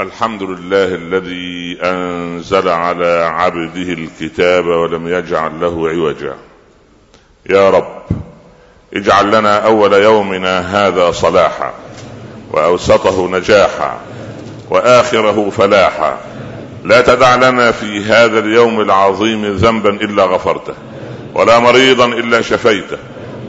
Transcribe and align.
الحمد 0.00 0.42
لله 0.42 0.84
الذي 0.84 1.78
انزل 1.82 2.68
على 2.68 3.30
عبده 3.32 3.92
الكتاب 3.92 4.66
ولم 4.66 5.08
يجعل 5.08 5.60
له 5.60 5.88
عوجا 5.88 6.34
يا 7.50 7.70
رب 7.70 8.02
اجعل 8.94 9.26
لنا 9.26 9.56
اول 9.56 9.92
يومنا 9.92 10.60
هذا 10.60 11.10
صلاحا 11.10 11.72
واوسطه 12.50 13.28
نجاحا 13.28 13.98
واخره 14.70 15.50
فلاحا 15.50 16.18
لا 16.84 17.00
تدع 17.00 17.34
لنا 17.34 17.72
في 17.72 18.04
هذا 18.04 18.38
اليوم 18.38 18.80
العظيم 18.80 19.56
ذنبا 19.56 19.90
الا 19.90 20.24
غفرته 20.24 20.74
ولا 21.34 21.58
مريضا 21.58 22.06
الا 22.06 22.42
شفيته 22.42 22.98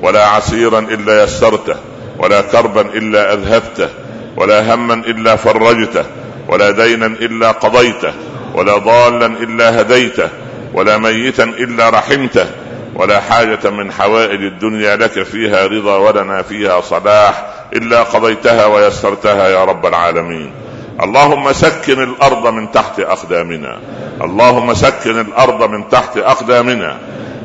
ولا 0.02 0.26
عسيرا 0.28 0.80
الا 0.80 1.24
يسرته 1.24 1.76
ولا 2.18 2.42
كربا 2.42 2.82
الا 2.82 3.34
اذهبته 3.34 3.90
ولا 4.38 4.74
هما 4.74 4.94
الا 4.94 5.36
فرجته 5.36 6.06
ولا 6.54 6.72
دينا 6.72 7.06
إلا 7.06 7.52
قضيته 7.52 8.14
ولا 8.54 8.78
ضالا 8.78 9.26
إلا 9.26 9.82
هديته 9.82 10.30
ولا 10.74 10.98
ميتا 10.98 11.44
إلا 11.44 11.90
رحمته 11.90 12.46
ولا 12.96 13.20
حاجة 13.20 13.70
من 13.70 13.92
حوائج 13.92 14.42
الدنيا 14.42 14.96
لك 14.96 15.24
فيها 15.24 15.68
رضا 15.68 15.98
ولنا 15.98 16.42
فيها 16.42 16.82
صلاح 16.82 17.46
إلا 17.74 18.04
قضيتها 18.04 18.66
ويسرتها 18.66 19.48
يا 19.48 19.64
رب 19.64 19.86
العالمين. 19.86 20.52
اللهم 21.04 21.54
سكن 21.54 22.04
الأرض 22.04 22.48
من 22.48 22.72
تحت 22.72 23.00
أقدامنا. 23.00 23.80
اللهم 24.22 24.74
سكن 24.74 25.20
الأرض 25.20 25.70
من 25.70 25.90
تحت 25.90 26.18
أقدامنا. 26.18 26.98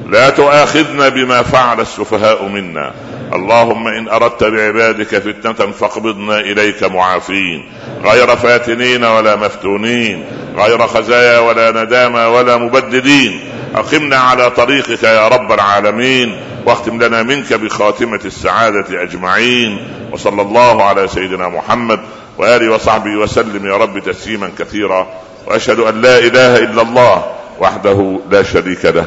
لا 0.08 0.30
تؤاخذنا 0.30 1.08
بما 1.08 1.42
فعل 1.42 1.80
السفهاء 1.80 2.44
منا. 2.44 2.92
اللهم 3.32 3.88
إن 3.88 4.08
أردت 4.08 4.44
بعبادك 4.44 5.18
فتنة 5.18 5.72
فاقبضنا 5.72 6.40
إليك 6.40 6.82
معافين. 6.82 7.64
غير 8.04 8.36
فاتنين 8.36 9.04
ولا 9.04 9.36
مفتونين. 9.36 10.24
غير 10.56 10.86
خزايا 10.86 11.38
ولا 11.38 11.84
ندامى 11.84 12.20
ولا 12.20 12.56
مبددين. 12.56 13.40
أقمنا 13.74 14.16
على 14.16 14.50
طريقك 14.50 15.02
يا 15.02 15.28
رب 15.28 15.52
العالمين. 15.52 16.40
واختم 16.66 17.02
لنا 17.02 17.22
منك 17.22 17.52
بخاتمة 17.52 18.20
السعادة 18.24 19.02
أجمعين. 19.02 19.78
وصلى 20.12 20.42
الله 20.42 20.84
على 20.84 21.08
سيدنا 21.08 21.48
محمد 21.48 22.00
وآله 22.38 22.72
وصحبه 22.72 23.16
وسلم 23.16 23.66
يا 23.66 23.76
رب 23.76 23.98
تسليما 23.98 24.50
كثيرا. 24.58 25.06
وأشهد 25.46 25.78
أن 25.78 26.00
لا 26.00 26.18
إله 26.18 26.56
إلا 26.56 26.82
الله 26.82 27.24
وحده 27.60 28.20
لا 28.30 28.42
شريك 28.42 28.84
له. 28.84 29.06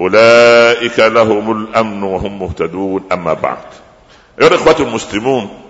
أولئك 0.00 0.98
لهم 0.98 1.62
الأمن 1.62 2.02
وهم 2.02 2.38
مهتدون. 2.38 3.04
أما 3.12 3.34
بعد 3.34 3.58
أيها 4.40 4.48
الإخوة 4.48 4.76
المسلمون 4.80 5.60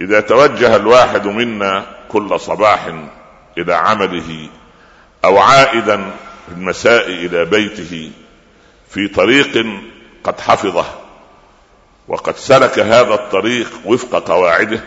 إذا 0.00 0.20
توجه 0.20 0.76
الواحد 0.76 1.26
منا 1.26 1.86
كل 2.08 2.40
صباح 2.40 2.88
إلى 3.58 3.74
عمله 3.74 4.48
أو 5.24 5.38
عائدا 5.38 5.96
في 6.46 6.52
المساء 6.52 7.06
إلى 7.08 7.44
بيته 7.44 8.10
في 8.88 9.08
طريق 9.08 9.66
قد 10.24 10.40
حفظه 10.40 10.84
وقد 12.08 12.36
سلك 12.36 12.78
هذا 12.78 13.14
الطريق 13.14 13.70
وفق 13.84 14.28
قواعده 14.28 14.80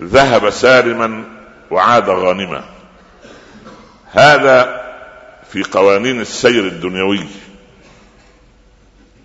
ذهب 0.00 0.50
سالما 0.50 1.24
وعاد 1.70 2.10
غانما. 2.10 2.64
هذا 4.10 4.83
في 5.54 5.62
قوانين 5.62 6.20
السير 6.20 6.66
الدنيوي. 6.66 7.26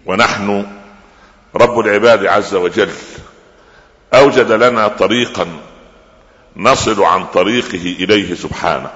ونحن 0.06 0.66
رب 1.56 1.79
العباد 1.79 2.25
عز 2.25 2.56
وجل 2.56 2.90
أوجد 4.13 4.51
لنا 4.51 4.88
طريقا 4.88 5.47
نصل 6.57 7.03
عن 7.03 7.25
طريقه 7.25 7.95
إليه 8.03 8.35
سبحانه. 8.35 8.91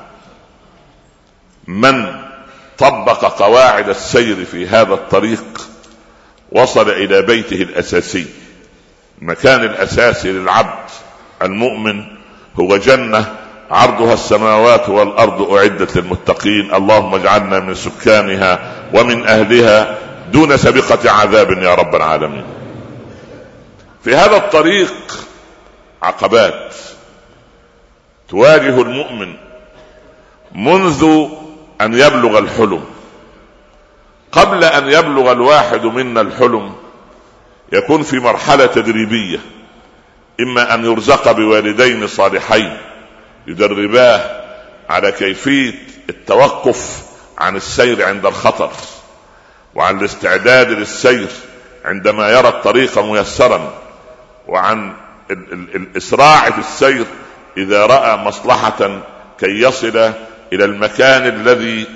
من 1.67 2.22
طبق 2.77 3.25
قواعد 3.25 3.89
السير 3.89 4.45
في 4.45 4.67
هذا 4.67 4.93
الطريق 4.93 5.69
وصل 6.51 6.89
إلى 6.89 7.22
بيته 7.22 7.61
الأساسي. 7.61 8.25
المكان 9.22 9.63
الاساسي 9.63 10.31
للعبد 10.31 10.89
المؤمن 11.41 12.05
هو 12.59 12.77
جنة 12.77 13.35
عرضها 13.73 14.13
السماوات 14.13 14.89
والأرض 14.89 15.51
أعدت 15.51 15.97
للمتقين. 15.97 16.73
اللهم 16.73 17.16
اجعلنا 17.16 17.59
من 17.59 17.75
سكانها 17.75 18.59
ومن 18.94 19.25
أهلها 19.28 19.97
دون 20.31 20.57
سابقه 20.57 21.11
عذاب 21.11 21.51
يا 21.51 21.75
رب 21.75 21.95
العالمين. 21.95 22.44
في 24.03 24.16
هذا 24.16 24.38
الطريق 24.38 24.94
عقبات 26.03 26.75
تواجه 28.29 28.81
المؤمن 28.81 29.35
منذ 30.55 31.28
أن 31.81 31.94
يبلغ 31.94 32.40
الحلم. 32.40 32.84
قبل 34.31 34.63
أن 34.63 34.90
يبلغ 34.90 35.31
الواحد 35.31 35.85
منا 35.85 36.22
الحلم 36.22 36.73
يكون 37.73 38.03
في 38.03 38.19
مرحلة 38.19 38.66
تدريبية 38.66 39.40
إما 40.40 40.73
أن 40.73 40.85
يرزق 40.85 41.31
بوالدين 41.31 42.07
صالحين 42.07 42.78
يدرباه 43.47 44.43
على 44.89 45.11
كيفية 45.11 45.73
التوقف 46.09 47.03
عن 47.37 47.55
السير 47.55 48.05
عند 48.05 48.25
الخطر 48.25 48.71
وعن 49.75 49.99
الاستعداد 49.99 50.69
للسير 50.69 51.27
عندما 51.85 52.29
يرى 52.29 52.47
الطريق 52.47 52.99
ميسرا 52.99 53.73
وعن 54.47 54.93
الإسراع 55.75 56.49
في 56.49 56.59
السير 56.59 57.05
إذا 57.57 57.85
رأى 57.85 58.17
مصلحة 58.17 59.01
كي 59.39 59.61
يصل 59.61 60.11
إلى 60.53 60.65
المكان 60.65 61.27
الذي 61.27 61.87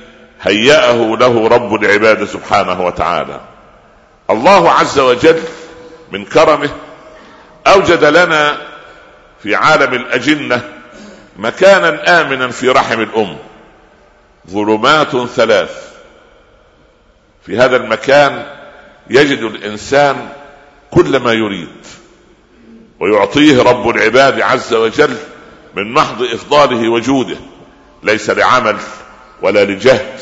هيأه 0.41 1.17
له 1.19 1.47
رب 1.47 1.73
العباد 1.75 2.25
سبحانه 2.25 2.85
وتعالى. 2.85 3.41
الله 4.29 4.71
عز 4.71 4.99
وجل 4.99 5.41
من 6.11 6.25
كرمه 6.25 6.69
أوجد 7.67 8.03
لنا 8.03 8.57
في 9.43 9.55
عالم 9.55 9.93
الأجنة 9.93 10.76
مكانا 11.37 12.21
آمنا 12.21 12.47
في 12.47 12.69
رحم 12.69 13.01
الأم. 13.01 13.37
ظلمات 14.49 15.25
ثلاث. 15.25 15.93
في 17.45 17.57
هذا 17.57 17.75
المكان 17.75 18.45
يجد 19.09 19.39
الإنسان 19.39 20.29
كل 20.91 21.17
ما 21.17 21.33
يريد. 21.33 21.75
ويعطيه 22.99 23.61
رب 23.63 23.89
العباد 23.89 24.41
عز 24.41 24.73
وجل 24.73 25.17
من 25.75 25.93
محض 25.93 26.23
إفضاله 26.23 26.89
وجوده. 26.89 27.37
ليس 28.03 28.29
لعمل 28.29 28.77
ولا 29.41 29.65
لجهد 29.65 30.19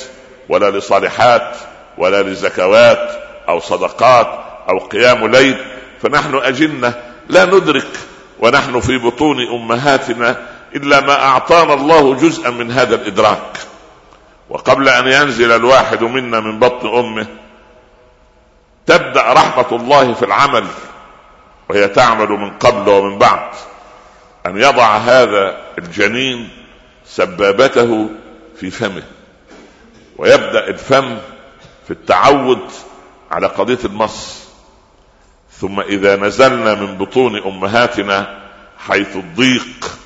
ولا 0.50 0.78
لصالحات 0.78 1.58
ولا 1.98 2.24
لزكوات 2.24 3.10
أو 3.50 3.60
صدقات 3.60 4.40
أو 4.70 4.78
قيام 4.78 5.28
ليل. 5.28 5.58
فنحن 6.02 6.36
أجنة 6.36 6.94
لا 7.30 7.46
ندرك 7.46 7.88
ونحن 8.40 8.80
في 8.80 8.98
بطون 8.98 9.48
أمهاتنا 9.48 10.55
إلا 10.76 11.00
ما 11.02 11.24
أعطانا 11.24 11.74
الله 11.74 12.16
جزءا 12.16 12.50
من 12.50 12.72
هذا 12.72 12.96
الإدراك. 12.96 13.58
وقبل 14.50 14.90
أن 14.90 15.08
ينزل 15.08 15.52
الواحد 15.52 16.04
منا 16.04 16.40
من 16.40 16.60
بطن 16.60 16.88
أمه 16.88 17.28
تبدأ 18.86 19.34
رحمة 19.34 19.68
الله 19.72 20.14
في 20.14 20.26
العمل 20.26 20.66
وهي 21.70 21.88
تعمل 21.88 22.30
من 22.30 22.50
قبل 22.58 22.90
ومن 22.90 23.18
بعد. 23.18 23.50
أن 24.46 24.58
يضع 24.58 24.98
هذا 24.98 25.58
الجنين 25.78 26.50
سبابته 27.06 28.10
في 28.60 28.72
فمه 28.72 29.04
ويبدأ 30.18 30.68
الفم 30.68 31.18
في 31.86 31.92
التعود 31.92 32.62
على 33.32 33.48
قضية 33.48 33.80
المص 33.86 34.46
ثم 35.52 35.80
إذا 35.80 36.16
نزلنا 36.16 36.74
من 36.74 36.98
بطون 36.98 37.38
أمهاتنا 37.38 38.38
حيث 38.88 39.16
الضيق 39.16 39.98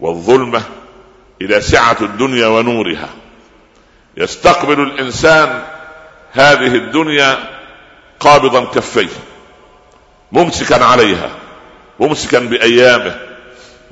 والظلمة 0.00 0.62
إلى 1.42 1.60
سعة 1.60 1.96
الدنيا 2.00 2.46
ونورها. 2.46 3.08
يستقبل 4.16 4.80
الإنسان 4.80 5.62
هذه 6.32 6.74
الدنيا 6.74 7.38
قابضا 8.20 8.64
كفيه 8.64 9.08
ممسكا 10.32 10.84
عليها 10.84 11.30
ممسكا 12.00 12.38
بأيامه 12.38 13.20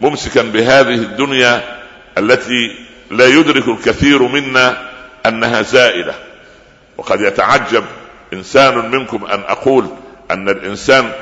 ممسكا 0.00 0.42
بهذه 0.42 0.94
الدنيا 0.94 1.80
التي 2.18 2.78
لا 3.10 3.26
يدرك 3.26 3.68
الكثير 3.68 4.22
منا 4.22 4.90
أنها 5.26 5.62
زائلة. 5.62 6.14
وقد 6.96 7.20
يتعجب 7.20 7.84
إنسان 8.32 8.90
منكم 8.90 9.24
أن 9.24 9.40
أقول 9.40 9.86
أن 10.30 10.48
الإنسان 10.48 11.12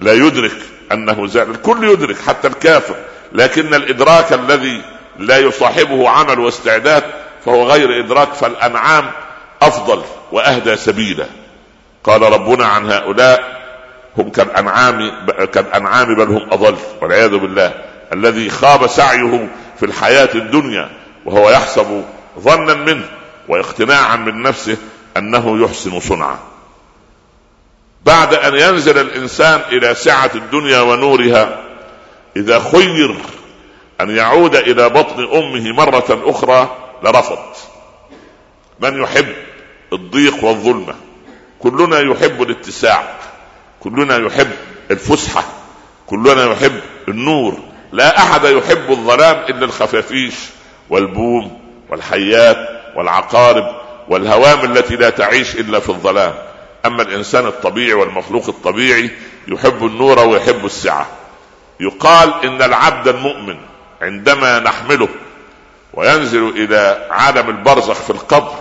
لا 0.00 0.12
يدرك 0.12 0.56
أنه 0.92 1.26
زائل. 1.26 1.50
الكل 1.50 1.84
يدرك 1.84 2.16
حتى 2.20 2.48
الكافر 2.48 2.96
لكن 3.32 3.74
الإدراك 3.74 4.32
الذي 4.32 4.82
لا 5.18 5.38
يصاحبه 5.38 6.08
عمل 6.08 6.38
واستعداد 6.38 7.02
فهو 7.44 7.70
غير 7.70 8.04
إدراك 8.04 8.32
فالأنعام 8.34 9.10
أفضل 9.62 10.02
وأهدى 10.32 10.76
سبيلا. 10.76 11.26
قال 12.04 12.22
ربنا 12.22 12.66
عن 12.66 12.90
هؤلاء 12.90 13.60
هم 14.18 14.30
كالأنعام 14.30 15.12
كالأنعام 15.52 16.14
بل 16.14 16.28
هم 16.28 16.48
أضل 16.52 16.76
والعياذ 17.02 17.36
بالله. 17.36 17.74
الذي 18.12 18.50
خاب 18.50 18.86
سعيه 18.86 19.48
في 19.78 19.86
الحياة 19.86 20.28
الدنيا 20.34 20.90
وهو 21.26 21.50
يحسب 21.50 22.04
ظنا 22.38 22.74
منه 22.74 23.04
واقتناعا 23.48 24.16
من 24.16 24.42
نفسه 24.42 24.76
أنه 25.16 25.64
يحسن 25.64 26.00
صنعا 26.00 26.38
بعد 28.04 28.34
أن 28.34 28.54
ينزل 28.54 28.98
الإنسان 28.98 29.60
إلى 29.72 29.94
سعة 29.94 30.30
الدنيا 30.34 30.80
ونورها 30.80 31.58
إذا 32.36 32.58
خير 32.72 33.16
أن 34.00 34.16
يعود 34.16 34.56
إلى 34.56 34.88
بطن 34.88 35.24
أمه 35.24 35.72
مرة 35.72 36.22
أخرى 36.30 36.76
لرفض. 37.02 37.38
من 38.80 39.02
يحب 39.02 39.34
الضيق 39.92 40.44
والظلمة؟ 40.44 40.94
كلنا 41.58 42.00
يحب 42.00 42.42
الاتساع 42.42 43.18
كلنا 43.80 44.16
يحب 44.16 44.50
الفسحة 44.90 45.44
كلنا 46.06 46.52
يحب 46.52 46.80
النور. 47.08 47.58
لا 47.92 48.18
أحد 48.18 48.44
يحب 48.44 48.90
الظلام 48.90 49.44
إلا 49.48 49.64
الخفافيش 49.64 50.34
والبوم 50.90 51.60
والحيات 51.90 52.68
والعقارب 52.96 53.80
والهوام 54.08 54.72
التي 54.72 54.96
لا 54.96 55.10
تعيش 55.10 55.54
إلا 55.54 55.80
في 55.80 55.88
الظلام. 55.88 56.34
أما 56.86 57.02
الإنسان 57.02 57.46
الطبيعي 57.46 57.92
والمخلوق 57.92 58.48
الطبيعي 58.48 59.10
يحب 59.48 59.86
النور 59.86 60.18
ويحب 60.18 60.64
السعة. 60.64 61.06
يقال 61.80 62.44
إن 62.44 62.62
العبد 62.62 63.08
المؤمن 63.08 63.56
عندما 64.02 64.58
نحمله 64.58 65.08
وينزل 65.94 66.48
إلى 66.48 67.08
عالم 67.10 67.50
البرزخ 67.50 67.94
في 67.94 68.10
القبر 68.10 68.54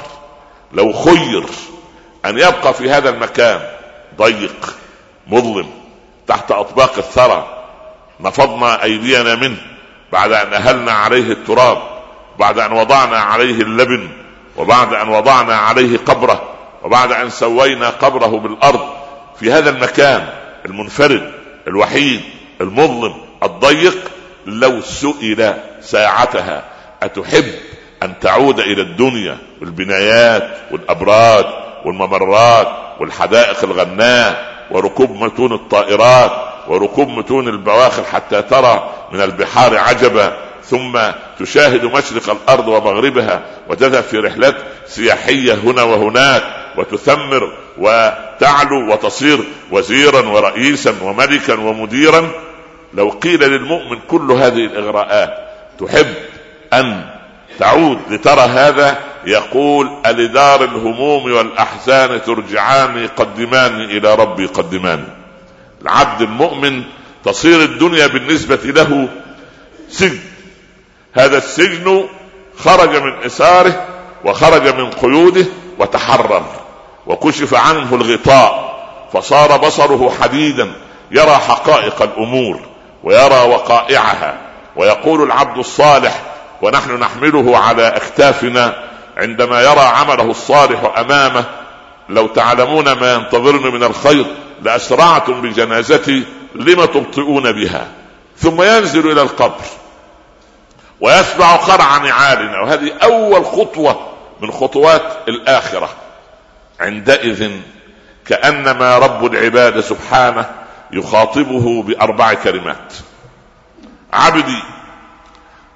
لو 0.74 0.94
خير 0.94 1.44
أن 2.25 2.38
يبقى 2.38 2.74
في 2.74 2.89
هذا 2.89 3.10
المكان 3.10 3.62
ضيق 4.18 4.75
مظلم 5.27 5.69
تحت 6.27 6.51
أطباق 6.51 6.98
الثرى 6.98 7.63
نفضنا 8.19 8.83
أيدينا 8.83 9.36
منه 9.36 9.57
بعد 10.12 10.31
أن 10.31 10.54
أهلنا 10.54 10.92
عليه 10.92 11.31
التراب 11.31 11.81
بعد 12.39 12.60
أن 12.60 12.72
وضعنا 12.72 13.18
عليه 13.19 13.62
اللبن 13.62 14.10
وبعد 14.57 14.94
أن 14.94 15.10
وضعنا 15.10 15.56
عليه 15.56 15.98
قبره 15.98 16.44
وبعد 16.83 17.12
أن 17.12 17.30
سوينا 17.30 17.89
قبره 17.89 18.39
بالأرض 18.39 18.89
في 19.39 19.51
هذا 19.51 19.69
المكان 19.69 20.30
المنفرد 20.65 21.31
الوحيد 21.68 22.22
المظلم 22.62 23.14
الضيق 23.44 23.98
لو 24.46 24.82
سئل 24.82 25.54
ساعتها 25.82 26.64
أتحب 27.04 27.46
أن 28.04 28.20
تعود 28.22 28.60
إلى 28.60 28.82
الدنيا 28.82 29.38
والبنايات 29.62 30.58
والابراج 30.72 31.46
والممرات 31.86 32.68
والحدائق 33.00 33.64
الغناء 33.64 34.50
وركوب 34.72 35.12
متون 35.12 35.54
الطائرات 35.54 36.32
وركوب 36.68 37.10
متون 37.10 37.48
البواخر 37.48 38.04
حتى 38.04 38.42
ترى 38.42 38.90
من 39.12 39.22
البحار 39.22 39.78
عجبا 39.78 40.38
ثم 40.64 41.00
تشاهد 41.40 41.86
مشرق 41.86 42.30
الأرض 42.30 42.68
ومغربها 42.68 43.42
وتذهب 43.70 44.04
في 44.04 44.18
رحلات 44.18 44.56
سياحية 44.88 45.54
هنا 45.54 45.84
وهناك 45.84 46.44
وتثمر 46.78 47.52
وتعلو 47.78 48.92
وتصير 48.94 49.40
وزيرا 49.72 50.22
ورئيسا 50.22 50.96
وملكا 51.04 51.54
ومديرا 51.54 52.30
لو 52.94 53.09
قيل 53.09 53.39
للمؤمن 53.39 54.00
كل 54.07 54.31
هذه 54.31 54.65
الإغراءات 54.65 55.33
تحب 55.80 56.13
أن 56.74 57.09
تعود 57.59 58.00
لترى 58.09 58.41
هذا 58.41 58.97
يقول 59.25 59.89
ألدار 60.06 60.63
الهموم 60.63 61.24
والأحزان 61.24 62.21
ترجعاني 62.21 63.06
قدماني 63.06 63.97
إلى 63.97 64.15
ربي 64.15 64.45
قدماني 64.45 65.07
العبد 65.81 66.21
المؤمن 66.21 66.83
تصير 67.25 67.63
الدنيا 67.63 68.07
بالنسبة 68.07 68.59
له 68.63 69.09
سجن. 69.89 70.19
هذا 71.13 71.38
السجن 71.38 72.06
خرج 72.57 72.95
من 72.95 73.13
إساره 73.25 73.86
وخرج 74.25 74.68
من 74.75 74.89
قيوده 74.89 75.45
وتحرر 75.80 76.45
وكشف 77.07 77.53
عنه 77.53 77.95
الغطاء 77.95 78.80
فصار 79.13 79.57
بصره 79.57 80.13
حديدا 80.21 80.71
يرى 81.12 81.36
حقائق 81.36 82.01
الأمور. 82.01 82.59
ويرى 83.04 83.42
وقائعها 83.50 84.38
ويقول 84.75 85.24
العبد 85.24 85.57
الصالح 85.57 86.22
ونحن 86.62 86.92
نحمله 86.92 87.57
على 87.57 87.88
أكتافنا 87.88 88.90
عندما 89.18 89.62
يرى 89.62 89.80
عمله 89.80 90.31
الصالح 90.31 90.98
أمامه. 90.98 91.46
لو 92.10 92.28
تعلمون 92.28 92.92
ما 92.92 93.13
ينتظرني 93.13 93.69
من 93.69 93.84
الخير 93.84 94.25
لأسرعتم 94.62 95.42
بجنازتي 95.42 96.24
لم 96.56 96.86
تبطئون 96.86 97.51
بها؟ 97.51 97.88
ثم 98.38 98.62
ينزل 98.62 99.12
إلى 99.12 99.22
القبر 99.22 99.66
ويسمع 101.01 101.56
قرع 101.56 101.98
نعالنا. 101.98 102.62
وهذه 102.62 102.92
أول 103.04 103.46
خطوة 103.46 104.00
من 104.42 104.51
خطوات 104.51 105.04
الآخرة. 105.28 105.90
عندئذ 106.80 107.51
كأنما 108.25 108.98
رب 108.98 109.25
العباد 109.25 109.80
سبحانه 109.80 110.59
يخاطبه 110.91 111.83
بأربع 111.83 112.33
كلمات. 112.33 112.94
عبدي 114.13 114.63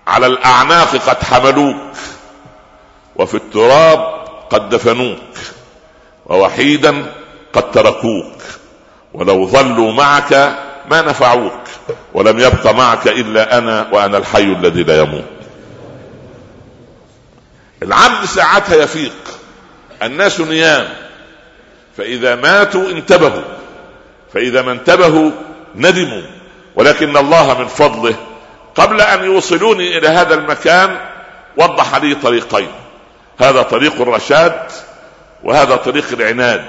على 0.07 0.27
الأعناق 0.27 0.95
قد 0.95 1.23
حملوك 1.23 1.93
وفي 3.15 3.35
التراب 3.35 4.23
قد 4.49 4.69
دفنوك 4.69 5.19
ووحيدا 6.25 7.05
قد 7.53 7.71
تركوك 7.71 8.35
ولو 9.13 9.47
ظلوا 9.47 9.91
معك 9.91 10.33
ما 10.91 11.01
نفعوك 11.01 11.61
ولم 12.13 12.39
يبق 12.39 12.71
معك 12.71 13.07
إلا 13.07 13.57
أنا 13.57 13.87
وأنا 13.91 14.17
الحي 14.17 14.43
الذي 14.43 14.83
لا 14.83 14.97
يموت. 14.97 15.25
العبد 17.83 18.25
ساعتها 18.25 18.75
يفيق 18.75 19.13
الناس 20.03 20.41
نيام 20.41 20.89
فإذا 21.97 22.35
ماتوا 22.35 22.89
انتبهوا. 22.89 23.62
فإذا 24.33 24.61
ما 24.61 24.71
انتبهوا 24.71 25.31
ندموا. 25.75 26.21
ولكن 26.75 27.17
الله 27.17 27.59
من 27.59 27.67
فضله 27.67 28.15
قبل 28.75 29.01
أن 29.01 29.23
يوصلوني 29.23 29.97
إلى 29.97 30.07
هذا 30.07 30.33
المكان 30.33 30.97
وضح 31.57 31.95
لي 31.95 32.15
طريقين. 32.15 32.71
هذا 33.39 33.61
طريق 33.61 34.01
الرشاد 34.01 34.61
وهذا 35.43 35.75
طريق 35.75 36.05
العناد. 36.13 36.65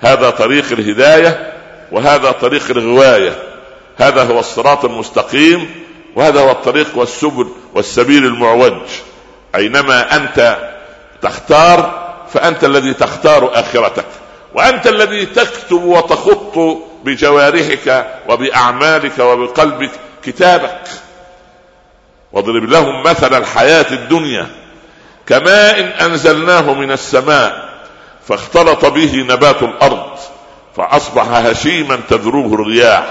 هذا 0.00 0.30
طريق 0.30 0.64
الهداية 0.72 1.52
وهذا 1.92 2.30
طريق 2.30 2.70
الغواية. 2.70 3.32
هذا 3.96 4.22
هو 4.22 4.38
الصراط 4.38 4.84
المستقيم 4.84 5.70
وهذا 6.16 6.40
هو 6.40 6.50
الطريق 6.50 6.88
والسبل 6.94 7.48
والسبيل 7.74 8.24
المعوج. 8.24 8.82
أينما 9.54 10.16
أنت 10.16 10.56
تختار 11.22 12.08
فأنت 12.32 12.64
الذي 12.64 12.94
تختار 12.94 13.50
آخرتك. 13.54 14.06
وأنت 14.54 14.86
الذي 14.86 15.26
تكتب 15.26 15.82
وتخط 15.82 16.37
بجوارحك 17.04 18.06
وبأعمالك 18.28 19.18
وبقلبك 19.18 19.90
كتابك. 20.22 20.80
واضرب 22.32 22.64
لهم 22.64 23.02
مثل 23.02 23.34
الحياة 23.34 23.86
الدنيا 23.90 24.46
كماء 25.26 26.06
أنزلناه 26.06 26.74
من 26.74 26.90
السماء 26.90 27.68
فاختلط 28.28 28.86
به 28.86 29.26
نبات 29.28 29.62
الأرض 29.62 30.18
فأصبح 30.76 31.28
هشيما 31.28 31.98
تذروه 32.08 32.54
الرياح 32.54 33.04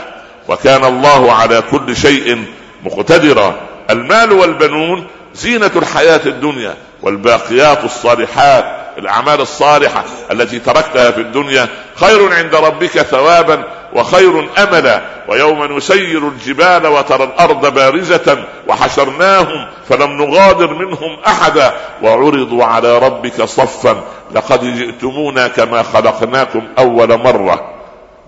وكان 0.48 0.86
الله 0.86 1.32
على 1.34 1.64
كل 1.72 1.96
شيء 1.96 2.46
مقتدرا. 2.84 3.56
المال 3.90 4.32
والبنون 4.32 5.08
زينة 5.36 5.72
الحياة 5.76 6.22
الدنيا 6.26 6.76
والباقيات 7.02 7.84
الصالحات 7.84 8.87
الأعمال 8.98 9.42
الصالحة 9.42 10.04
التي 10.32 10.60
تركتها 10.60 11.12
في 11.12 11.22
الدنيا 11.22 11.68
خير 11.96 12.34
عند 12.34 12.56
ربك 12.56 13.02
ثوابا 13.02 13.64
وخير 13.94 14.50
املا. 14.58 15.02
ويوم 15.28 15.78
نسير 15.78 16.28
الجبال 16.28 16.88
وترى 16.88 17.24
الأرض 17.24 17.74
بارزة 17.74 18.38
وحشرناهم 18.68 19.68
فلم 19.90 20.12
نغادر 20.12 20.74
منهم 20.74 21.20
أحدا. 21.28 21.74
وعرضوا 22.04 22.64
على 22.64 22.98
ربك 22.98 23.44
صفا 23.44 24.04
لقد 24.36 24.64
جئتمونا 24.78 25.48
كما 25.48 25.84
خلقناكم 25.84 26.68
أول 26.80 27.18
مرة. 27.18 27.74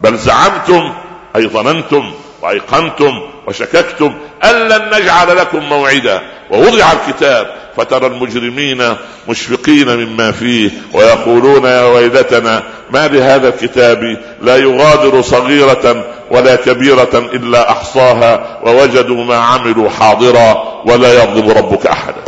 بل 0.02 0.18
زعمتم 0.18 0.94
أي 1.36 1.48
ظننتم 1.48 2.14
وأيقنتم 2.42 3.22
وشككتم 3.48 4.14
أن 4.44 4.56
لن 4.56 4.90
نجعل 4.94 5.38
لكم 5.38 5.60
موعدا. 5.60 6.22
ووضع 6.52 6.92
الكتاب 6.92 7.56
فترى 7.78 8.08
المجرمين 8.08 8.96
مشفقين 9.28 9.96
مما 9.96 10.32
فيه 10.32 10.72
ويقولون 10.94 11.66
يا 11.66 11.84
ويلتنا 11.84 12.64
ما 12.92 13.08
لهذا 13.08 13.48
الكتاب؟ 13.48 14.18
لا 14.42 14.58
يغادر 14.58 15.22
صغيرة 15.22 16.06
ولا 16.32 16.56
كبيرة 16.56 17.30
إلا 17.34 17.72
أحصاها 17.72 18.60
ووجدوا 18.64 19.24
ما 19.24 19.38
عملوا 19.38 19.90
حاضرا 19.90 20.82
ولا 20.86 21.24
يظلم 21.24 21.50
ربك 21.50 21.88
أحدا. 21.88 22.24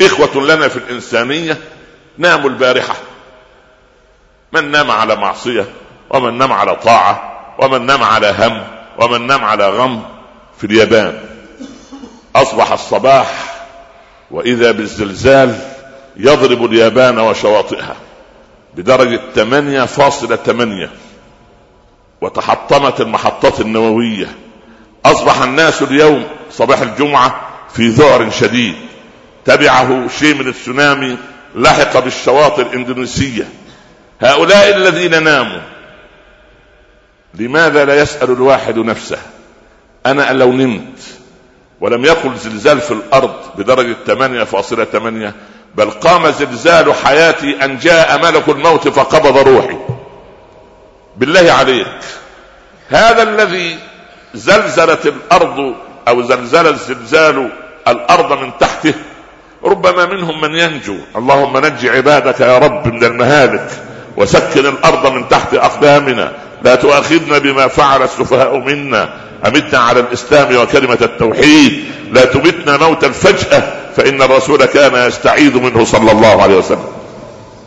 إخوة 0.00 0.44
لنا 0.44 0.68
في 0.68 0.76
الإنسانية 0.76 1.56
ناموا 2.18 2.50
البارحة. 2.50 2.94
من 4.52 4.70
نام 4.70 4.90
على 4.90 5.16
معصية 5.16 5.64
ومن 6.10 6.38
نام 6.38 6.52
على 6.52 6.76
طاعة 6.76 7.38
ومن 7.58 7.86
نام 7.86 8.02
على 8.02 8.34
هم 8.38 8.77
ومن 8.98 9.26
نام 9.26 9.44
على 9.44 9.68
غم 9.68 10.02
في 10.58 10.64
اليابان. 10.64 11.20
أصبح 12.36 12.72
الصباح 12.72 13.54
وإذا 14.30 14.70
بالزلزال 14.70 15.58
يضرب 16.16 16.64
اليابان 16.64 17.18
وشواطئها 17.18 17.96
بدرجة 18.76 19.20
8.8 19.34 20.90
وتحطمت 22.20 23.00
المحطات 23.00 23.60
النووية. 23.60 24.26
أصبح 25.04 25.42
الناس 25.42 25.82
اليوم 25.82 26.24
صباح 26.50 26.80
الجمعة 26.80 27.40
في 27.74 27.88
ذعر 27.88 28.30
شديد. 28.30 28.74
تبعه 29.44 30.08
شيء 30.18 30.34
من 30.34 30.48
التسونامي 30.48 31.16
لحق 31.54 31.98
بالشواطئ 31.98 32.62
الإندونيسية. 32.62 33.48
هؤلاء 34.20 34.76
الذين 34.76 35.22
ناموا 35.22 35.60
لماذا 37.34 37.84
لا 37.84 38.02
يسأل 38.02 38.30
الواحد 38.30 38.78
نفسه؟ 38.78 39.18
أنا 40.06 40.32
لو 40.32 40.52
نمت 40.52 40.98
ولم 41.80 42.04
يقل 42.04 42.36
زلزال 42.36 42.80
في 42.80 42.90
الأرض 42.90 43.34
بدرجة 43.58 43.96
8.8 44.06 45.32
بل 45.74 45.90
قام 45.90 46.30
زلزال 46.30 46.94
حياتي 46.94 47.64
أن 47.64 47.78
جاء 47.78 48.22
ملك 48.22 48.48
الموت 48.48 48.88
فقبض 48.88 49.48
روحي. 49.48 49.76
بالله 51.16 51.52
عليك. 51.52 51.98
هذا 52.88 53.22
الذي 53.22 53.78
زلزلت 54.34 55.06
الأرض 55.06 55.74
أو 56.08 56.22
زلزل 56.22 56.66
الزلزال 56.66 57.50
الأرض 57.88 58.38
من 58.42 58.50
تحته 58.60 58.94
ربما 59.64 60.06
منهم 60.06 60.40
من 60.40 60.54
ينجو. 60.54 60.96
اللهم 61.16 61.58
نج 61.58 61.86
عبادك 61.86 62.40
يا 62.40 62.58
رب 62.58 62.94
من 62.94 63.04
المهالك 63.04 63.70
وسكن 64.16 64.66
الأرض 64.66 65.12
من 65.12 65.28
تحت 65.28 65.54
أقدامنا. 65.54 66.32
لا 66.62 66.74
تؤاخذنا 66.74 67.38
بما 67.38 67.68
فعل 67.68 68.02
السفهاء 68.02 68.58
منا. 68.58 69.14
أمتنا 69.46 69.78
على 69.78 70.00
الإسلام 70.00 70.56
وكلمة 70.56 70.98
التوحيد. 71.02 71.84
لا 72.12 72.24
تمتنا 72.24 72.76
موتا 72.76 73.10
فجاه 73.10 73.62
فإن 73.96 74.22
الرسول 74.22 74.64
كان 74.64 75.08
يستعيذ 75.08 75.58
منه 75.58 75.84
صلى 75.84 76.12
الله 76.12 76.42
عليه 76.42 76.56
وسلم. 76.56 76.86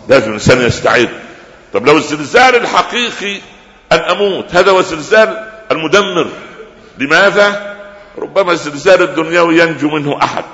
لازم 0.10 0.28
الإنسان 0.28 0.62
يستعيذ. 0.62 1.08
طب 1.74 1.88
لو 1.88 1.98
الزلزال 1.98 2.56
الحقيقي 2.56 3.36
أن 3.92 3.98
أموت 3.98 4.56
هذا 4.56 4.72
هو 4.72 4.80
الزلزال 4.80 5.48
المدمر. 5.72 6.28
لماذا؟ 6.98 7.76
ربما 8.18 8.52
الزلزال 8.52 9.02
الدنيوي 9.02 9.60
ينجو 9.60 9.90
منه 9.90 10.20
أحد 10.24 10.46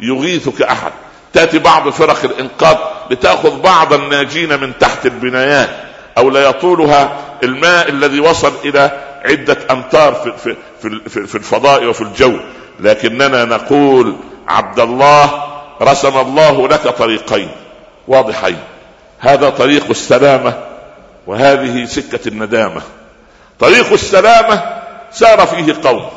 يغيثك 0.00 0.62
أحد. 0.62 0.92
تأتي 1.32 1.58
بعض 1.58 1.88
فرق 1.88 2.24
الإنقاذ 2.24 2.76
لتأخذ 3.10 3.60
بعض 3.60 3.92
الناجين 3.92 4.60
من 4.60 4.72
تحت 4.80 5.06
البنايات. 5.06 5.87
أو 6.18 6.30
لا 6.30 6.48
يطولها 6.48 7.16
الماء 7.42 7.88
الذي 7.88 8.20
وصل 8.20 8.52
إلى 8.64 8.90
عدة 9.24 9.56
أمتار 9.70 10.14
في, 10.14 10.56
في, 10.82 11.00
في, 11.08 11.26
في 11.26 11.34
الفضاء 11.34 11.84
وفي 11.84 12.00
الجو. 12.00 12.36
لكننا 12.80 13.44
نقول 13.44 14.16
عبد 14.48 14.80
الله 14.80 15.44
رسم 15.82 16.18
الله 16.18 16.68
لك 16.68 16.88
طريقين 16.88 17.50
واضحين. 18.08 18.58
هذا 19.18 19.50
طريق 19.50 19.84
السلامة 19.90 20.54
وهذه 21.26 21.84
سكة 21.84 22.28
الندامة. 22.28 22.82
طريق 23.60 23.92
السلامة 23.92 24.62
سار 25.12 25.46
فيه 25.46 25.74
قوم. 25.84 26.10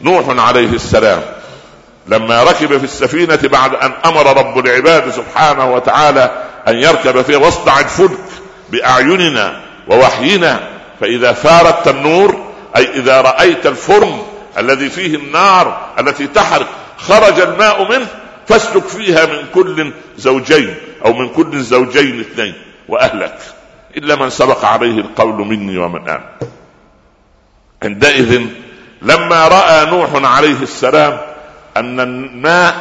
نوح 0.00 0.46
عليه 0.46 0.72
السلام 0.72 1.22
لما 2.06 2.42
ركب 2.42 2.78
في 2.78 2.84
السفينة 2.84 3.38
بعد 3.42 3.74
أن 3.74 3.92
أمر 4.04 4.36
رب 4.36 4.58
العباد 4.58 5.10
سبحانه 5.10 5.74
وتعالى 5.74 6.30
أن 6.68 6.76
يركب 6.78 7.22
فيها 7.22 7.38
واصنع 7.38 7.80
الفلك 7.80 8.18
بأعيننا 8.72 9.60
ووحينا. 9.88 10.68
فإذا 11.00 11.32
ثار 11.32 11.68
التنور 11.68 12.52
أي 12.76 12.88
إذا 12.98 13.20
رأيت 13.20 13.66
الفرن 13.66 14.22
الذي 14.58 14.90
فيه 14.90 15.16
النار 15.16 15.94
التي 15.98 16.26
تحرق 16.26 16.68
خرج 16.96 17.40
الماء 17.40 17.90
منه 17.90 18.06
فاسلك 18.46 18.86
فيها 18.86 19.26
من 19.26 19.46
كل 19.54 19.92
زوجين 20.16 20.74
أو 21.04 21.12
من 21.12 21.28
كل 21.28 21.60
زوجين 21.60 22.20
اثنين 22.20 22.54
وأهلك. 22.88 23.38
إلا 23.96 24.16
من 24.16 24.30
سبق 24.30 24.64
عليه 24.64 25.00
القول 25.00 25.46
مني 25.46 25.78
ومن 25.78 26.08
آمن. 26.08 26.24
عندئذ 27.82 28.40
لما 29.02 29.48
رأى 29.48 29.86
نوح 29.86 30.10
عليه 30.36 30.62
السلام 30.62 31.20
أن 31.76 32.00
الماء 32.00 32.74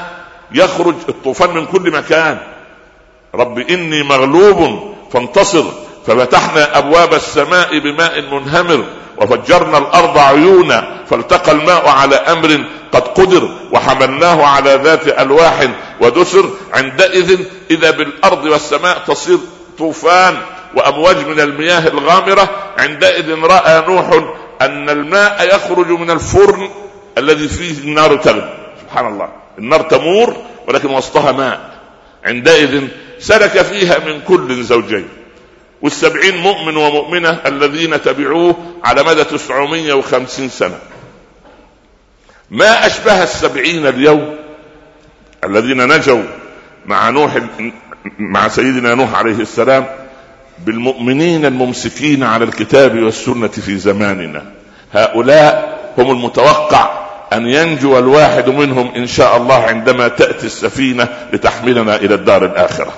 يخرج 0.51 0.95
الطوفان 1.09 1.49
من 1.49 1.65
كل 1.65 1.91
مكان 1.91 2.37
رب 3.35 3.59
إني 3.59 4.03
مغلوب 4.03 4.90
فانتصر 5.13 5.63
ففتحنا 6.07 6.77
أبواب 6.77 7.13
السماء 7.13 7.79
بماء 7.79 8.21
منهمر 8.21 8.85
وفجرنا 9.17 9.77
الأرض 9.77 10.17
عيونا 10.17 11.05
فالتقى 11.09 11.51
الماء 11.51 11.87
على 11.89 12.15
أمر 12.15 12.63
قد 12.91 13.07
قدر 13.07 13.49
وحملناه 13.71 14.45
على 14.45 14.79
ذات 14.83 15.07
ألواح 15.07 15.67
ودسر 16.01 16.49
عندئذ 16.73 17.39
إذا 17.71 17.91
بالأرض 17.91 18.45
والسماء 18.45 18.97
تصير 19.07 19.37
طوفان 19.77 20.37
وأمواج 20.75 21.27
من 21.27 21.39
المياه 21.39 21.87
الغامرة 21.87 22.49
عندئذ 22.77 23.39
رأى 23.39 23.83
نوح 23.87 24.23
أن 24.61 24.89
الماء 24.89 25.55
يخرج 25.55 25.87
من 25.87 26.11
الفرن 26.11 26.69
الذي 27.17 27.47
فيه 27.47 27.83
النار 27.83 28.15
تغلي. 28.15 28.53
سبحان 28.81 29.07
الله. 29.07 29.29
النار 29.59 29.81
تمور 29.81 30.35
ولكن 30.67 30.89
وسطها 30.89 31.31
ماء. 31.31 31.70
عندئذ 32.25 32.87
سلك 33.19 33.61
فيها 33.61 33.99
من 33.99 34.21
كل 34.21 34.63
زوجين. 34.63 35.07
والسبعين 35.81 36.37
مؤمن 36.37 36.77
ومؤمنة 36.77 37.39
الذين 37.45 38.01
تبعوه 38.01 38.55
على 38.83 39.03
مدى 39.03 39.23
تسعمية 39.23 39.93
وخمسين 39.93 40.49
سنة. 40.49 40.79
ما 42.51 42.85
أشبه 42.85 43.23
السبعين 43.23 43.87
اليوم 43.87 44.35
الذين 45.43 45.87
نجوا 45.87 46.23
مع 46.85 47.09
نوح 47.09 47.37
مع 48.19 48.47
سيدنا 48.47 48.95
نوح 48.95 49.15
عليه 49.15 49.35
السلام 49.35 49.85
بالمؤمنين 50.65 51.45
الممسكين 51.45 52.23
على 52.23 52.43
الكتاب 52.43 53.03
والسنة 53.03 53.47
في 53.47 53.77
زماننا. 53.77 54.51
هؤلاء 54.93 55.79
هم 55.97 56.11
المتوقع. 56.11 57.00
أن 57.33 57.47
ينجو 57.47 57.99
الواحد 57.99 58.49
منهم 58.49 58.91
إن 58.95 59.07
شاء 59.07 59.37
الله 59.37 59.63
عندما 59.63 60.07
تأتي 60.07 60.45
السفينة 60.45 61.07
لتحملنا 61.33 61.95
إلى 61.95 62.15
الدار 62.15 62.45
الآخرة. 62.45 62.93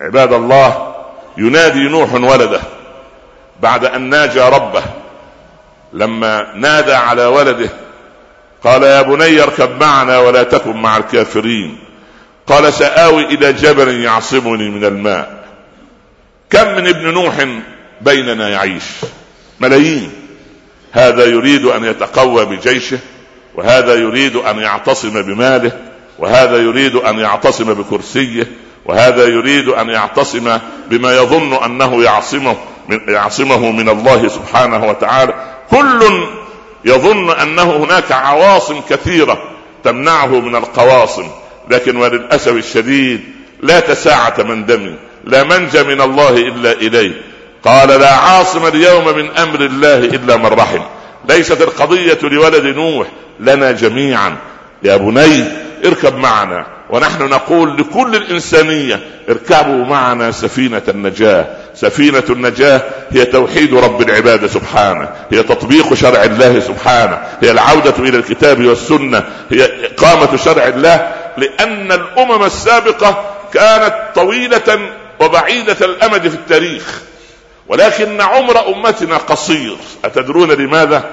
عباد 0.00 0.32
الله 0.32 0.94
ينادي 1.38 1.88
نوح 1.88 2.14
ولده 2.14 2.60
بعد 3.60 3.84
أن 3.84 4.08
ناجى 4.08 4.40
ربه. 4.40 4.82
لما 5.92 6.46
نادى 6.54 6.94
على 6.94 7.26
ولده 7.26 7.68
قال 8.64 8.82
يا 8.82 9.02
بني 9.02 9.42
اركب 9.42 9.80
معنا 9.80 10.18
ولا 10.18 10.42
تكن 10.42 10.76
مع 10.76 10.96
الكافرين. 10.96 11.78
قال 12.46 12.72
سآوي 12.72 13.24
إلى 13.24 13.52
جبل 13.52 14.00
يعصمني 14.04 14.68
من 14.70 14.84
الماء. 14.84 15.44
كم 16.50 16.74
من 16.74 16.86
ابن 16.86 17.12
نوح 17.14 17.46
بيننا 18.00 18.48
يعيش؟ 18.48 18.84
ملايين. 19.60 20.25
هذا 20.92 21.24
يريد 21.24 21.64
أن 21.64 21.84
يتقوى 21.84 22.44
بجيشه 22.44 22.98
وهذا 23.54 23.94
يريد 23.94 24.36
أن 24.36 24.58
يعتصم 24.58 25.22
بماله 25.22 25.72
وهذا 26.18 26.56
يريد 26.56 26.96
أن 26.96 27.18
يعتصم 27.18 27.74
بكرسيه 27.74 28.46
وهذا 28.84 29.24
يريد 29.24 29.68
أن 29.68 29.88
يعتصم 29.88 30.58
بما 30.90 31.16
يظن 31.16 31.64
أنه 31.64 32.02
يعصمه 32.02 32.56
من 32.88 33.00
يعصمه 33.08 33.70
من 33.70 33.88
الله 33.88 34.28
سبحانه 34.28 34.88
وتعالى. 34.88 35.34
كل 35.70 36.26
يظن 36.84 37.30
أنه 37.30 37.76
هناك 37.76 38.12
عواصم 38.12 38.80
كثيرة 38.90 39.38
تمنعه 39.84 40.40
من 40.40 40.56
القواصم 40.56 41.28
لكن 41.70 41.96
وللأسف 41.96 42.52
الشديد 42.52 43.20
لا 43.62 43.80
تساعة 43.80 44.34
من 44.42 44.66
دمي 44.66 44.94
لا 45.24 45.44
منجى 45.44 45.82
من 45.82 46.00
الله 46.00 46.30
إلا 46.30 46.72
إليه. 46.72 47.22
قال 47.66 47.88
لا 47.88 48.14
عاصم 48.14 48.66
اليوم 48.66 49.16
من 49.16 49.30
أمر 49.36 49.60
الله 49.60 49.98
إلا 49.98 50.36
من 50.36 50.46
رحم. 50.46 50.82
ليست 51.28 51.60
القضية 51.62 52.18
لولد 52.22 52.66
نوح 52.66 53.06
لنا 53.40 53.72
جميعا. 53.72 54.36
يا 54.82 54.96
بني 54.96 55.44
اركب 55.84 56.16
معنا 56.16 56.66
ونحن 56.90 57.22
نقول 57.22 57.76
لكل 57.76 58.16
الإنسانية 58.16 59.00
اركبوا 59.28 59.84
معنا 59.84 60.30
سفينة 60.30 60.82
النجاة. 60.88 61.46
سفينة 61.74 62.22
النجاة 62.30 62.82
هي 63.10 63.24
توحيد 63.24 63.74
رب 63.74 64.02
العباد 64.02 64.46
سبحانه 64.46 65.08
هي 65.30 65.42
تطبيق 65.42 65.94
شرع 65.94 66.24
الله 66.24 66.60
سبحانه 66.60 67.18
هي 67.42 67.50
العودة 67.50 67.94
إلى 67.98 68.16
الكتاب 68.16 68.64
والسنة 68.64 69.24
هي 69.50 69.86
إقامة 69.86 70.36
شرع 70.36 70.64
الله 70.68 71.12
لأن 71.36 71.92
الأمم 71.92 72.44
السابقة 72.44 73.24
كانت 73.54 73.94
طويلة 74.14 74.90
وبعيدة 75.20 75.76
الأمد 75.80 76.28
في 76.28 76.34
التاريخ. 76.34 77.02
ولكن 77.68 78.20
عمر 78.20 78.68
أمتنا 78.68 79.16
قصير 79.16 79.76
أتدرون 80.04 80.50
لماذا؟ 80.52 81.04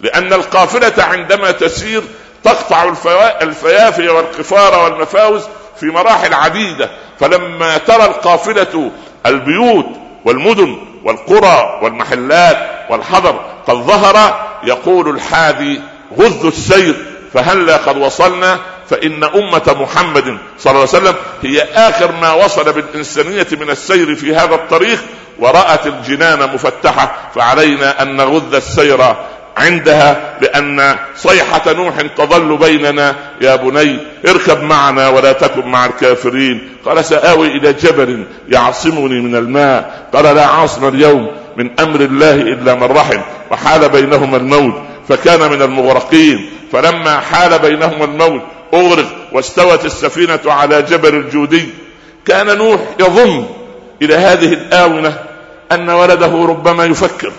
لأن 0.00 0.32
القافلة 0.32 1.04
عندما 1.04 1.50
تسير 1.50 2.02
تقطع 2.44 2.92
الفيافي 3.42 4.08
والقفار 4.08 4.84
والمفاوز 4.84 5.42
في 5.80 5.86
مراحل 5.86 6.34
عديدة 6.34 6.90
فلما 7.20 7.78
ترى 7.78 8.04
القافلة 8.04 8.90
البيوت 9.26 9.86
والمدن 10.24 10.78
والقرى 11.04 11.80
والمحلات 11.82 12.68
والحضر 12.90 13.40
قد 13.66 13.74
ظهر 13.74 14.46
يقول 14.64 15.08
الحادي 15.08 15.80
غذ 16.18 16.46
السير 16.46 16.94
فهلا 17.34 17.76
قد 17.76 17.96
وصلنا 17.96 18.58
فإن 18.90 19.24
أمة 19.24 19.76
محمد 19.80 20.38
صلى 20.58 20.70
الله 20.70 20.80
عليه 20.80 20.82
وسلم 20.82 21.14
هي 21.42 21.62
آخر 21.62 22.12
ما 22.12 22.32
وصل 22.32 22.72
بالإنسانية 22.72 23.46
من 23.52 23.70
السير 23.70 24.14
في 24.14 24.34
هذا 24.34 24.54
الطريق 24.54 24.98
ورأت 25.38 25.86
الجنان 25.86 26.38
مفتحة 26.54 27.16
فعلينا 27.34 28.02
أن 28.02 28.16
نغذ 28.16 28.54
السير 28.54 29.14
عندها 29.56 30.36
لأن 30.40 30.96
صيحة 31.16 31.72
نوح 31.72 32.00
تظل 32.16 32.56
بيننا. 32.56 33.14
يا 33.40 33.56
بني 33.56 33.98
اركب 34.28 34.62
معنا 34.62 35.08
ولا 35.08 35.32
تكن 35.32 35.66
مع 35.66 35.86
الكافرين. 35.86 36.68
قال 36.84 37.04
سآوي 37.04 37.46
إلى 37.46 37.72
جبل 37.72 38.24
يعصمني 38.48 39.20
من 39.20 39.36
الماء. 39.36 40.08
قال 40.14 40.24
لا 40.36 40.46
عاصم 40.46 40.88
اليوم 40.88 41.30
من 41.56 41.80
أمر 41.80 42.00
الله 42.00 42.34
إلا 42.34 42.74
من 42.74 42.82
رحم. 42.82 43.20
وحال 43.50 43.88
بينهما 43.88 44.36
الموت 44.36 44.74
فكان 45.08 45.50
من 45.50 45.62
المغرقين. 45.62 46.50
فلما 46.72 47.20
حال 47.20 47.58
بينهما 47.58 48.04
الموت 48.04 48.42
أغرق 48.74 49.06
واستوت 49.32 49.84
السفينة 49.84 50.40
على 50.46 50.82
جبل 50.82 51.14
الجودي. 51.14 51.68
كان 52.26 52.58
نوح 52.58 52.80
يظن 53.00 53.46
إلى 54.02 54.14
هذه 54.14 54.52
الآونة 54.52 55.18
أن 55.72 55.90
ولده 55.90 56.44
ربما 56.44 56.84
يفكر 56.84 57.32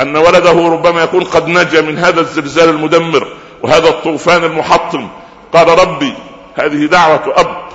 أن 0.00 0.16
ولده 0.16 0.68
ربما 0.68 1.02
يكون 1.02 1.24
قد 1.24 1.48
نجا 1.48 1.80
من 1.80 1.98
هذا 1.98 2.20
الزلزال 2.20 2.68
المدمر 2.68 3.28
وهذا 3.62 3.88
الطوفان 3.88 4.44
المحطم. 4.44 5.08
قال 5.52 5.68
ربي 5.68 6.14
هذه 6.54 6.86
دعوة 6.86 7.40
أب 7.40 7.68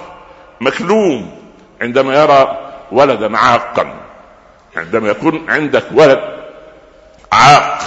مكلوم 0.62 1.38
عندما 1.82 2.16
يرى 2.16 2.58
ولدا 2.92 3.38
عاقا. 3.38 3.94
عندما 4.76 5.10
يكون 5.10 5.50
عندك 5.50 5.84
ولد 5.94 6.20
عاق 7.32 7.80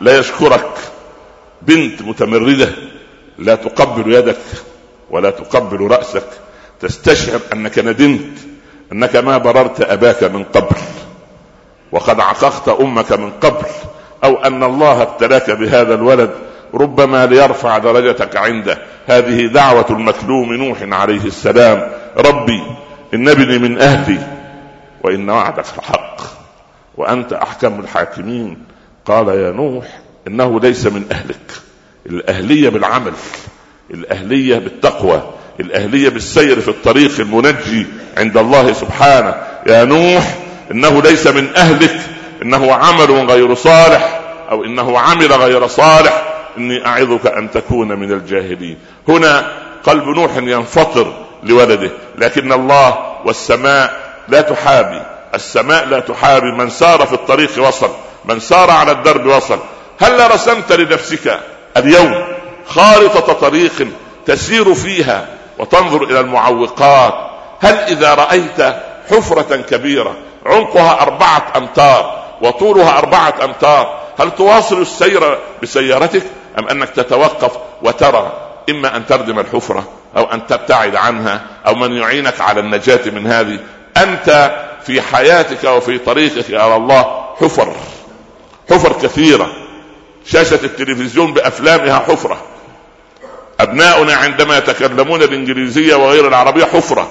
لا 0.00 0.18
يشكرك. 0.18 0.74
بنت 1.62 2.02
متمردة 2.02 2.68
لا 3.38 3.54
تقبل 3.54 4.12
يدك 4.12 4.40
ولا 5.10 5.30
تقبل 5.30 5.90
رأسك. 5.90 6.26
تستشعر 6.80 7.40
أنك 7.52 7.78
ندمت. 7.78 8.49
أنك 8.92 9.16
ما 9.16 9.38
بررت 9.38 9.80
أباك 9.80 10.24
من 10.24 10.44
قبل 10.44 10.76
وقد 11.92 12.20
عققت 12.20 12.68
أمك 12.68 13.12
من 13.12 13.30
قبل 13.30 13.66
أو 14.24 14.36
أن 14.36 14.62
الله 14.62 15.02
ابتلاك 15.02 15.50
بهذا 15.50 15.94
الولد 15.94 16.30
ربما 16.74 17.26
ليرفع 17.26 17.78
درجتك 17.78 18.36
عنده. 18.36 18.78
هذه 19.06 19.46
دعوة 19.46 19.86
المكلوم 19.90 20.52
نوح 20.52 20.78
عليه 20.82 21.24
السلام. 21.24 21.92
ربي 22.16 22.62
إن 23.14 23.28
ابني 23.28 23.58
من 23.58 23.80
أهلي 23.80 24.18
وإن 25.04 25.30
وعدك 25.30 25.64
حق 25.66 26.16
وأنت 26.96 27.32
أحكم 27.32 27.80
الحاكمين. 27.80 28.64
قال 29.06 29.28
يا 29.28 29.50
نوح 29.50 30.00
إنه 30.26 30.60
ليس 30.60 30.86
من 30.86 31.04
أهلك 31.12 31.52
الأهلية 32.06 32.68
بالعمل 32.68 33.12
الأهلية 33.90 34.58
بالتقوى. 34.58 35.22
الأهلية 35.60 36.08
بالسير 36.08 36.60
في 36.60 36.68
الطريق 36.68 37.20
المنجي 37.20 37.86
عند 38.16 38.36
الله 38.36 38.72
سبحانه. 38.72 39.34
يا 39.66 39.84
نوح 39.84 40.34
إنه 40.70 41.02
ليس 41.02 41.26
من 41.26 41.56
أهلك 41.56 42.00
إنه 42.42 42.74
عمل 42.74 43.30
غير 43.30 43.54
صالح 43.54 44.20
أو 44.50 44.64
إنه 44.64 44.98
عمل 44.98 45.32
غير 45.32 45.66
صالح. 45.66 46.22
إني 46.58 46.86
أعظك 46.86 47.26
أن 47.26 47.50
تكون 47.50 47.88
من 47.88 48.12
الجاهلين. 48.12 48.78
هنا 49.08 49.52
قلب 49.84 50.04
نوح 50.04 50.36
ينفطر 50.36 51.12
لولده 51.42 51.90
لكن 52.18 52.52
الله 52.52 52.98
والسماء 53.24 53.92
لا 54.28 54.40
تحابي. 54.40 55.02
السماء 55.34 55.86
لا 55.86 56.00
تحابي. 56.00 56.52
من 56.52 56.70
سار 56.70 57.06
في 57.06 57.12
الطريق 57.12 57.50
وصل 57.58 57.90
من 58.24 58.40
سار 58.40 58.70
على 58.70 58.92
الدرب 58.92 59.26
وصل. 59.26 59.58
هل 60.00 60.30
رسمت 60.34 60.72
لنفسك 60.72 61.40
اليوم 61.76 62.14
خارطة 62.66 63.32
طريق 63.32 63.86
تسير 64.26 64.74
فيها 64.74 65.28
وتنظر 65.60 66.02
إلى 66.04 66.20
المعوقات. 66.20 67.14
هل 67.60 67.74
إذا 67.74 68.14
رأيت 68.14 68.74
حفرة 69.10 69.56
كبيرة 69.56 70.16
عمقها 70.46 71.02
أربعة 71.02 71.52
أمتار 71.56 72.24
وطولها 72.42 72.98
أربعة 72.98 73.34
أمتار 73.44 74.00
هل 74.20 74.30
تواصل 74.30 74.82
السير 74.82 75.38
بسيارتك؟ 75.62 76.22
أم 76.58 76.68
أنك 76.68 76.88
تتوقف 76.90 77.52
وترى 77.82 78.32
إما 78.70 78.96
أن 78.96 79.06
تردم 79.06 79.38
الحفرة 79.38 79.84
أو 80.16 80.24
أن 80.24 80.46
تبتعد 80.46 80.96
عنها 80.96 81.40
أو 81.66 81.74
من 81.74 81.92
يعينك 81.92 82.40
على 82.40 82.60
النجاة 82.60 83.10
من 83.10 83.26
هذه. 83.26 83.58
أنت 83.96 84.52
في 84.86 85.02
حياتك 85.02 85.64
وفي 85.64 85.98
طريقك 85.98 86.50
إلى 86.50 86.76
الله 86.76 87.24
حفر 87.40 87.72
حفر 88.70 88.92
كثيرة. 88.92 89.50
شاشة 90.26 90.60
التلفزيون 90.64 91.32
بأفلامها 91.32 91.98
حفرة. 91.98 92.36
أبناؤنا 93.62 94.14
عندما 94.14 94.58
يتكلمون 94.58 95.22
الإنجليزية 95.22 95.94
وغير 95.94 96.28
العربية 96.28 96.64
حفرة. 96.64 97.08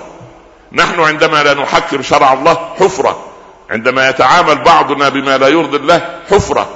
نحن 0.72 1.00
عندما 1.00 1.44
لا 1.44 1.54
نحكم 1.54 2.02
شرع 2.02 2.34
الله 2.34 2.58
حفرة. 2.80 3.20
عندما 3.70 4.10
يتعامل 4.10 4.56
بعضنا 4.56 5.10
بما 5.10 5.38
لا 5.38 5.48
يرضي 5.48 5.78
الله 5.78 6.02
حفرة. 6.32 6.70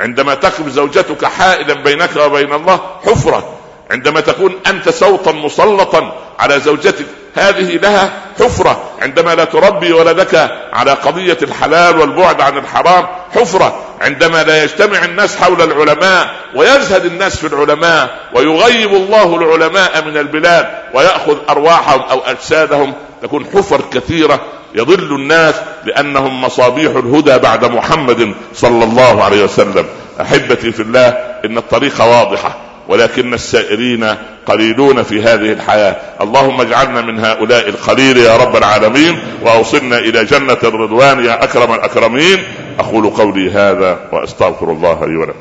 عندما 0.00 0.34
تقف 0.34 0.68
زوجتك 0.68 1.24
حائلا 1.24 1.74
بينك 1.74 2.16
وبين 2.16 2.52
الله 2.52 2.80
حفرة. 3.06 3.48
عندما 3.90 4.20
تكون 4.20 4.54
أنت 4.66 4.88
صوتا 4.88 5.32
مسلطا 5.32 6.12
على 6.38 6.60
زوجتك 6.60 7.06
هذه 7.34 7.76
لها 7.76 8.12
حفرة. 8.40 8.80
عندما 9.02 9.34
لا 9.34 9.44
تربي 9.44 9.92
ولدك 9.92 10.50
على 10.72 10.90
قضية 10.90 11.38
الحلال 11.42 12.00
والبعد 12.00 12.40
عن 12.40 12.58
الحرام 12.58 13.06
حفرة. 13.34 13.78
عندما 14.00 14.42
لا 14.42 14.64
يجتمع 14.64 15.04
الناس 15.04 15.36
حول 15.36 15.62
العلماء 15.62 16.30
ويزهد 16.54 17.04
الناس 17.04 17.36
في 17.36 17.46
العلماء 17.46 18.10
ويغيب 18.34 18.94
الله 18.94 19.36
العلماء 19.36 20.04
من 20.04 20.16
البلاد 20.16 20.66
ويأخذ 20.94 21.36
أرواحهم 21.48 22.00
أو 22.00 22.20
أجسادهم 22.20 22.94
تكون 23.22 23.46
حفر 23.46 23.80
كثيرة 23.92 24.40
يضل 24.74 25.14
الناس 25.14 25.54
لأنهم 25.84 26.40
مصابيح 26.40 26.92
الهدى 26.96 27.38
بعد 27.38 27.64
محمد 27.64 28.34
صلى 28.54 28.84
الله 28.84 29.24
عليه 29.24 29.44
وسلم. 29.44 29.86
أحبتي 30.20 30.72
في 30.72 30.82
الله 30.82 31.08
إن 31.44 31.58
الطريق 31.58 32.00
واضحة 32.00 32.56
ولكن 32.88 33.34
السائرين 33.34 34.14
قليلون 34.46 35.02
في 35.02 35.22
هذه 35.22 35.52
الحياة. 35.52 35.96
اللهم 36.20 36.60
اجعلنا 36.60 37.00
من 37.00 37.24
هؤلاء 37.24 37.68
القليل 37.68 38.16
يا 38.16 38.36
رب 38.36 38.56
العالمين 38.56 39.18
وأوصلنا 39.42 39.98
إلى 39.98 40.24
جنة 40.24 40.58
الرضوان 40.64 41.24
يا 41.24 41.44
أكرم 41.44 41.74
الأكرمين. 41.74 42.38
أقول 42.80 43.10
قولي 43.10 43.50
هذا 43.50 44.08
وأستغفر 44.12 44.72
الله 44.72 45.06
لي 45.06 45.16
ولكم. 45.16 45.38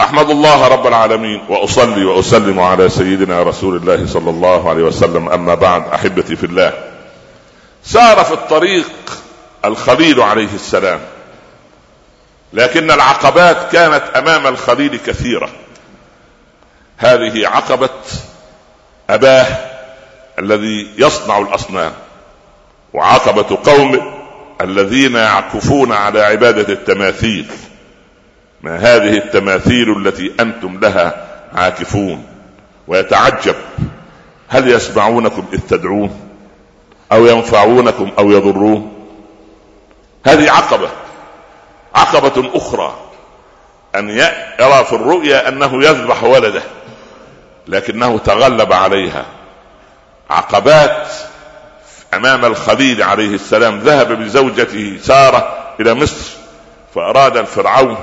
أحمد 0.00 0.30
الله 0.30 0.68
رب 0.68 0.86
العالمين 0.86 1.40
وأصلي 1.48 2.04
وأسلم 2.04 2.60
على 2.60 2.88
سيدنا 2.88 3.42
رسول 3.42 3.76
الله 3.76 4.06
صلى 4.06 4.30
الله 4.30 4.70
عليه 4.70 4.82
وسلم. 4.82 5.28
أما 5.28 5.54
بعد 5.54 5.88
أحبتي 5.88 6.36
في 6.36 6.46
الله 6.46 6.72
سار 7.84 8.24
في 8.24 8.32
الطريق 8.32 8.90
الخليل 9.64 10.20
عليه 10.20 10.54
السلام 10.54 11.00
لكن 12.52 12.90
العقبات 12.90 13.72
كانت 13.72 14.02
أمام 14.16 14.46
الخليل 14.46 14.96
كثيرة. 15.06 15.48
هذه 16.96 17.48
عقبة 17.48 17.90
أباه 19.10 19.46
الذي 20.38 20.90
يصنع 20.98 21.38
الأصنام. 21.38 21.92
وعقبه 22.94 23.58
قومه 23.64 24.02
الذين 24.60 25.14
يعكفون 25.14 25.92
على 25.92 26.20
عبادة 26.20 26.72
التماثيل. 26.72 27.46
ما 28.62 28.76
هذه 28.76 29.16
التماثيل 29.16 30.06
التي 30.06 30.32
أنتم 30.40 30.80
لها 30.80 31.26
عاكفون؟ 31.52 32.26
ويتعجب 32.88 33.54
هل 34.48 34.68
يسمعونكم 34.68 35.44
إذ 35.52 35.60
تدعون؟ 35.60 36.20
أو 37.12 37.26
ينفعونكم 37.26 38.12
أو 38.18 38.30
يضرون؟ 38.30 38.92
هذه 40.26 40.50
عقبة 40.50 40.88
عقبة 41.94 42.50
أخرى 42.54 42.94
أن 43.94 44.10
يرى 44.10 44.84
في 44.84 44.92
الرؤيا 44.92 45.48
أنه 45.48 45.84
يذبح 45.84 46.24
ولده 46.24 46.62
لكنه 47.68 48.18
تغلب 48.18 48.72
عليها. 48.72 49.24
عقبات 50.30 51.08
أمام 52.16 52.44
الخليل 52.44 53.02
عليه 53.02 53.34
السلام 53.34 53.78
ذهب 53.78 54.12
بزوجته 54.12 54.98
سارة 55.02 55.56
إلى 55.80 55.94
مصر 55.94 56.30
فأراد 56.94 57.36
الفرعون 57.36 57.96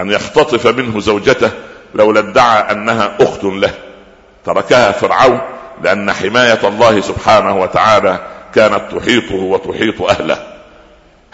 أن 0.00 0.10
يختطف 0.10 0.66
منه 0.66 1.00
زوجته 1.00 1.50
لولا 1.94 2.20
ادعى 2.20 2.72
أنها 2.72 3.16
أخت 3.20 3.44
له. 3.44 3.70
تركها 4.46 4.92
فرعون 4.92 5.40
لأن 5.82 6.12
حماية 6.12 6.58
الله 6.64 7.00
سبحانه 7.00 7.56
وتعالى 7.56 8.18
كانت 8.54 8.82
تحيطه 8.96 9.34
وتحيط 9.34 10.02
أهله. 10.02 10.38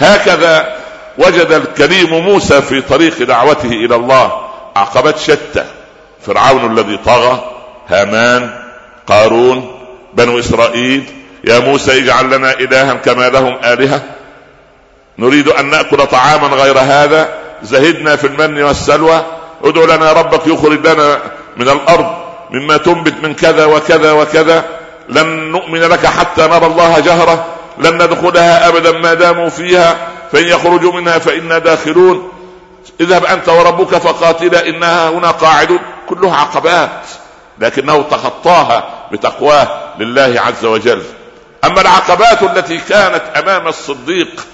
هكذا 0.00 0.76
وجد 1.18 1.52
الكريم 1.52 2.14
موسى 2.14 2.62
في 2.62 2.80
طريق 2.80 3.22
دعوته 3.22 3.68
إلى 3.68 3.94
الله 3.94 4.48
عقبات 4.76 5.18
شتى. 5.18 5.64
فرعون 6.26 6.78
الذي 6.78 6.96
طغى 6.96 7.50
هامان 7.88 8.50
قارون 9.06 9.80
بنو 10.14 10.38
إسرائيل 10.38 11.04
يا 11.48 11.58
موسى 11.58 11.98
اجعل 11.98 12.30
لنا 12.30 12.52
إلها 12.52 12.94
كما 12.94 13.28
لهم 13.28 13.58
آلهة. 13.64 14.02
نريد 15.18 15.48
أن 15.48 15.70
نأكل 15.70 16.06
طعاما 16.06 16.46
غير 16.46 16.78
هذا. 16.78 17.28
زهدنا 17.62 18.16
في 18.16 18.26
المن 18.26 18.62
والسلوى. 18.62 19.24
ادع 19.64 19.94
لنا 19.94 20.12
ربك 20.12 20.46
يخرج 20.46 20.86
لنا 20.86 21.18
من 21.56 21.68
الأرض 21.68 22.06
مما 22.50 22.76
تنبت 22.76 23.14
من 23.22 23.34
كذا 23.34 23.64
وكذا 23.64 24.12
وكذا. 24.12 24.64
لن 25.08 25.26
نؤمن 25.26 25.80
لك 25.80 26.06
حتى 26.06 26.42
نرى 26.42 26.66
الله 26.66 26.98
جهرة. 26.98 27.46
لن 27.78 27.94
ندخلها 27.94 28.68
أبدا 28.68 28.92
ما 28.92 29.14
داموا 29.14 29.48
فيها. 29.48 29.96
فإن 30.32 30.44
يخرجوا 30.44 30.92
منها 30.92 31.18
فإنا 31.18 31.58
داخلون. 31.58 32.32
اذهب 33.00 33.24
أنت 33.24 33.48
وربك 33.48 33.96
فقاتلا 33.96 34.68
انها 34.68 35.08
هنا 35.08 35.30
قاعدون. 35.30 35.80
كلها 36.08 36.36
عقبات. 36.36 37.00
لكنه 37.58 38.02
تخطاها 38.02 38.84
بتقواه 39.12 39.68
لله 39.98 40.40
عز 40.40 40.64
وجل. 40.64 41.02
أما 41.64 41.80
العقبات 41.80 42.42
التي 42.42 42.78
كانت 42.78 43.22
أمام 43.36 43.68
الصديق 43.68 44.46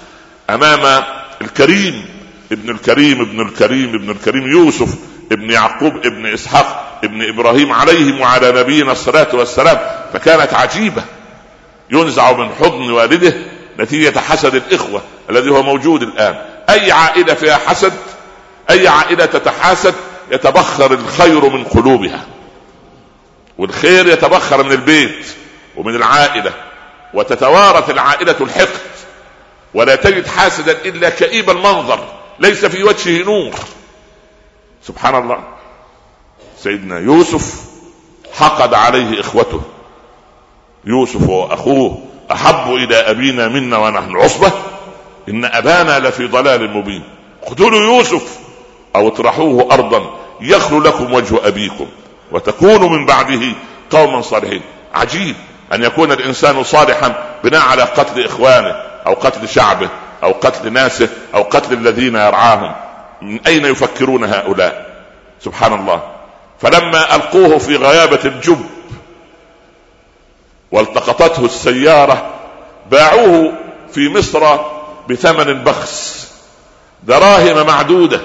أمام 0.49 1.03
الكريم 1.41 2.05
ابن 2.51 2.69
الكريم 2.69 3.21
ابن 3.21 3.41
الكريم 3.41 3.95
ابن 3.95 4.09
الكريم 4.09 4.47
يوسف 4.47 4.89
ابن 5.31 5.51
يعقوب 5.51 6.05
ابن 6.05 6.25
إسحاق 6.25 6.99
ابن 7.03 7.29
إبراهيم 7.29 7.71
عليهم 7.71 8.21
وعلى 8.21 8.51
نبينا 8.51 8.91
الصلاة 8.91 9.27
والسلام 9.33 9.79
فكانت 10.13 10.53
عجيبة. 10.53 11.03
ينزع 11.91 12.31
من 12.31 12.49
حضن 12.59 12.91
والده 12.91 13.33
نتيجة 13.79 14.19
حسد 14.19 14.55
الإخوة 14.55 15.01
الذي 15.29 15.49
هو 15.49 15.63
موجود 15.63 16.03
الآن. 16.03 16.35
أي 16.69 16.91
عائلة 16.91 17.33
فيها 17.33 17.57
حسد؟ 17.57 17.93
أي 18.69 18.87
عائلة 18.87 19.25
تتحاسد؟ 19.25 19.93
يتبخر 20.31 20.93
الخير 20.93 21.49
من 21.49 21.63
قلوبها 21.63 22.25
والخير 23.57 24.07
يتبخر 24.07 24.63
من 24.63 24.71
البيت 24.71 25.25
ومن 25.75 25.95
العائلة. 25.95 26.53
وتتوارث 27.13 27.89
العائلة 27.89 28.35
الحقد 28.41 28.79
ولا 29.73 29.95
تجد 29.95 30.27
حاسدا 30.27 30.71
إلا 30.71 31.09
كئيب 31.09 31.49
المنظر 31.49 31.99
ليس 32.39 32.65
في 32.65 32.83
وجهه 32.83 33.23
نور. 33.23 33.51
سبحان 34.83 35.15
الله. 35.15 35.43
سيدنا 36.59 36.99
يوسف 36.99 37.61
حقد 38.33 38.73
عليه 38.73 39.19
إخوته. 39.19 39.61
يوسف 40.85 41.29
وأخوه 41.29 42.05
أحب 42.31 42.73
إلى 42.73 42.95
أبينا 42.95 43.47
منا 43.47 43.77
ونحن 43.77 44.15
عصبة. 44.15 44.51
إن 45.29 45.45
أبانا 45.45 45.99
لفي 45.99 46.27
ضلال 46.27 46.77
مبين. 46.77 47.03
اقتلوا 47.43 47.81
يوسف 47.81 48.39
أو 48.95 49.07
اطرحوه 49.07 49.73
أرضا 49.73 50.19
يخلو 50.41 50.81
لكم 50.81 51.13
وجه 51.13 51.47
أبيكم 51.47 51.87
وتكونوا 52.31 52.89
من 52.89 53.05
بعده 53.05 53.41
قوما 53.91 54.21
صالحين. 54.21 54.61
عجيب. 54.93 55.35
أن 55.73 55.83
يكون 55.83 56.11
الإنسان 56.11 56.63
صالحا 56.63 57.15
بناء 57.43 57.61
على 57.61 57.83
قتل 57.83 58.25
إخوانه 58.25 58.75
أو 59.07 59.13
قتل 59.13 59.49
شعبه 59.49 59.89
أو 60.23 60.31
قتل 60.31 60.73
ناسه 60.73 61.09
أو 61.33 61.41
قتل 61.41 61.73
الذين 61.73 62.15
يرعاهم. 62.15 62.75
من 63.21 63.39
أين 63.47 63.65
يفكرون 63.65 64.23
هؤلاء؟ 64.23 65.03
سبحان 65.41 65.73
الله. 65.73 66.01
فلما 66.61 67.15
ألقوه 67.15 67.57
في 67.57 67.75
غيابة 67.75 68.19
الجب 68.25 68.65
والتقطته 70.71 71.45
السيارة 71.45 72.29
باعوه 72.91 73.53
في 73.93 74.09
مصر 74.09 74.57
بثمن 75.09 75.63
بخس 75.63 76.27
دراهم 77.03 77.67
معدودة 77.67 78.21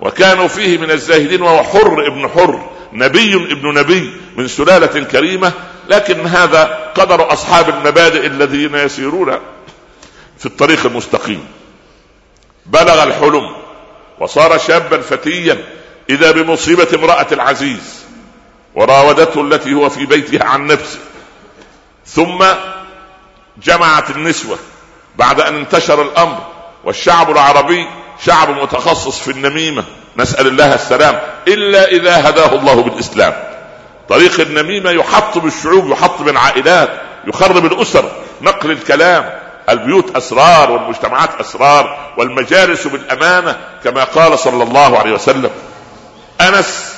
وكانوا 0.00 0.48
فيه 0.48 0.78
من 0.78 0.90
الزاهدين 0.90 1.42
وهو 1.42 1.62
حر 1.62 2.06
ابن 2.06 2.28
حر. 2.28 2.60
نبي 2.92 3.34
ابن 3.34 3.74
نبي 3.78 4.12
من 4.36 4.48
سلالة 4.48 5.04
كريمة 5.04 5.52
لكن 5.88 6.26
هذا 6.26 6.92
قدر 6.94 7.32
أصحاب 7.32 7.68
المبادئ 7.68 8.26
الذين 8.26 8.74
يسيرون 8.74 9.38
في 10.38 10.46
الطريق 10.46 10.86
المستقيم. 10.86 11.46
بلغ 12.66 13.02
الحلم 13.02 13.56
وصار 14.20 14.58
شابا 14.58 15.00
فتيا 15.00 15.64
إذا 16.10 16.30
بمصيبة 16.30 16.88
امرأة 16.94 17.26
العزيز 17.32 18.02
وراودته 18.74 19.40
التي 19.40 19.74
هو 19.74 19.88
في 19.88 20.06
بيتها 20.06 20.44
عن 20.44 20.66
نفسه. 20.66 20.98
ثم 22.06 22.44
جمعت 23.62 24.10
النسوة 24.10 24.58
بعد 25.16 25.40
أن 25.40 25.54
انتشر 25.54 26.02
الأمر 26.02 26.38
والشعب 26.84 27.30
العربي 27.30 27.86
شعب 28.26 28.50
متخصص 28.50 29.18
في 29.18 29.30
النميمة 29.30 29.84
نسأل 30.16 30.46
الله 30.46 30.74
السلام 30.74 31.20
إلا 31.48 31.88
إذا 31.88 32.28
هداه 32.28 32.54
الله 32.54 32.82
بالإسلام. 32.82 33.34
طريق 34.08 34.40
النميمة 34.40 34.90
يحطم 34.90 35.46
الشعوب 35.46 35.90
يحطم 35.90 36.28
العائلات 36.28 36.88
يخرب 37.26 37.66
الأسر 37.66 38.12
نقل 38.42 38.70
الكلام. 38.70 39.30
البيوت 39.68 40.16
أسرار 40.16 40.70
والمجتمعات 40.70 41.40
أسرار 41.40 42.12
والمجالس 42.18 42.86
بالأمانة 42.86 43.56
كما 43.84 44.04
قال 44.04 44.38
صلى 44.38 44.62
الله 44.62 44.98
عليه 44.98 45.12
وسلم. 45.12 45.50
أنس 46.40 46.94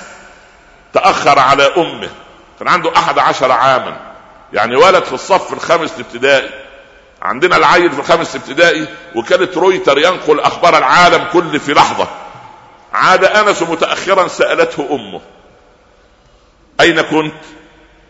تأخر 0.93 1.39
على 1.39 1.71
أمه 1.77 2.09
كان 2.59 2.69
عنده 2.69 2.93
أحد 2.97 3.19
عشر 3.19 3.53
عاما. 3.53 3.97
يعني 4.53 4.77
ولد 4.77 5.05
في 5.05 5.13
الصف 5.13 5.53
الخامس 5.53 5.91
الابتدائي. 5.97 6.64
عندنا 7.25 7.57
العيل 7.57 7.93
في 7.93 7.99
الخامس 7.99 8.37
ابتدائي 8.37 8.87
وكانت 9.15 9.57
رويتر 9.57 9.99
ينقل 9.99 10.41
أخبار 10.41 10.79
العالم 10.79 11.25
كله 11.33 11.59
في 11.59 11.73
لحظة. 11.75 12.09
عاد 12.93 13.25
أنس 13.25 13.63
متاخرا 13.63 14.29
سألته 14.29 14.89
أمه 14.91 15.21
أين 16.81 17.01
كنت؟ 17.01 17.35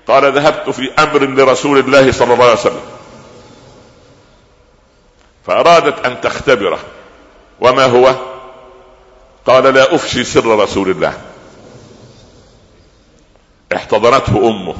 قال 0.09 0.33
ذهبت 0.33 0.71
في 0.71 0.91
أمر 0.99 1.25
لرسول 1.25 1.79
الله 1.79 2.13
صلى 2.13 2.35
الله 2.35 2.45
عليه 2.45 2.55
وسلم. 2.55 2.83
فأرادت 5.47 6.07
أن 6.07 6.21
تختبره. 6.21 6.79
وما 7.61 7.85
هو؟ 7.85 8.15
قال 9.47 9.65
لا 9.65 9.95
أفشي 9.95 10.25
سر 10.25 10.59
رسول 10.59 10.91
الله. 10.91 11.21
احتضنته 13.77 14.49
أمه. 14.49 14.75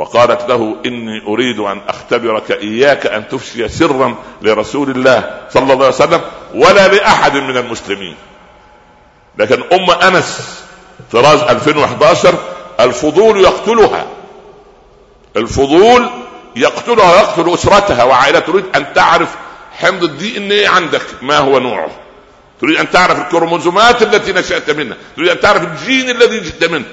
وقالت 0.00 0.48
له 0.48 0.76
إني 0.86 1.22
أريد 1.26 1.58
أن 1.58 1.80
أختبرك 1.88 2.50
إياك 2.50 3.06
أن 3.06 3.28
تفشي 3.28 3.68
سرا 3.68 4.14
لرسول 4.42 4.90
الله 4.90 5.40
صلى 5.50 5.72
الله 5.72 5.84
عليه 5.84 5.94
وسلم 5.94 6.20
ولا 6.54 6.88
لأحد 6.88 7.36
من 7.36 7.56
المسلمين. 7.56 8.16
لكن 9.38 9.62
أم 9.72 9.90
أنس 9.90 10.60
طراز 11.12 11.40
2011 11.40 12.34
الفضول 12.80 13.40
يقتلها. 13.40 14.06
الفضول 15.36 16.10
يقتلها 16.56 17.12
ويقتل 17.12 17.54
أسرتها 17.54 18.04
وعائلتها 18.04 18.40
تريد 18.40 18.64
أن 18.76 18.92
تعرف 18.92 19.28
حمض 19.72 20.04
ال 20.04 20.36
DNA 20.36 20.68
عندك 20.68 21.02
ما 21.22 21.38
هو 21.38 21.58
نوعه. 21.58 21.90
تريد 22.60 22.76
أن 22.76 22.90
تعرف 22.90 23.18
الكروموزومات 23.18 24.02
التي 24.02 24.32
نشأت 24.32 24.70
منها. 24.70 24.96
تريد 25.16 25.28
أن 25.28 25.40
تعرف 25.40 25.62
الجين 25.62 26.10
الذي 26.10 26.40
جئت 26.40 26.64
منه. 26.64 26.84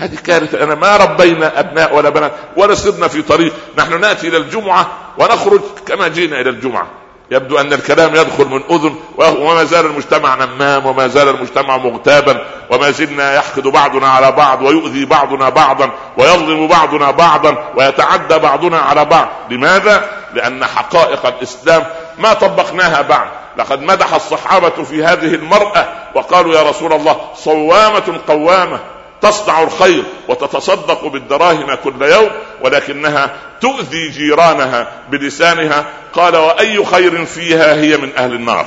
هذه 0.00 0.16
كارثة. 0.26 0.64
أنا 0.64 0.74
ما 0.74 0.96
ربينا 0.96 1.60
أبناء 1.60 1.96
ولا 1.96 2.08
بنات 2.08 2.32
ولا 2.56 2.74
صرنا 2.74 3.08
في 3.08 3.22
طريق. 3.22 3.52
نحن 3.78 4.00
نأتي 4.00 4.28
إلى 4.28 4.36
الجمعة 4.36 4.86
ونخرج 5.18 5.60
كما 5.86 6.08
جينا 6.08 6.40
إلى 6.40 6.50
الجمعة. 6.50 6.86
يبدو 7.30 7.58
أن 7.58 7.72
الكلام 7.72 8.14
يدخل 8.14 8.44
من 8.44 8.62
أذن 8.70 8.94
وما 9.18 9.64
زال 9.64 9.86
المجتمع 9.86 10.34
نمام 10.34 10.86
وما 10.86 11.08
زال 11.08 11.28
المجتمع 11.28 11.76
مغتابا 11.76 12.46
وما 12.70 12.90
زلنا 12.90 13.34
يحقد 13.34 13.68
بعضنا 13.68 14.08
على 14.08 14.32
بعض 14.32 14.62
ويؤذي 14.62 15.04
بعضنا 15.04 15.48
بعضا 15.48 15.90
ويظلم 16.16 16.66
بعضنا 16.66 17.10
بعضا 17.10 17.72
ويتعدى 17.76 18.38
بعضنا 18.38 18.78
على 18.78 19.04
بعض. 19.04 19.28
لماذا؟ 19.50 20.10
لأن 20.34 20.64
حقائق 20.64 21.26
الإسلام 21.26 21.86
ما 22.18 22.32
طبقناها 22.32 23.02
بعد. 23.02 23.28
لقد 23.56 23.82
مدح 23.82 24.14
الصحابة 24.14 24.84
في 24.84 25.04
هذه 25.04 25.34
المرأة 25.34 25.88
وقالوا 26.14 26.54
يا 26.54 26.70
رسول 26.70 26.92
الله 26.92 27.16
صوامة 27.34 28.20
قوامة. 28.28 28.78
تصنع 29.22 29.62
الخير 29.62 30.04
وتتصدق 30.28 31.06
بالدراهم 31.06 31.74
كل 31.74 32.02
يوم 32.02 32.30
ولكنها 32.62 33.36
تؤذي 33.60 34.08
جيرانها 34.08 34.88
بلسانها. 35.10 35.86
قال 36.12 36.36
وأي 36.36 36.84
خير 36.84 37.24
فيها 37.24 37.74
هي 37.74 37.96
من 37.96 38.10
أهل 38.16 38.32
النار. 38.34 38.66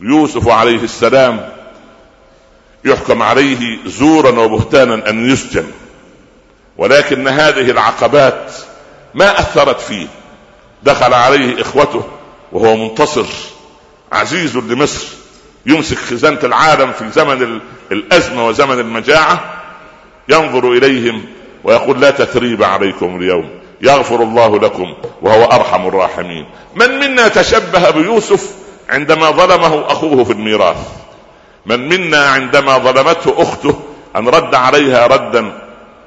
يوسف 0.00 0.48
عليه 0.48 0.82
السلام 0.82 1.48
يحكم 2.84 3.22
عليه 3.22 3.78
زورا 3.86 4.40
وبهتانا 4.40 5.10
أن 5.10 5.30
يسجن 5.30 5.70
ولكن 6.76 7.28
هذه 7.28 7.70
العقبات 7.70 8.52
ما 9.14 9.40
أثرت 9.40 9.80
فيه. 9.80 10.06
دخل 10.82 11.14
عليه 11.14 11.62
إخوته 11.62 12.04
وهو 12.52 12.76
منتصر 12.76 13.26
عزيز 14.12 14.56
لمصر. 14.56 15.17
يمسك 15.68 15.98
خزانة 15.98 16.38
العالم 16.44 16.92
في 16.92 17.10
زمن 17.10 17.60
الأزمة 17.92 18.46
وزمن 18.46 18.80
المجاعة 18.80 19.40
ينظر 20.28 20.72
إليهم 20.72 21.24
ويقول 21.64 22.00
لا 22.00 22.10
تثريب 22.10 22.62
عليكم 22.62 23.16
اليوم 23.16 23.50
يغفر 23.80 24.22
الله 24.22 24.58
لكم 24.58 24.94
وهو 25.22 25.44
أرحم 25.44 25.88
الراحمين. 25.88 26.46
من 26.74 26.98
منا 26.98 27.28
تشبه 27.28 27.90
بيوسف 27.90 28.50
عندما 28.88 29.30
ظلمه 29.30 29.86
أخوه 29.86 30.24
في 30.24 30.32
الميراث؟ 30.32 30.76
من 31.66 31.88
منا 31.88 32.30
عندما 32.30 32.78
ظلمته 32.78 33.42
أخته 33.42 33.80
أن 34.16 34.28
رد 34.28 34.54
عليها 34.54 35.06
ردا 35.06 35.52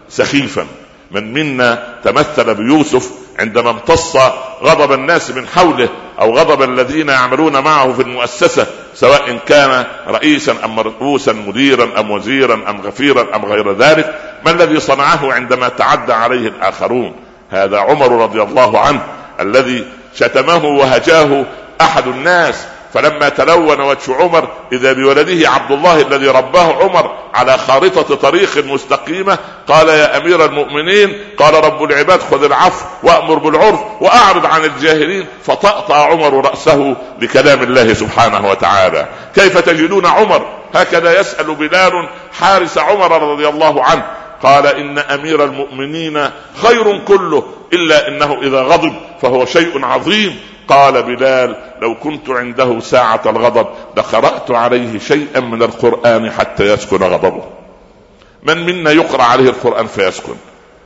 سخيفا؟ 0.09 0.67
من 1.11 1.33
منا 1.33 1.97
تمثل 2.03 2.55
بيوسف 2.55 3.11
عندما 3.39 3.69
امتص 3.69 4.17
غضب 4.63 4.91
الناس 4.91 5.31
من 5.31 5.47
حوله 5.47 5.89
أو 6.19 6.37
غضب 6.37 6.61
الذين 6.61 7.09
يعملون 7.09 7.63
معه 7.63 7.93
في 7.93 8.01
المؤسسة 8.01 8.67
سواء 8.95 9.37
كان 9.47 9.85
رئيسا 10.07 10.55
أم 10.65 10.75
مرؤوسا 10.75 11.33
مديرا 11.33 11.99
أم 11.99 12.11
وزيرا 12.11 12.53
أم 12.53 12.81
غفيرا 12.81 13.35
أم 13.35 13.45
غير 13.45 13.73
ذلك 13.73 14.15
ما 14.45 14.51
الذي 14.51 14.79
صنعه 14.79 15.33
عندما 15.33 15.69
تعدى 15.69 16.13
عليه 16.13 16.47
الآخرون؟ 16.47 17.15
هذا 17.51 17.79
عمر 17.79 18.23
رضي 18.23 18.41
الله 18.41 18.79
عنه 18.79 19.01
الذي 19.39 19.85
شتمه 20.15 20.65
وهجاه 20.65 21.45
أحد 21.81 22.07
الناس 22.07 22.65
فلما 22.93 23.29
تلون 23.29 23.81
وجه 23.81 24.15
عمر 24.15 24.47
إذا 24.71 24.93
بولده 24.93 25.49
عبد 25.49 25.71
الله 25.71 26.01
الذي 26.01 26.27
رباه 26.27 26.83
عمر 26.83 27.11
على 27.33 27.57
خارطة 27.57 28.15
طريق 28.15 28.65
مستقيمة 28.65 29.37
قال 29.67 29.89
يا 29.89 30.17
أمير 30.17 30.45
المؤمنين 30.45 31.17
قال 31.37 31.53
رب 31.53 31.83
العباد 31.83 32.21
خذ 32.21 32.43
العفو 32.43 32.85
وأمر 33.03 33.35
بالعرف 33.35 33.79
وأعرض 34.01 34.45
عن 34.45 34.65
الجاهلين. 34.65 35.25
فطأطأ 35.43 35.95
عمر 35.95 36.45
رأسه 36.45 36.95
لكلام 37.21 37.63
الله 37.63 37.93
سبحانه 37.93 38.49
وتعالى. 38.49 39.07
كيف 39.35 39.57
تجدون 39.57 40.05
عمر؟ 40.05 40.45
هكذا 40.73 41.19
يسأل 41.19 41.55
بلال 41.55 42.09
حارس 42.39 42.77
عمر 42.77 43.31
رضي 43.31 43.47
الله 43.47 43.83
عنه. 43.83 44.03
قال 44.43 44.67
إن 44.67 44.99
أمير 44.99 45.43
المؤمنين 45.43 46.29
خير 46.63 46.97
كله 46.97 47.43
إلا 47.73 48.07
إنه 48.07 48.37
إذا 48.41 48.61
غضب 48.61 48.93
فهو 49.21 49.45
شيء 49.45 49.85
عظيم. 49.85 50.39
قال 50.71 51.03
بلال 51.03 51.55
لو 51.81 51.95
كنت 51.95 52.29
عنده 52.29 52.79
ساعة 52.79 53.21
الغضب 53.25 53.67
لقرأت 53.97 54.51
عليه 54.51 54.99
شيئا 54.99 55.39
من 55.39 55.63
القرآن 55.63 56.31
حتى 56.31 56.73
يسكن 56.73 57.03
غضبه. 57.03 57.43
من 58.43 58.65
منا 58.65 58.91
يقرأ 58.91 59.23
عليه 59.23 59.49
القرآن 59.49 59.87
فيسكن؟ 59.87 60.35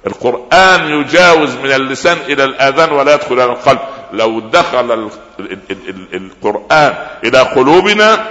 القرآن 0.08 0.82
يجاوز 0.82 1.56
من 1.56 1.71
اللسان 1.71 2.17
إلى 2.28 2.43
الآذان 2.43 2.91
ولا 2.91 3.13
يدخل 3.13 3.34
إلى 3.34 3.43
القلب. 3.43 3.80
لو 4.13 4.39
دخل 4.39 5.10
القرآن 6.13 6.93
إلى 7.24 7.39
قلوبنا 7.39 8.26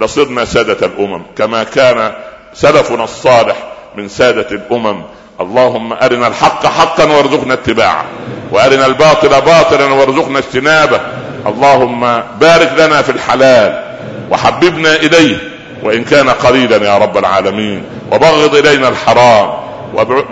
لصرنا 0.00 0.44
سادة 0.44 0.86
الأمم 0.86 1.22
كما 1.36 1.64
كان 1.64 2.14
سلفنا 2.54 3.04
الصالح 3.04 3.72
من 3.96 4.08
سادة 4.08 4.50
الأمم. 4.50 5.02
اللهم 5.40 5.92
أرنا 5.92 6.26
الحق 6.26 6.66
حقا 6.66 7.04
وارزقنا 7.04 7.54
اتباعه 7.54 8.04
وأرنا 8.52 8.86
الباطل 8.86 9.28
باطلا 9.28 9.84
وارزقنا 9.84 10.38
اجتنابه. 10.38 11.00
اللهم 11.46 12.00
بارك 12.40 12.72
لنا 12.78 13.02
في 13.02 13.12
الحلال 13.12 13.82
وحببنا 14.30 14.94
إليه 14.94 15.36
وإن 15.82 16.04
كان 16.04 16.30
قليلا 16.30 16.76
يا 16.76 16.98
رب 16.98 17.18
العالمين. 17.18 17.82
وبغض 18.12 18.54
إلينا 18.54 18.88
الحرام 18.88 19.50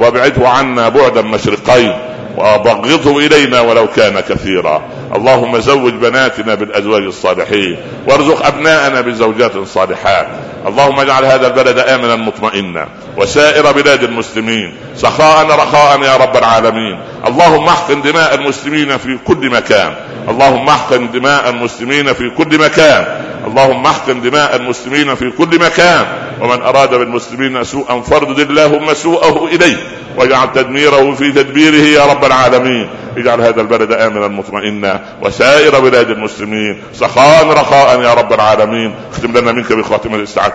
وابعده 0.00 0.48
عنا 0.48 0.88
بعدا 0.88 1.22
مشرقين 1.22 1.92
وبغضه 2.36 3.18
إلينا 3.18 3.60
ولو 3.60 3.86
كان 3.96 4.20
كثيرا. 4.20 4.82
اللهم 5.16 5.58
زوج 5.58 5.92
بناتنا 5.92 6.54
بالأزواج 6.54 7.02
الصالحين 7.02 7.76
وارزق 8.08 8.46
أبناءنا 8.46 9.00
بزوجات 9.00 9.52
صالحات. 9.66 10.26
اللهم 10.66 11.00
اجعل 11.00 11.24
هذا 11.24 11.46
البلد 11.46 11.78
امنا 11.78 12.16
مطمئنا. 12.16 12.88
وسائر 13.16 13.72
بلاد 13.72 14.02
المسلمين. 14.02 14.74
سخاء 14.96 15.46
رخاء 15.46 16.02
يا 16.02 16.16
رب 16.16 16.36
العالمين. 16.36 17.00
اللهم 17.26 17.68
احقن 17.68 18.02
دماء 18.02 18.34
المسلمين 18.34 18.96
في 18.96 19.18
كل 19.26 19.50
مكان. 19.50 19.94
اللهم 20.28 20.68
احقن 20.68 21.10
دماء 21.10 21.50
المسلمين 21.50 22.12
في 22.12 22.30
كل 22.30 22.58
مكان. 22.58 23.04
اللهم 23.46 23.86
احقن 23.86 24.20
دماء 24.20 24.56
المسلمين 24.56 25.14
في 25.14 25.30
كل 25.30 25.58
مكان. 25.60 26.06
ومن 26.40 26.62
أراد 26.62 26.94
بالمسلمين 26.94 27.64
سوءا 27.64 28.00
فاردد 28.00 28.40
اللهم 28.40 28.94
سوءه 28.94 29.48
إليه. 29.52 29.76
واجعل 30.16 30.52
تدميره 30.52 31.14
في 31.14 31.32
تدبيره 31.32 32.00
يا 32.00 32.04
رب 32.04 32.24
العالمين. 32.24 32.88
اجعل 33.16 33.40
هذا 33.40 33.60
البلد 33.60 33.92
امنا 33.92 34.28
مطمئنا. 34.28 35.00
وسائر 35.22 35.80
بلاد 35.80 36.10
المسلمين 36.10 36.82
سخاء 36.94 37.46
رخاء 37.46 38.00
يا 38.00 38.14
رب 38.14 38.32
العالمين. 38.32 38.94
اختم 39.12 39.38
لنا 39.38 39.52
منك 39.52 39.72
بخاتمه 39.72 40.16
الاستعاد 40.16 40.52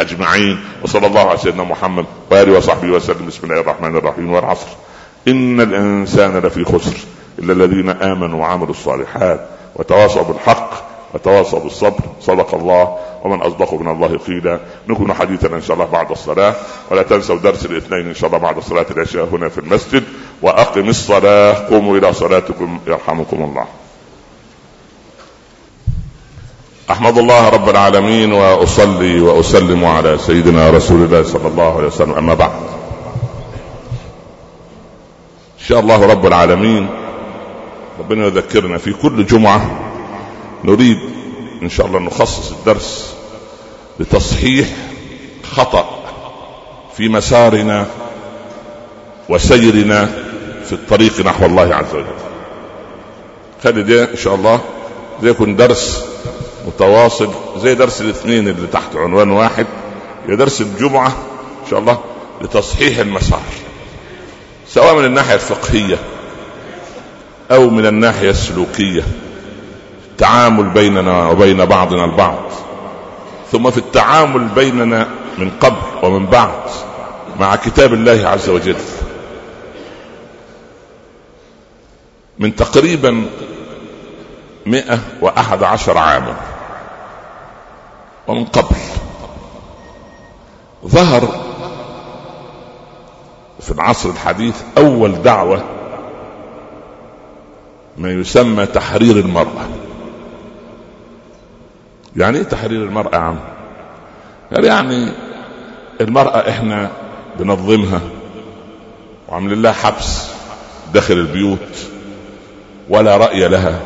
أجمعين 0.00 0.58
وصلى 0.82 1.06
الله 1.06 1.28
على 1.28 1.38
سيدنا 1.38 1.64
محمد 1.64 2.04
وآله 2.30 2.56
وصحبه 2.56 2.88
وسلم. 2.88 3.26
بسم 3.26 3.40
الله 3.44 3.60
الرحمن 3.60 3.96
الرحيم 3.96 4.32
والعصر. 4.32 4.68
إن 5.28 5.60
الإنسان 5.60 6.38
لفي 6.38 6.64
خسر 6.64 6.96
إلا 7.38 7.52
الذين 7.52 7.90
آمنوا 7.90 8.40
وعملوا 8.40 8.70
الصالحات 8.70 9.48
وتواصوا 9.76 10.22
بالحق 10.22 10.70
وتواصوا 11.14 11.60
بالصبر. 11.60 12.00
صدق 12.20 12.54
الله. 12.54 12.98
ومن 13.24 13.42
أصدق 13.42 13.74
من 13.74 13.88
الله 13.88 14.18
قيلا. 14.18 14.60
نكون 14.88 15.12
حديثنا 15.12 15.56
إن 15.56 15.62
شاء 15.62 15.74
الله 15.74 15.86
بعد 15.86 16.10
الصلاة. 16.10 16.54
ولا 16.90 17.02
تنسوا 17.02 17.36
درس 17.36 17.66
الاثنين 17.66 18.06
إن 18.06 18.14
شاء 18.14 18.30
الله 18.30 18.38
بعد 18.38 18.60
صلاة 18.60 18.86
العشاء 18.90 19.24
هنا 19.32 19.48
في 19.48 19.58
المسجد. 19.58 20.04
وأقم 20.42 20.88
الصلاة. 20.88 21.68
قوموا 21.70 21.98
إلى 21.98 22.12
صلاتكم 22.12 22.78
يرحمكم 22.86 23.42
الله. 23.44 23.66
احمد 26.90 27.18
الله 27.18 27.48
رب 27.48 27.68
العالمين 27.68 28.32
وأصلي 28.32 29.20
وأسلم 29.20 29.84
على 29.84 30.18
سيدنا 30.18 30.70
رسول 30.70 31.04
الله 31.04 31.22
صلى 31.22 31.48
الله 31.48 31.76
عليه 31.76 31.86
وسلم. 31.86 32.14
أما 32.14 32.34
بعد 32.34 32.50
إن 35.58 35.64
شاء 35.68 35.80
الله 35.80 36.06
رب 36.06 36.26
العالمين 36.26 36.88
ربنا 37.98 38.26
يذكرنا 38.26 38.78
في 38.78 38.92
كل 38.92 39.26
جمعة 39.26 39.70
نريد 40.64 40.98
إن 41.62 41.68
شاء 41.68 41.86
الله 41.86 41.98
نخصص 41.98 42.52
الدرس 42.52 43.14
لتصحيح 44.00 44.68
خطأ 45.52 45.84
في 46.96 47.08
مسارنا 47.08 47.86
وسيرنا 49.28 50.06
في 50.64 50.72
الطريق 50.72 51.20
نحو 51.20 51.46
الله 51.46 51.74
عز 51.74 51.94
وجل. 51.94 52.18
خلي 53.64 53.82
ده 53.82 54.10
إن 54.10 54.16
شاء 54.16 54.34
الله 54.34 54.60
ده 55.22 55.30
يكون 55.30 55.56
درس 55.56 56.04
متواصل 56.68 57.28
زي 57.56 57.74
درس 57.74 58.00
الاثنين 58.00 58.48
اللي 58.48 58.66
تحت 58.66 58.96
عنوان 58.96 59.30
واحد 59.30 59.66
يا 60.28 60.34
درس 60.34 60.60
الجمعة 60.60 61.08
إن 61.64 61.70
شاء 61.70 61.78
الله 61.78 61.98
لتصحيح 62.40 62.98
المسار 62.98 63.42
سواء 64.68 64.94
من 64.94 65.04
الناحية 65.04 65.34
الفقهية 65.34 65.98
أو 67.50 67.70
من 67.70 67.86
الناحية 67.86 68.30
السلوكية 68.30 69.04
التعامل 70.10 70.70
بيننا 70.70 71.28
وبين 71.28 71.64
بعضنا 71.64 72.04
البعض 72.04 72.42
ثم 73.52 73.70
في 73.70 73.78
التعامل 73.78 74.48
بيننا 74.48 75.08
من 75.38 75.50
قبل 75.60 75.76
ومن 76.02 76.26
بعد 76.26 76.60
مع 77.40 77.56
كتاب 77.56 77.94
الله 77.94 78.28
عز 78.28 78.48
وجل. 78.48 78.76
من 82.38 82.56
تقريبا 82.56 83.26
مئة 84.66 84.98
وأحد 85.20 85.62
عشر 85.62 85.98
عاما. 85.98 86.36
ومن 88.28 88.44
قبل 88.44 88.76
ظهر 90.86 91.28
في 93.60 93.70
العصر 93.70 94.08
الحديث 94.10 94.62
أول 94.78 95.22
دعوة 95.22 95.64
ما 97.96 98.10
يسمى 98.12 98.66
تحرير 98.66 99.16
المرأة 99.16 99.68
يعني 102.16 102.38
إيه 102.38 102.44
تحرير 102.44 102.82
المرأة 102.82 103.14
يا 103.14 103.20
عم؟ 103.20 103.38
يعني 104.52 105.08
المرأة 106.00 106.48
إحنا 106.48 106.90
بنظمها 107.38 108.00
وعاملين 109.28 109.62
لها 109.62 109.72
حبس 109.72 110.26
داخل 110.94 111.14
البيوت 111.14 111.58
ولا 112.88 113.16
رأي 113.16 113.48
لها 113.48 113.80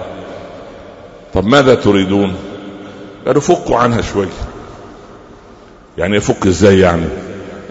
طب 1.34 1.44
ماذا 1.46 1.74
تريدون؟ 1.74 2.36
قالوا 3.26 3.42
فكوا 3.42 3.76
عنها 3.76 4.00
شوية 4.00 4.28
يعني 5.98 6.16
يفك 6.16 6.46
إزاي 6.46 6.78
يعني؟ 6.78 7.06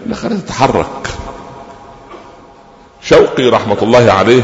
اللي 0.04 0.14
خليها 0.14 0.38
تتحرك. 0.38 1.08
شوقي 3.02 3.48
رحمة 3.48 3.76
الله 3.82 4.12
عليه 4.12 4.42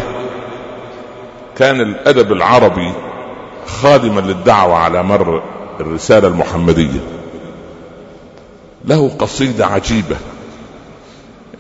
كان 1.57 1.81
الأدب 1.81 2.33
العربي 2.33 2.93
خادما 3.67 4.21
للدعوة 4.21 4.75
على 4.75 5.03
مر 5.03 5.43
الرسالة 5.81 6.29
المحمدية. 6.29 7.01
له 8.85 9.11
قصيدة 9.19 9.67
عجيبة. 9.67 10.17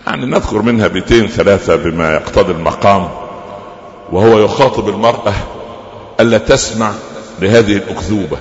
يعني 0.06 0.26
نذكر 0.26 0.62
منها 0.62 0.88
بيتين 0.88 1.26
ثلاثة 1.26 1.76
بما 1.76 2.14
يقتضي 2.14 2.52
المقام 2.52 3.08
وهو 4.12 4.38
يخاطب 4.38 4.88
المرأة 4.88 5.32
ألا 6.20 6.38
تسمع 6.38 6.92
لهذه 7.40 7.76
الأكذوبة. 7.76 8.36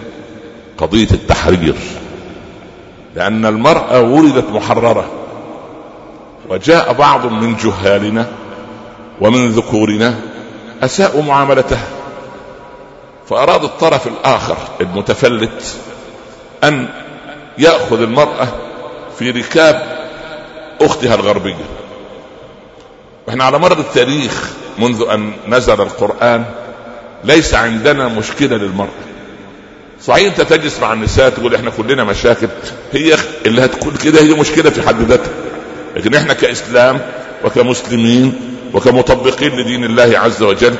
قضية 0.77 1.11
التحرير 1.11 1.75
لأن 3.15 3.45
المرأة 3.45 4.01
ولدت 4.01 4.49
محررة 4.49 5.05
وجاء 6.49 6.93
بعض 6.93 7.25
من 7.25 7.55
جهالنا 7.55 8.27
ومن 9.21 9.51
ذكورنا 9.51 10.15
أساءوا 10.83 11.23
معاملتها 11.23 11.87
فأراد 13.29 13.63
الطرف 13.63 14.07
الآخر 14.07 14.57
المتفلت 14.81 15.75
أن 16.63 16.87
يأخذ 17.57 18.01
المرأة 18.01 18.47
في 19.19 19.31
ركاب 19.31 19.97
أختها 20.81 21.15
الغربية. 21.15 21.65
وإحنا 23.27 23.43
على 23.43 23.59
مر 23.59 23.79
التاريخ 23.79 24.53
منذ 24.79 25.05
أن 25.09 25.31
نزل 25.47 25.81
القرآن 25.81 26.45
ليس 27.23 27.53
عندنا 27.53 28.07
مشكلة 28.07 28.57
للمرأة. 28.57 29.06
صحيح 30.07 30.25
انت 30.25 30.41
تجلس 30.41 30.79
مع 30.79 30.93
النساء 30.93 31.29
تقول 31.29 31.55
إحنا 31.55 31.69
كلنا 31.69 32.03
مشاكل. 32.03 32.47
هي 32.91 33.15
اللي 33.45 33.65
هتكون 33.65 33.93
كده 34.03 34.21
هي 34.21 34.33
مشكلة 34.33 34.69
في 34.69 34.81
حد 34.87 35.01
ذاتها. 35.01 35.31
لكن 35.95 36.13
إحنا 36.15 36.33
كإسلام 36.33 36.99
وكمسلمين 37.43 38.33
وكمطبقين 38.73 39.59
لدين 39.59 39.83
الله 39.83 40.19
عز 40.19 40.43
وجل 40.43 40.75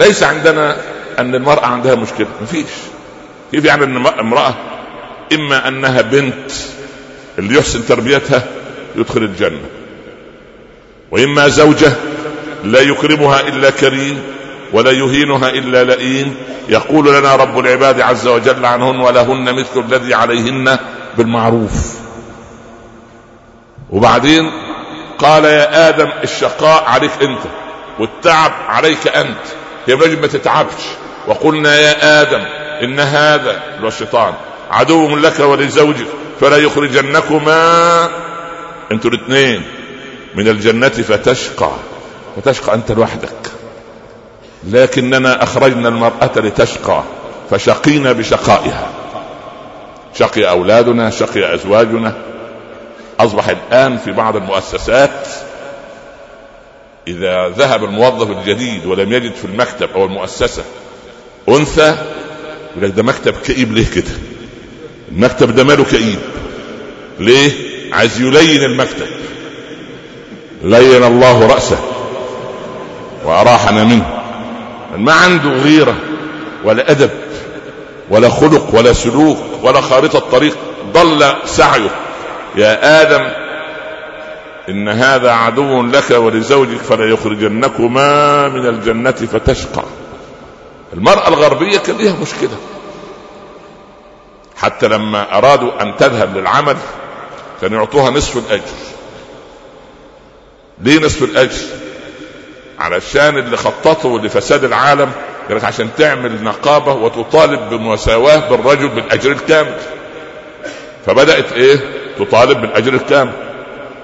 ليس 0.00 0.22
عندنا 0.22 0.76
أن 1.18 1.34
المرأة 1.34 1.66
عندها 1.66 1.94
مشكلة. 1.94 2.26
مفيش. 2.42 2.70
كيف 3.52 3.64
يعني 3.64 3.84
إن 3.84 3.96
امرأة 4.06 4.54
إما 5.32 5.68
أنها 5.68 6.02
بنت 6.02 6.50
اللي 7.38 7.58
يحسن 7.58 7.86
تربيتها 7.86 8.42
يدخل 8.96 9.22
الجنة 9.22 9.60
وإما 11.10 11.48
زوجة 11.48 11.92
لا 12.64 12.80
يكرمها 12.80 13.40
إلا 13.40 13.70
كريم 13.70 14.22
ولا 14.72 14.90
يهينها 14.90 15.48
إلا 15.48 15.84
لئيم. 15.84 16.36
يقول 16.68 17.14
لنا 17.14 17.36
رب 17.36 17.58
العباد 17.58 18.00
عز 18.00 18.26
وجل 18.26 18.66
عنهن 18.66 19.00
ولهن 19.00 19.54
مثل 19.54 19.80
الذي 19.88 20.14
عليهن 20.14 20.78
بالمعروف. 21.18 21.94
وبعدين 23.90 24.50
قال 25.18 25.44
يا 25.44 25.88
آدم 25.88 26.08
الشقاء 26.22 26.84
عليك 26.84 27.12
أنت 27.22 27.40
والتعب 27.98 28.52
عليك 28.68 29.08
أنت. 29.08 29.44
يا 29.88 29.94
رجل 29.94 30.20
ما 30.20 30.26
تتعبش. 30.26 30.82
وقلنا 31.28 31.76
يا 31.76 32.22
آدم 32.22 32.44
إن 32.82 33.00
هذا 33.00 33.62
اللي 33.76 33.88
الشيطان. 33.88 34.34
عدو 34.70 35.16
لك 35.16 35.40
ولزوجك. 35.40 36.06
فلا 36.40 36.56
يخرجنكما 36.56 38.08
أنتوا 38.92 39.10
الاثنين 39.10 39.62
من 40.34 40.48
الجنة 40.48 40.88
فتشقى. 40.88 41.70
فتشقى 42.36 42.74
أنت 42.74 42.92
لوحدك. 42.92 43.53
لكننا 44.68 45.42
أخرجنا 45.42 45.88
المرأة 45.88 46.30
لتشقى 46.36 47.02
فشقينا 47.50 48.12
بشقائها. 48.12 48.88
شقي 50.18 50.50
أولادنا 50.50 51.10
شقي 51.10 51.54
أزواجنا. 51.54 52.12
أصبح 53.20 53.48
الآن 53.48 53.96
في 53.98 54.12
بعض 54.12 54.36
المؤسسات 54.36 55.26
إذا 57.06 57.48
ذهب 57.48 57.84
الموظف 57.84 58.30
الجديد 58.30 58.86
ولم 58.86 59.12
يجد 59.12 59.34
في 59.34 59.44
المكتب 59.44 59.88
أو 59.94 60.04
المؤسسة 60.04 60.62
أنثى 61.48 61.96
يقول 62.76 62.92
ده 62.94 63.02
مكتب 63.02 63.34
كئيب 63.44 63.72
ليه 63.72 63.86
كده؟ 63.94 64.10
المكتب 65.12 65.54
ده 65.54 65.64
ماله 65.64 65.84
كئيب؟ 65.84 66.18
ليه؟ 67.18 67.52
عايز 67.92 68.20
يلين 68.20 68.62
المكتب. 68.64 69.06
لين 70.62 71.04
الله 71.04 71.46
رأسه. 71.46 71.78
وأراحنا 73.24 73.84
منه. 73.84 74.23
ما 74.96 75.12
عنده 75.12 75.50
غيرة 75.50 75.96
ولا 76.64 76.90
أدب 76.90 77.10
ولا 78.10 78.28
خلق 78.28 78.74
ولا 78.74 78.92
سلوك 78.92 79.38
ولا 79.62 79.80
خارطة 79.80 80.18
طريق 80.18 80.56
ضل 80.92 81.34
سعيه. 81.44 81.90
يا 82.56 83.02
آدم 83.02 83.28
إن 84.68 84.88
هذا 84.88 85.32
عدو 85.32 85.82
لك 85.82 86.10
ولزوجك 86.10 86.78
فلا 86.78 87.04
يخرجنكما 87.04 88.48
من 88.48 88.66
الجنة 88.66 89.10
فتشقى. 89.10 89.82
المرأة 90.92 91.28
الغربية 91.28 91.78
كان 91.78 91.98
لها 91.98 92.16
مشكلة. 92.22 92.56
حتى 94.56 94.88
لما 94.88 95.38
أرادوا 95.38 95.82
أن 95.82 95.96
تذهب 95.96 96.36
للعمل 96.36 96.76
كانوا 97.60 97.78
يعطوها 97.78 98.10
نصف 98.10 98.36
الأجر. 98.36 98.62
ليه 100.80 101.00
نصف 101.00 101.22
الأجر؟ 101.22 101.83
علشان 102.78 103.38
اللي 103.38 103.56
خططوا 103.56 104.18
لفساد 104.18 104.64
العالم 104.64 105.10
قال 105.48 105.56
لك 105.56 105.64
عشان 105.64 105.88
تعمل 105.98 106.44
نقابة 106.44 106.92
وتطالب 106.92 107.70
بمساواة 107.70 108.48
بالرجل 108.50 108.88
بالأجر 108.88 109.30
الكامل. 109.32 109.74
فبدأت 111.06 111.52
إيه؟ 111.52 111.76
تطالب 112.18 112.60
بالأجر 112.60 112.94
الكامل. 112.94 113.32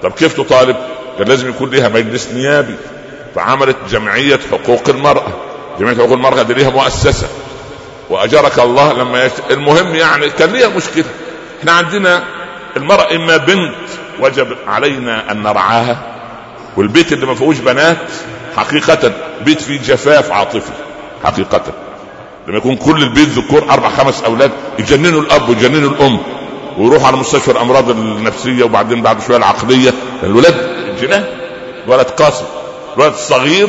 طب 0.03 0.11
كيف 0.11 0.37
تطالب؟ 0.37 0.75
كان 1.17 1.27
لازم 1.27 1.49
يكون 1.49 1.69
لها 1.69 1.89
مجلس 1.89 2.27
نيابي. 2.33 2.75
فعملت 3.35 3.75
جمعية 3.89 4.39
حقوق 4.51 4.89
المرأة. 4.89 5.33
جمعية 5.79 5.95
حقوق 5.95 6.11
المرأة 6.11 6.41
دي 6.41 6.53
ليها 6.53 6.69
مؤسسة. 6.69 7.27
وأجرك 8.09 8.59
الله 8.59 8.93
لما 8.93 9.25
يشت... 9.25 9.41
المهم 9.51 9.95
يعني 9.95 10.29
كان 10.29 10.49
ليها 10.49 10.67
مشكلة. 10.67 11.05
إحنا 11.59 11.71
عندنا 11.71 12.23
المرأة 12.77 13.15
إما 13.15 13.37
بنت 13.37 13.75
وجب 14.19 14.55
علينا 14.67 15.31
أن 15.31 15.43
نرعاها 15.43 15.97
والبيت 16.77 17.13
اللي 17.13 17.25
ما 17.25 17.35
فيهوش 17.35 17.57
بنات 17.57 17.97
حقيقة 18.55 19.11
بيت 19.45 19.61
فيه 19.61 19.79
جفاف 19.79 20.31
عاطفي 20.31 20.71
حقيقة. 21.23 21.61
لما 22.47 22.57
يكون 22.57 22.75
كل 22.75 23.03
البيت 23.03 23.27
ذكور 23.27 23.63
أربع 23.69 23.89
خمس 23.89 24.23
أولاد 24.23 24.51
يجننوا 24.79 25.21
الأب 25.21 25.49
ويجننوا 25.49 25.89
الأم 25.89 26.19
ويروحوا 26.77 27.07
على 27.07 27.17
مستشفى 27.17 27.51
الأمراض 27.51 27.89
النفسية 27.89 28.63
وبعدين 28.63 29.01
بعد 29.01 29.21
شوية 29.21 29.37
العقلية. 29.37 29.93
الولاد 30.23 30.55
جنان. 31.01 31.25
ولد 31.87 32.05
قاسي 32.05 32.43
الولد 32.97 33.13
الصغير 33.13 33.67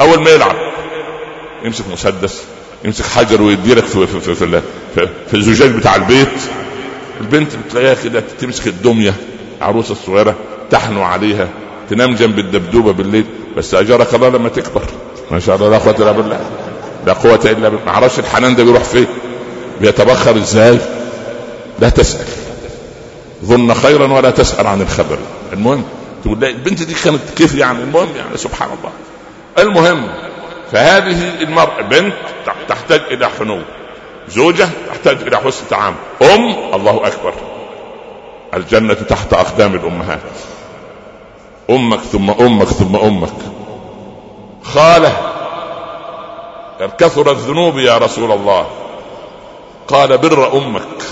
أول 0.00 0.22
ما 0.22 0.30
يلعب. 0.30 0.56
يمسك 1.64 1.84
مسدس 1.92 2.42
يمسك 2.84 3.04
حجر 3.06 3.42
ويديلك 3.42 3.84
في 3.84 4.06
في 4.06 4.20
في, 4.20 4.34
في, 4.34 4.60
في, 4.94 5.08
في 5.30 5.34
الزجاج 5.34 5.70
بتاع 5.70 5.96
البيت. 5.96 6.28
البنت 7.20 7.52
بتلاقيها 7.56 7.94
كده 7.94 8.22
تمسك 8.40 8.66
الدمية 8.66 9.14
عروسه 9.60 9.92
الصغيرة 9.92 10.34
تحنو 10.70 11.02
عليها 11.02 11.48
تنام 11.90 12.14
جنب 12.14 12.38
الدبدوبة 12.38 12.92
بالليل. 12.92 13.24
بس 13.56 13.74
أجرك 13.74 14.14
الله 14.14 14.28
لما 14.28 14.48
تكبر. 14.48 14.82
ما 15.30 15.40
شاء 15.40 15.56
الله 15.56 15.70
لا 15.70 15.78
قوة 15.78 15.96
إلا 15.98 16.12
بالله. 16.12 16.40
لا 17.06 17.12
قوة 17.12 17.40
إلا 17.44 17.68
بالله. 17.68 17.84
ما 17.86 17.90
أعرفش 17.90 18.18
الحنان 18.18 18.56
ده 18.56 18.64
بيروح 18.64 18.82
فين؟ 18.82 19.06
بيتبخر 19.80 20.36
إزاي؟ 20.36 20.78
لا 21.78 21.88
تسأل. 21.88 22.26
ظن 23.44 23.74
خيرا 23.74 24.12
ولا 24.12 24.30
تسأل 24.30 24.66
عن 24.66 24.82
الخبر. 24.82 25.18
المهم 25.52 25.84
تقول 26.24 26.40
لا 26.40 26.48
البنت 26.48 26.82
دي 26.82 26.94
كانت 26.94 27.20
كيف 27.36 27.54
يعني؟ 27.54 27.82
المهم 27.82 28.08
يعني 28.16 28.36
سبحان 28.36 28.68
الله. 28.68 28.92
المهم 29.58 30.08
فهذه 30.72 31.42
المرأة 31.42 31.82
بنت 31.82 32.14
تحتاج 32.68 33.00
إلى 33.10 33.28
حنو 33.38 33.60
زوجة 34.28 34.68
تحتاج 34.88 35.16
إلى 35.22 35.36
حسن 35.36 35.62
تعامل 35.70 35.96
أم 36.22 36.74
الله 36.74 37.06
أكبر. 37.06 37.34
الجنة 38.54 38.94
تحت 38.94 39.32
أقدام 39.32 39.74
الأمهات. 39.74 40.20
أمك 41.70 42.00
ثم 42.00 42.30
أمك 42.30 42.66
ثم 42.66 42.96
أمك. 42.96 43.32
خالة 44.62 45.12
قال 46.80 46.96
كثر 46.96 47.30
الذنوب 47.30 47.78
يا 47.78 47.98
رسول 47.98 48.32
الله. 48.32 48.66
قال 49.88 50.18
بر 50.18 50.52
أمك. 50.52 51.02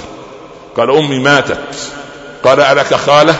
قال 0.76 0.96
أمي 0.96 1.18
ماتت. 1.18 1.92
قال 2.44 2.60
ألك 2.60 2.94
خالة؟ 2.94 3.34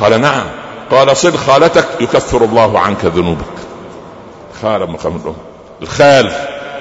قال 0.00 0.20
نعم. 0.20 0.44
قال 0.90 1.16
صل 1.16 1.38
خالتك 1.38 1.88
يكفر 2.00 2.44
الله 2.44 2.78
عنك 2.78 3.04
ذنوبك. 3.04 3.54
خالة 4.62 4.86
مقام 4.86 5.16
الأم. 5.16 5.36
الخال 5.82 6.32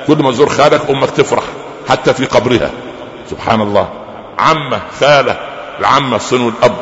كل 0.08 0.24
ما 0.24 0.32
تزور 0.32 0.50
خالك 0.50 0.89
أمك 0.89 1.10
تفرح 1.10 1.43
حتى 1.89 2.13
في 2.13 2.26
قبرها. 2.26 2.70
سبحان 3.30 3.62
الله. 3.62 3.89
عمة 4.39 4.82
خالة. 4.99 5.38
العمة 5.80 6.18
صنو 6.18 6.49
الأب. 6.49 6.76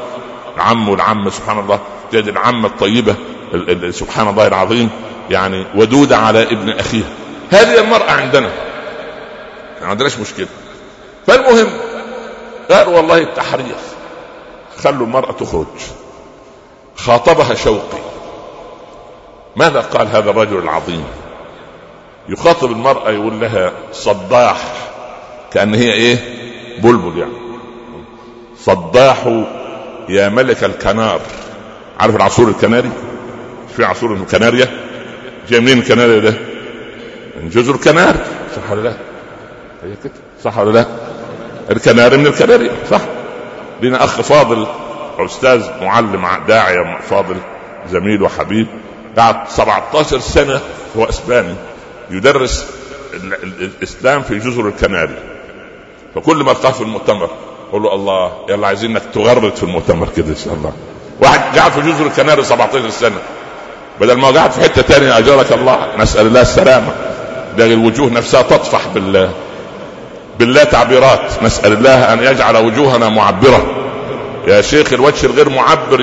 العم 0.55 0.89
والعم 0.89 1.29
سبحان 1.29 1.59
الله. 1.59 1.79
تجد 2.11 2.27
العمة 2.27 2.67
الطيبة 2.67 3.15
سبحان 3.89 4.27
الله 4.27 4.47
العظيم 4.47 4.89
يعني 5.29 5.65
ودودة 5.75 6.17
على 6.17 6.43
ابن 6.43 6.69
أخيها 6.69 7.09
هذه 7.51 7.79
المرأة 7.79 8.11
عندنا. 8.11 8.49
ما 9.81 9.87
عندناش 9.87 10.17
مشكلة. 10.17 10.47
فالمهم 11.27 11.67
قال 12.71 12.87
والله 12.87 13.17
التحرير 13.17 13.75
خلوا 14.83 15.05
المرأة 15.05 15.31
تخرج. 15.31 15.65
خاطبها 16.95 17.53
شوقي. 17.53 17.99
ماذا 19.55 19.81
قال 19.81 20.07
هذا 20.07 20.29
الرجل 20.29 20.57
العظيم؟ 20.57 21.03
يخاطب 22.29 22.71
المرأة 22.71 23.11
يقول 23.11 23.39
لها 23.39 23.71
صداح 23.91 24.57
كأن 25.51 25.75
هي 25.75 25.93
إيه؟ 25.93 26.17
بلبل 26.79 27.17
يعني. 27.17 27.33
صداح 28.57 29.43
يا 30.09 30.29
ملك 30.29 30.63
الكنار. 30.63 31.21
عارف 31.99 32.15
العصفور 32.15 32.47
الكناري؟ 32.47 32.89
في 33.75 33.85
عصفور 33.85 34.13
الكناريا 34.13 34.67
جاي 35.49 35.59
منين 35.59 35.79
الكناريا 35.79 36.19
ده؟ 36.19 36.33
من 37.41 37.49
جزر 37.49 37.75
الكناري 37.75 38.19
صح 38.55 38.71
ولا 38.71 38.81
لا؟ 38.81 38.93
هي 39.83 39.95
كده. 40.03 40.13
صح 40.43 40.57
ولا 40.57 40.71
لا؟ 40.71 40.85
الكناري 41.71 42.17
من 42.17 42.27
الكناري. 42.27 42.71
صح. 42.91 43.01
لنا 43.81 44.03
أخ 44.03 44.21
فاضل 44.21 44.67
أستاذ 45.19 45.69
معلم 45.81 46.27
داعية 46.47 46.99
فاضل 47.09 47.35
زميل 47.91 48.23
وحبيب. 48.23 48.67
قعد 49.17 49.49
17 49.49 50.19
سنة 50.19 50.61
هو 50.97 51.03
إسباني. 51.03 51.55
يدرس 52.11 52.67
الإسلام 53.61 54.21
في 54.21 54.39
جزر 54.39 54.67
الكناري. 54.67 55.15
فكل 56.15 56.43
ما 56.43 56.51
ألقاه 56.51 56.71
في 56.71 56.81
المؤتمر 56.81 57.29
قول 57.71 57.83
له 57.83 57.93
الله 57.93 58.45
يلا 58.49 58.67
عايزينك 58.67 59.01
تغرد 59.13 59.55
في 59.55 59.63
المؤتمر 59.63 60.07
كده 60.17 60.29
إن 60.29 60.35
شاء 60.35 60.53
الله. 60.53 60.73
واحد 61.21 61.57
قاعد 61.57 61.71
في 61.71 61.81
جزر 61.81 62.05
الكناري 62.05 62.43
17 62.43 62.89
سنة. 62.89 63.17
بدل 64.01 64.13
ما 64.13 64.27
قاعد 64.27 64.51
في 64.51 64.61
حتة 64.61 64.81
ثانية 64.81 65.17
أجرك 65.17 65.51
الله. 65.51 65.87
نسأل 65.97 66.27
الله 66.27 66.41
السلامة. 66.41 66.91
ده 67.57 67.65
الوجوه 67.65 68.09
نفسها 68.09 68.41
تطفح 68.41 68.87
بال 68.87 69.29
بالله 70.39 70.63
تعبيرات. 70.63 71.43
نسأل 71.43 71.73
الله 71.73 72.13
أن 72.13 72.23
يجعل 72.23 72.57
وجوهنا 72.57 73.09
معبرة. 73.09 73.65
يا 74.47 74.61
شيخ 74.61 74.93
الوجه 74.93 75.25
الغير 75.25 75.49
معبر 75.49 76.01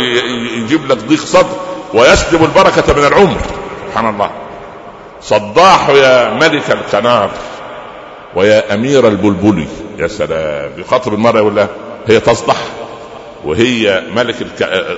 يجيب 0.58 0.92
لك 0.92 0.98
ضيق 0.98 1.20
صدر 1.20 1.56
ويسلب 1.94 2.42
البركة 2.42 2.94
من 2.94 3.06
العمر. 3.06 3.40
سبحان 3.90 4.08
الله. 4.08 4.30
صداح 5.22 5.88
يا 5.88 6.34
ملك 6.34 6.70
الكنار 6.70 7.30
ويا 8.34 8.74
أمير 8.74 9.08
البلبلي 9.08 9.66
يا 9.98 10.08
سلام. 10.08 10.70
يخاطب 10.76 11.14
المرأة 11.14 11.38
يقول 11.38 11.56
لها 11.56 11.68
هي 12.06 12.20
تصدح 12.20 12.56
وهي 13.46 14.02
ملك. 14.16 14.34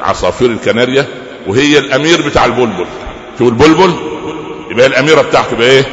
عصافير 0.03 0.51
الكناريا 0.51 1.07
وهي 1.47 1.79
الأمير 1.79 2.29
بتاع 2.29 2.45
البلبل. 2.45 2.87
شوف 3.39 3.49
البلبل؟ 3.49 3.93
يبقى 4.71 4.87
الأميرة 4.87 5.23
بتاعته 5.23 5.53
يبقى 5.55 5.69
إيه؟ 5.71 5.85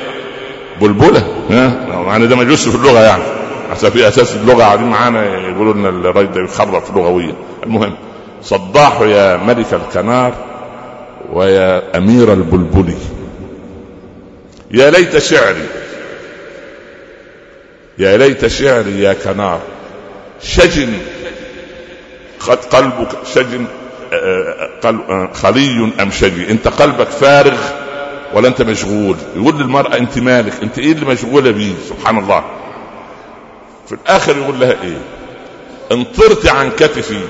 بلبلة. 0.81 1.27
ها؟ 1.49 1.87
يعني 2.07 2.27
ده 2.27 2.35
مجوس 2.35 2.69
في 2.69 2.75
اللغة 2.75 2.99
يعني. 2.99 3.23
عشان 3.71 3.89
في 3.89 4.07
أساس 4.07 4.35
اللغة 4.35 4.63
قاعدين 4.63 4.87
معانا 4.87 5.25
يقولوا 5.49 5.73
لنا 5.73 5.89
الراجل 5.89 6.31
ده 6.31 6.41
بيخرب 6.41 6.83
في 6.83 6.89
اللغويه 6.89 7.35
المهم 7.63 7.93
صداح 8.41 9.01
يا 9.01 9.37
ملك 9.37 9.73
الكنار 9.73 10.33
ويا 11.33 11.97
أمير 11.97 12.33
البلبلي 12.33 12.95
يا 14.71 14.89
ليت 14.89 15.17
شعري. 15.17 15.65
يا 17.97 18.17
ليت 18.17 18.47
شعري 18.47 18.99
يا 19.01 19.13
كنار. 19.13 19.59
شجن 20.43 20.93
قد 22.49 22.65
قلبك 22.65 23.09
شجن 23.33 23.65
آه، 24.13 24.69
آه، 24.85 25.29
خلي 25.33 25.91
أم 26.01 26.11
شجي 26.11 26.51
أنت 26.51 26.67
قلبك 26.67 27.07
فارغ 27.07 27.57
ولا 28.33 28.47
أنت 28.47 28.61
مشغول؟ 28.61 29.15
يقول 29.35 29.59
للمرأة 29.59 29.97
أنت 29.97 30.17
مالك 30.19 30.53
أنت 30.63 30.79
إيه 30.79 30.91
اللي 30.91 31.05
مشغولة 31.05 31.51
بيه؟ 31.51 31.73
سبحان 31.89 32.17
الله. 32.17 32.43
في 33.87 33.91
الآخر 33.95 34.37
يقول 34.37 34.59
لها 34.59 34.71
إيه؟ 34.83 34.97
إن 35.91 36.03
طرت 36.03 36.47
عن 36.47 36.71
كتفي. 36.71 37.21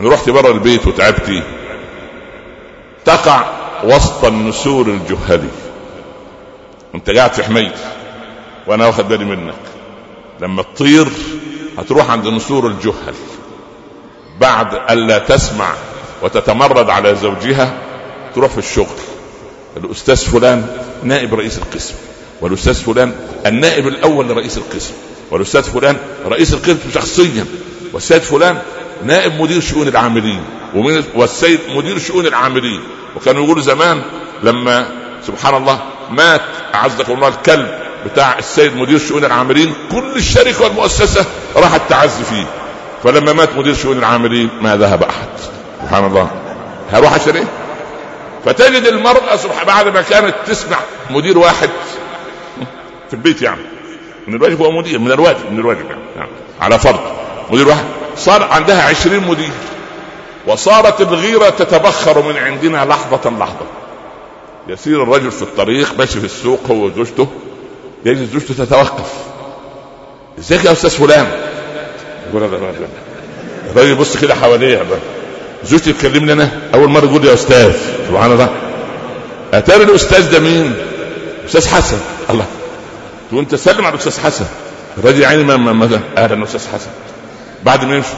ان 0.00 0.06
رحت 0.12 0.30
بره 0.30 0.52
البيت 0.52 0.86
وتعبتي 0.86 1.42
تقع 3.04 3.44
وسط 3.84 4.24
النسور 4.24 4.86
الجهلي 4.86 5.48
أنت 6.94 7.10
قاعد 7.10 7.32
في 7.32 7.44
حميتي 7.44 7.84
وأنا 8.66 8.86
واخد 8.86 9.08
بالي 9.08 9.24
منك. 9.24 9.54
لما 10.40 10.62
تطير 10.62 11.06
هتروح 11.78 12.10
عند 12.10 12.28
نسور 12.28 12.66
الجهل 12.66 13.14
بعد 14.42 14.74
ألا 14.90 15.18
تسمع 15.18 15.74
وتتمرد 16.22 16.90
على 16.90 17.14
زوجها 17.14 17.78
تروح 18.34 18.50
في 18.52 18.58
الشغل. 18.58 18.96
الأستاذ 19.76 20.16
فلان 20.16 20.66
نائب 21.02 21.34
رئيس 21.34 21.58
القسم 21.58 21.94
والأستاذ 22.40 22.74
فلان 22.74 23.14
النائب 23.46 23.88
الأول 23.88 24.28
لرئيس 24.28 24.58
القسم 24.58 24.92
والأستاذ 25.30 25.62
فلان 25.62 25.96
رئيس 26.26 26.54
القسم 26.54 26.90
شخصيا 26.94 27.46
والسيد 27.92 28.22
فلان 28.22 28.58
نائب 29.04 29.40
مدير 29.40 29.60
شؤون 29.60 29.88
العاملين 29.88 30.44
والسيد 31.14 31.60
مدير 31.68 31.98
شؤون 31.98 32.26
العاملين. 32.26 32.80
وكانوا 33.16 33.44
يقولوا 33.44 33.62
زمان 33.62 34.02
لما 34.42 34.86
سبحان 35.26 35.54
الله 35.54 35.82
مات 36.10 36.40
أعزكم 36.74 37.12
الله 37.12 37.28
الكلب 37.28 37.68
بتاع 38.06 38.38
السيد 38.38 38.76
مدير 38.76 38.98
شؤون 38.98 39.24
العاملين 39.24 39.74
كل 39.90 40.16
الشركة 40.16 40.62
والمؤسسة 40.64 41.24
راحت 41.56 41.80
تعزي 41.88 42.24
فيه. 42.24 42.46
فلما 43.02 43.32
مات 43.32 43.56
مدير 43.56 43.74
شؤون 43.74 43.98
العاملين 43.98 44.48
ما 44.60 44.76
ذهب 44.76 45.02
أحد. 45.02 45.28
سبحان 45.82 46.04
الله. 46.04 46.30
هروح 46.92 47.12
إيه؟ 47.12 47.44
فتجد 48.44 48.86
المرأة 48.86 49.36
سبحان 49.36 49.66
بعد 49.66 49.88
ما 49.88 50.02
كانت 50.02 50.34
تسمع 50.46 50.76
مدير 51.10 51.38
واحد 51.38 51.70
في 53.08 53.14
البيت 53.14 53.42
يعني. 53.42 53.62
من 54.26 54.34
الواجب 54.34 54.62
هو 54.62 54.70
مدير 54.70 54.98
من 54.98 55.12
الواجب 55.12 55.52
من 55.52 55.58
الواجب 55.58 55.90
يعني, 55.90 56.02
يعني 56.16 56.30
على 56.60 56.78
فرض. 56.78 57.00
مدير 57.50 57.68
واحد. 57.68 57.84
صار 58.16 58.42
عندها 58.42 58.88
عشرين 58.88 59.28
مدير. 59.28 59.50
وصارت 60.46 61.00
الغيرة 61.00 61.50
تتبخر 61.50 62.22
من 62.22 62.36
عندنا 62.36 62.84
لحظة 62.84 63.30
لحظة. 63.30 63.66
يسير 64.68 65.02
الرجل 65.02 65.30
في 65.30 65.42
الطريق 65.42 65.98
ماشي 65.98 66.20
في 66.20 66.26
السوق 66.26 66.60
هو 66.70 66.74
وزوجته. 66.74 67.26
يجد 68.04 68.28
زوجته 68.32 68.64
تتوقف. 68.64 69.12
إزيك 70.38 70.64
يا 70.64 70.72
أستاذ 70.72 70.90
فلان؟ 70.90 71.26
الراجل 72.34 73.90
يبص 73.90 74.16
كده 74.16 74.34
حواليه 74.34 74.82
زوجتي 75.64 75.92
تكلمني 75.92 76.32
أنا. 76.32 76.48
أول 76.74 76.88
مرة 76.88 77.06
تقول 77.06 77.24
يا 77.24 77.34
أستاذ. 77.34 77.72
سبحان 78.08 78.32
الله. 78.32 78.48
أتاري 79.54 79.84
الأستاذ 79.84 80.30
ده 80.30 80.40
مين؟ 80.40 80.74
أستاذ 81.46 81.68
حسن. 81.68 81.98
الله. 82.30 82.44
تقول 83.30 83.40
انت 83.40 83.54
سلم 83.54 83.86
على 83.86 83.94
الأستاذ 83.94 84.20
حسن. 84.24 84.44
الراجل 84.98 85.20
يعني 85.20 85.42
ما 85.42 85.56
ما 85.56 86.00
أهلا 86.18 86.44
أستاذ 86.44 86.60
حسن. 86.60 86.90
بعد 87.64 87.84
ما 87.84 87.96
يمشي. 87.96 88.08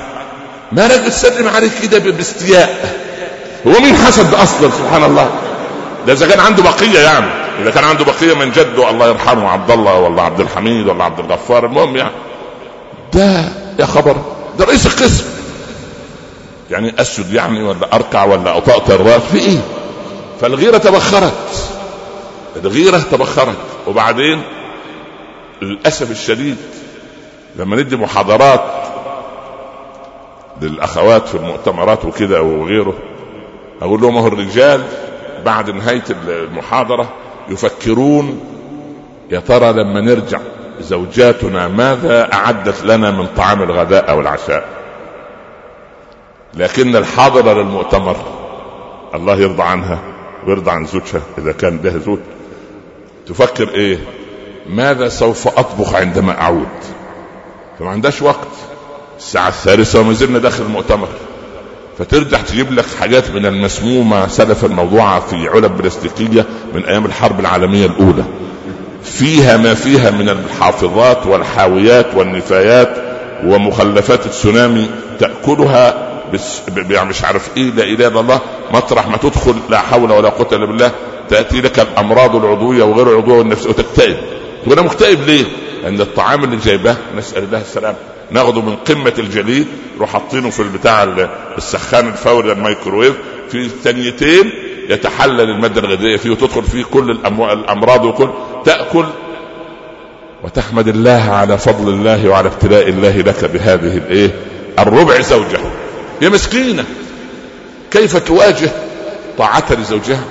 ما 0.73 0.87
راجل 0.87 1.11
تسلم 1.11 1.49
عليه 1.49 1.71
كده 1.83 1.99
باستياء. 1.99 2.97
هو 3.67 3.81
مين 3.81 3.95
حسن 3.95 4.31
ده 4.31 4.43
أصلا؟ 4.43 4.71
سبحان 4.71 5.05
الله. 5.05 5.31
ده 6.07 6.13
إذا 6.13 6.29
كان 6.29 6.41
عنده 6.41 6.63
بقية 6.63 6.99
يعني. 6.99 7.27
إذا 7.63 7.71
كان 7.71 7.85
عنده 7.85 8.05
بقية 8.05 8.35
من 8.35 8.51
جده 8.51 8.91
الله 8.91 9.09
يرحمه. 9.09 9.49
عبد 9.49 9.71
الله 9.71 9.99
ولا 9.99 10.23
عبد 10.23 10.41
الحميد 10.41 10.87
ولا 10.87 11.05
عبد 11.05 11.19
الغفار. 11.19 11.67
المهم 11.67 11.97
يعني. 11.97 12.15
ده 13.13 13.45
يا 13.79 13.87
خبر. 13.87 14.17
ده 14.59 14.65
رئيس 14.65 14.87
القسم. 14.87 15.25
يعني 16.71 17.01
أسجد 17.01 17.33
يعني 17.33 17.63
ولا 17.63 17.95
أركع 17.95 18.25
ولا 18.25 18.57
اطأطئ 18.59 18.95
الرأس؟ 18.95 19.23
في 19.33 19.39
إيه؟ 19.39 19.59
فالغيرة 20.41 20.79
تبخرت. 20.79 21.33
الغيرة 22.57 22.99
تبخرت. 22.99 23.57
وبعدين 23.87 24.43
للأسف 25.63 26.11
الشديد 26.11 26.57
لما 27.57 27.77
ندي 27.77 27.97
محاضرات 27.97 28.65
للأخوات 30.63 31.29
في 31.29 31.35
المؤتمرات 31.35 32.05
وكده 32.05 32.43
وغيره 32.43 32.95
أقول 33.83 34.01
لهم 34.01 34.17
هو 34.17 34.27
الرجال 34.27 34.83
بعد 35.45 35.71
نهاية 35.71 36.05
المحاضرة 36.29 37.09
يفكرون 37.49 38.41
يا 39.31 39.41
ترى 39.41 39.73
لما 39.73 40.01
نرجع 40.01 40.41
زوجاتنا 40.81 41.69
ماذا 41.69 42.33
أعدت 42.33 42.85
لنا 42.85 43.11
من 43.11 43.27
طعام 43.37 43.63
الغداء 43.63 44.11
أو 44.11 44.21
العشاء 44.21 44.65
لكن 46.55 46.97
الحاضرة 46.97 47.53
للمؤتمر 47.53 48.17
الله 49.15 49.37
يرضى 49.37 49.63
عنها 49.63 49.99
ويرضى 50.47 50.71
عن 50.71 50.87
زوجها 50.87 51.23
إذا 51.39 51.53
كان 51.53 51.81
لها 51.85 51.99
زوج. 51.99 52.19
تفكر 53.27 53.69
إيه؟ 53.69 53.99
ماذا 54.69 55.09
سوف 55.09 55.49
أطبخ 55.59 55.95
عندما 55.95 56.41
أعود؟ 56.41 56.69
فما 57.79 57.91
عندهاش 57.91 58.23
وقت. 58.23 58.49
الساعة 59.19 59.49
الثالثة 59.49 60.01
وما 60.01 60.13
زلنا 60.13 60.39
داخل 60.39 60.63
المؤتمر. 60.63 61.09
فترجع 61.99 62.41
تجيب 62.41 62.73
لك 62.73 62.85
حاجات 63.01 63.31
من 63.31 63.47
المسمومة 63.47 64.27
سلف 64.27 64.65
الموضوعه 64.65 65.21
في 65.21 65.49
علب 65.49 65.77
بلاستيكية 65.77 66.47
من 66.75 66.85
أيام 66.85 67.07
الحرب 67.07 67.41
العالمية 67.41 67.87
الأولى. 67.87 68.25
فيها 69.05 69.57
ما 69.57 69.75
فيها 69.75 70.11
من 70.11 70.29
الحافظات 70.29 71.27
والحاويات 71.27 72.07
والنفايات 72.15 72.97
ومخلفات 73.45 74.27
التسونامي 74.27 74.91
تأكلها 75.19 76.11
بس 76.33 76.61
يعني 76.91 77.09
مش 77.09 77.25
عارف 77.25 77.49
إيه 77.57 77.71
لا 77.71 77.83
إله 77.85 78.09
إلا 78.09 78.21
الله 78.21 78.41
مطرح 78.73 79.09
ما 79.09 79.17
تدخل 79.17 79.55
لا 79.71 79.79
حول 79.79 80.13
ولا 80.13 80.29
قوة 80.29 80.49
إلا 80.53 80.67
بالله 80.67 80.91
تأتي 81.29 81.61
لك 81.61 81.79
الأمراض 81.81 82.37
العضوية 82.37 82.83
وغير 82.85 83.11
العضوية 83.13 83.41
النفسيه 83.41 83.69
وتكتئب 83.69 84.17
وأنا 84.67 84.83
مكتئب 84.83 85.21
ليه؟ 85.27 85.45
لأن 85.83 86.01
الطعام 86.01 86.45
اللي 86.45 86.57
جايباه 86.57 86.97
نسأل 87.17 87.43
الله 87.45 87.61
السلامه 87.61 87.97
ناخده 88.31 88.61
من 88.61 88.77
قمة 88.77 89.13
الجليد 89.19 89.67
نروح 89.97 90.13
حاطينه 90.13 90.51
في 90.51 90.61
البتاع 90.61 91.03
السخان 91.59 92.09
الفوري 92.09 92.53
الميكروويف 92.53 93.15
في 93.51 93.69
ثانيتين 93.85 94.51
يتحلل 94.89 95.41
المادة 95.41 95.81
الغذائية 95.81 96.17
فيه 96.17 96.31
وتدخل 96.31 96.63
فيه 96.63 96.85
كل 96.85 97.11
الأمراض 97.11 98.05
وكل 98.05 98.31
تأكل 98.65 99.05
وتحمد 100.45 100.89
الله 100.89 101.31
على 101.31 101.59
فضل 101.59 101.89
الله 101.89 102.29
وعلى 102.29 102.49
ابتلاء 102.49 102.89
الله 102.89 103.17
لك 103.17 103.45
بهذه 103.45 103.97
الايه 103.97 104.31
الربع 104.79 105.21
زوجة. 105.21 105.59
يا 106.23 106.29
مسكينة 106.29 106.85
كيف 107.91 108.17
تواجه 108.17 108.71
طاعتها 109.39 109.75
لزوجها؟ 109.75 110.25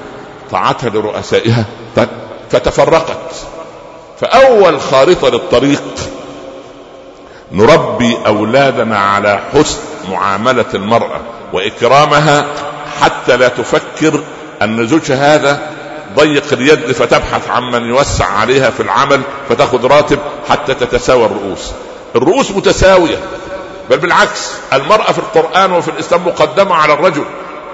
طاعتها 0.52 0.90
لرؤسائها. 0.90 1.66
فتفرقت. 2.50 3.36
فأول 4.22 4.82
خارطة 4.82 5.30
للطريق 5.30 5.84
نربي 7.52 8.18
أولادنا 8.28 8.98
على 8.98 9.40
حسن 9.54 9.80
معاملة 10.10 10.66
المرأة 10.74 11.22
وإكرامها 11.54 12.46
حتى 13.02 13.38
لا 13.38 13.48
تفكر 13.48 14.23
أن 14.64 14.88
زوجها 14.88 15.36
هذا 15.36 15.70
ضيق 16.16 16.54
اليد 16.54 16.92
فتبحث 16.92 17.50
عن 17.50 17.64
من 17.64 17.90
يوسع 17.90 18.26
عليها 18.26 18.70
في 18.70 18.80
العمل 18.80 19.22
فتاخذ 19.50 19.86
راتب 19.88 20.20
حتى 20.50 20.74
تتساوى 20.74 21.26
الرؤوس. 21.26 21.72
الرؤوس 22.16 22.52
متساوية 22.52 23.18
بل 23.90 23.98
بالعكس 23.98 24.52
المرأة 24.74 25.12
في 25.12 25.20
القرآن 25.20 25.72
وفي 25.72 25.88
الإسلام 25.88 26.28
مقدمة 26.28 26.76
على 26.76 26.94
الرجل 26.94 27.26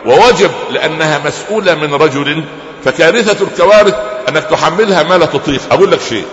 ووجب 0.06 0.52
لأنها 0.72 1.22
مسؤولة 1.26 1.76
من 1.76 1.94
رجل 1.94 2.44
فكارثة 2.86 3.46
الكوارث 3.46 3.96
أنك 4.30 4.44
تحملها 4.44 5.04
ما 5.04 5.18
لا 5.18 5.26
تطيق. 5.26 5.62
أقول 5.72 5.92
لك 5.92 6.00
شيء 6.10 6.26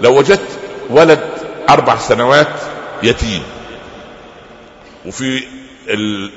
لو 0.00 0.18
وجدت 0.18 0.48
ولد 0.90 1.20
أربع 1.68 1.96
سنوات 1.96 2.48
يتيم 3.02 3.42
وفي 5.06 5.42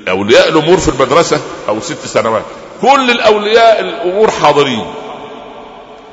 أولياء 0.08 0.48
الأمور 0.48 0.76
في 0.76 0.88
المدرسة 0.88 1.40
أو 1.68 1.80
ست 1.80 2.06
سنوات 2.06 2.44
كل 2.84 3.10
الأولياء 3.10 3.80
الأمور 3.80 4.30
حاضرين. 4.30 4.86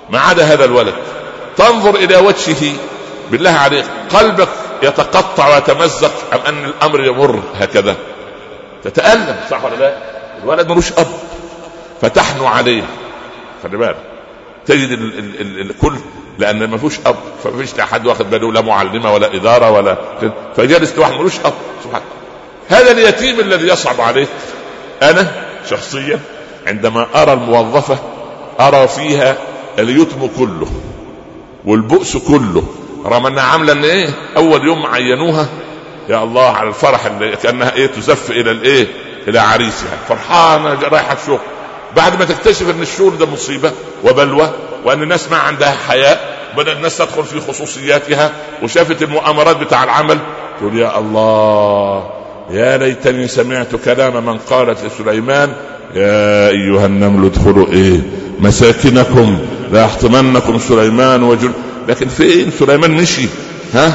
ما 0.09 0.19
عدا 0.19 0.43
هذا 0.43 0.65
الولد. 0.65 0.93
تنظر 1.57 1.95
إلى 1.95 2.17
وجهه 2.17 2.73
بالله 3.31 3.51
عليك. 3.51 3.85
قلبك 4.13 4.49
يتقطع 4.83 5.55
ويتمزق 5.55 6.11
أم 6.33 6.39
أن 6.47 6.65
الأمر 6.65 7.05
يمر 7.05 7.39
هكذا. 7.59 7.95
تتألم 8.83 9.35
صح 9.51 9.63
ولا 9.63 9.75
لا؟ 9.75 9.97
الولد 10.43 10.71
ملوش 10.71 10.91
أب. 10.91 11.07
فتحنو 12.01 12.45
عليه. 12.45 12.83
خلي 13.63 13.77
بالك. 13.77 13.97
تجد 14.65 14.91
ال 14.91 15.19
ال 15.19 15.41
ال 15.41 15.69
الكل 15.69 15.97
لأن 16.39 16.69
ما 16.69 16.77
فيهوش 16.77 16.99
أب. 17.05 17.15
فما 17.43 17.65
فيش 17.65 17.79
حد 17.79 18.07
واخد 18.07 18.29
باله 18.29 18.51
لا 18.51 18.61
معلمة 18.61 19.13
ولا 19.13 19.35
إدارة 19.35 19.71
ولا 19.71 19.97
فجالس 20.55 20.95
لوحده 20.97 21.17
ملوش 21.17 21.39
أب. 21.45 21.53
سبحان 21.83 22.01
هذا 22.69 22.91
اليتيم 22.91 23.39
الذي 23.39 23.67
يصعب 23.67 24.01
عليه. 24.01 24.27
أنا 25.01 25.31
شخصيا 25.69 26.19
عندما 26.67 27.07
أرى 27.15 27.33
الموظفة 27.33 27.97
أرى 28.59 28.87
فيها 28.87 29.37
اليتم 29.79 30.29
كله 30.37 30.67
والبؤس 31.65 32.17
كله. 32.17 32.63
رغم 33.05 33.25
أنها 33.25 33.43
عاملة 33.43 33.73
إن 33.73 33.83
إيه؟ 33.83 34.09
أول 34.37 34.65
يوم 34.65 34.85
عينوها. 34.85 35.47
يا 36.09 36.23
الله 36.23 36.49
على 36.49 36.69
الفرح 36.69 37.05
اللي 37.05 37.35
كأنها 37.35 37.73
إيه؟ 37.75 37.87
تزف 37.87 38.31
إلى 38.31 38.51
الإيه؟ 38.51 38.87
إلى 39.27 39.39
عريسها. 39.39 39.97
فرحانة 40.09 40.73
رايحة 40.73 41.17
الشغل. 41.23 41.39
بعد 41.95 42.19
ما 42.19 42.25
تكتشف 42.25 42.69
إن 42.69 42.81
الشغل 42.81 43.17
ده 43.17 43.25
مصيبة 43.25 43.71
وبلوى 44.03 44.49
وأن 44.85 45.03
الناس 45.03 45.31
ما 45.31 45.37
عندها 45.37 45.75
حياء 45.87 46.37
بدأ 46.57 46.71
الناس 46.71 46.97
تدخل 46.97 47.23
في 47.23 47.39
خصوصياتها 47.39 48.31
وشافت 48.63 49.01
المؤامرات 49.03 49.57
بتاع 49.57 49.83
العمل 49.83 50.19
تقول 50.59 50.77
يا 50.79 50.99
الله 50.99 52.09
يا 52.49 52.77
ليتني 52.77 53.27
سمعت 53.27 53.75
كلام 53.85 54.25
من 54.25 54.37
قالت 54.37 54.83
لسليمان 54.83 55.53
يا 55.95 56.49
أيها 56.49 56.85
النمل 56.85 57.25
ادخلوا 57.25 57.67
إيه 57.67 57.99
مساكنكم 58.39 59.39
لا 59.71 59.83
يحطمنكم 59.83 60.59
سليمان 60.59 61.23
وجل 61.23 61.51
لكن 61.87 62.07
فين 62.07 62.51
سليمان 62.59 62.91
مشي؟ 62.91 63.27
ها؟ 63.73 63.93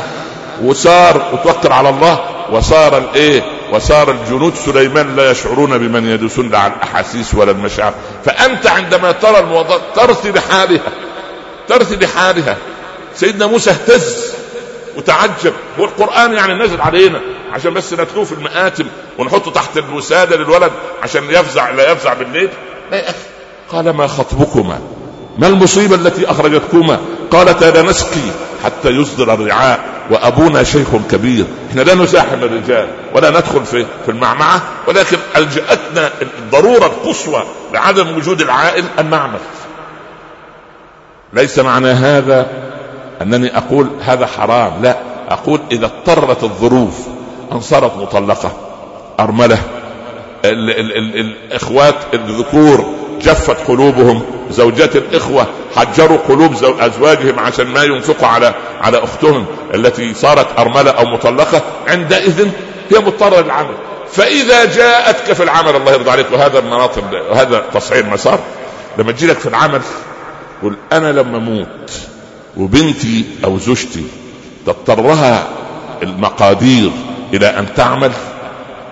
وصار 0.65 1.23
وتوكل 1.33 1.73
على 1.73 1.89
الله 1.89 2.21
وصار 2.53 2.99
الايه 2.99 3.43
وصار 3.73 4.11
الجنود 4.11 4.53
سليمان 4.67 5.17
لا 5.17 5.31
يشعرون 5.31 5.79
بمن 5.79 6.09
يدوسون 6.09 6.51
لا 6.51 6.59
على 6.59 6.73
الأحاسيس 6.73 7.35
ولا 7.35 7.51
المشاعر. 7.51 7.95
فأنت 8.25 8.67
عندما 8.67 9.13
ترى 9.13 9.39
الموضوع 9.39 9.79
ترثي 9.95 10.33
بحالها 10.33 10.93
ترثي 11.69 11.97
بحالها. 11.97 12.57
سيدنا 13.15 13.47
موسى 13.47 13.71
اهتز. 13.71 14.26
وتعجب 14.97 15.53
هو 15.79 15.85
القرآن 15.85 16.33
يعني 16.33 16.55
نزل 16.55 16.81
علينا 16.81 17.21
عشان 17.53 17.75
بس 17.75 17.93
نتلوه 17.93 18.25
في 18.25 18.33
المآتم 18.33 18.87
ونحطه 19.19 19.51
تحت 19.51 19.79
الوسادة 19.79 20.37
للولد 20.37 20.73
عشان 21.03 21.25
يفزع 21.31 21.71
لا 21.71 21.93
يفزع 21.93 22.15
بالليل. 22.15 22.49
لا 22.91 22.97
يا 22.97 23.11
أخي 23.11 23.19
قال 23.69 23.91
ما 23.91 24.07
خطبكما؟ 24.07 24.81
ما 25.39 25.47
المصيبة 25.47 25.95
التي 25.95 26.31
أخرجتكما؟ 26.31 27.01
قالتا 27.31 27.65
لا 27.65 27.83
نسقي 27.83 28.31
حتى 28.65 28.89
يصدر 28.91 29.35
الرعاء 29.35 29.81
وأبونا 30.11 30.63
شيخ 30.63 30.89
كبير. 31.11 31.45
إحنا 31.71 31.83
لا 31.83 31.95
نزاحم 31.95 32.43
الرجال 32.43 32.89
ولا 33.15 33.31
ندخل 33.31 33.65
في 33.65 33.87
في 34.05 34.11
المعمعة 34.11 34.63
ولكن 34.87 35.17
ألجأتنا 35.37 36.11
الضرورة 36.23 36.87
القصوى 36.87 37.43
لعدم 37.73 38.17
وجود 38.17 38.41
العائل 38.41 38.85
أن 38.99 39.11
نعمل 39.11 39.39
ليس 41.33 41.59
معنى 41.59 41.91
هذا 41.91 42.47
أنني 43.23 43.57
أقول 43.57 43.89
هذا 44.01 44.27
حرام. 44.27 44.73
لا 44.83 44.97
أقول 45.29 45.61
إذا 45.73 45.87
اضطرت 45.87 46.45
الظروف 46.45 46.95
أن 47.53 47.61
صارت 47.61 47.97
مطلقة 47.97 48.53
أرملة 49.21 49.59
ال 50.45 50.71
ال 50.71 50.97
ال 50.97 51.21
الإخوات 51.21 51.95
الذكور 52.15 52.95
جفت 53.23 53.69
قلوبهم 53.69 54.23
زوجات 54.51 54.97
الإخوة 54.97 55.47
حجروا 55.77 56.19
قلوب 56.29 56.53
أزواجهم 56.81 57.39
عشان 57.39 57.67
ما 57.67 57.83
ينفقوا 57.83 58.29
على 58.29 58.55
على 58.81 58.99
أختهم 59.05 59.47
التي 59.75 60.15
صارت 60.15 60.47
أرملة 60.59 60.91
أو 60.91 61.05
مطلقة. 61.05 61.63
عندئذ 61.89 62.49
هي 62.91 62.99
مضطرة 62.99 63.41
للعمل. 63.41 63.75
فإذا 64.13 64.65
جاءتك 64.65 65.33
في 65.33 65.43
العمل 65.43 65.77
الله 65.77 65.93
يرضى 65.93 66.11
عليك 66.11 66.27
وهذا 66.33 66.59
المناطق 66.59 67.03
وهذا 67.31 67.63
تصعيد 67.75 68.07
مسار 68.07 68.39
لما 68.99 69.13
تجي 69.13 69.27
لك 69.27 69.39
في 69.39 69.47
العمل 69.47 69.81
قل 70.63 70.77
أنا 70.93 71.13
لما 71.13 71.37
أموت. 71.37 71.91
وبنتي 72.57 73.25
أو 73.45 73.59
زوجتي 73.59 74.05
تضطرها 74.67 75.49
المقادير 76.03 76.91
إلى 77.35 77.47
أن 77.47 77.67
تعمل 77.77 78.13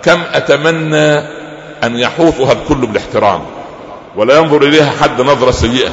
كم 0.02 0.20
أتمنى 0.32 1.18
أن 1.84 1.96
يحوطها 1.98 2.52
الكل 2.52 2.86
بالاحترام 2.86 3.40
ولا 4.16 4.38
ينظر 4.38 4.62
إليها 4.62 4.92
حد 5.02 5.20
نظرة 5.20 5.50
سيئة 5.50 5.90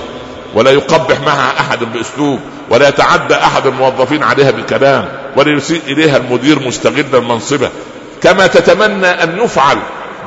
ولا 0.55 0.71
يقبح 0.71 1.19
معها 1.25 1.59
أحد 1.59 1.83
بأسلوب 1.83 2.39
ولا 2.69 2.87
يتعدى 2.87 3.35
أحد 3.35 3.67
الموظفين 3.67 4.23
عليها 4.23 4.51
بكلام 4.51 5.05
ولا 5.35 5.51
يسيء 5.51 5.81
إليها 5.87 6.17
المدير 6.17 6.67
مستغلا 6.67 7.19
منصبه 7.19 7.69
كما 8.23 8.47
تتمنى 8.47 9.07
أن 9.07 9.39
يفعل 9.43 9.77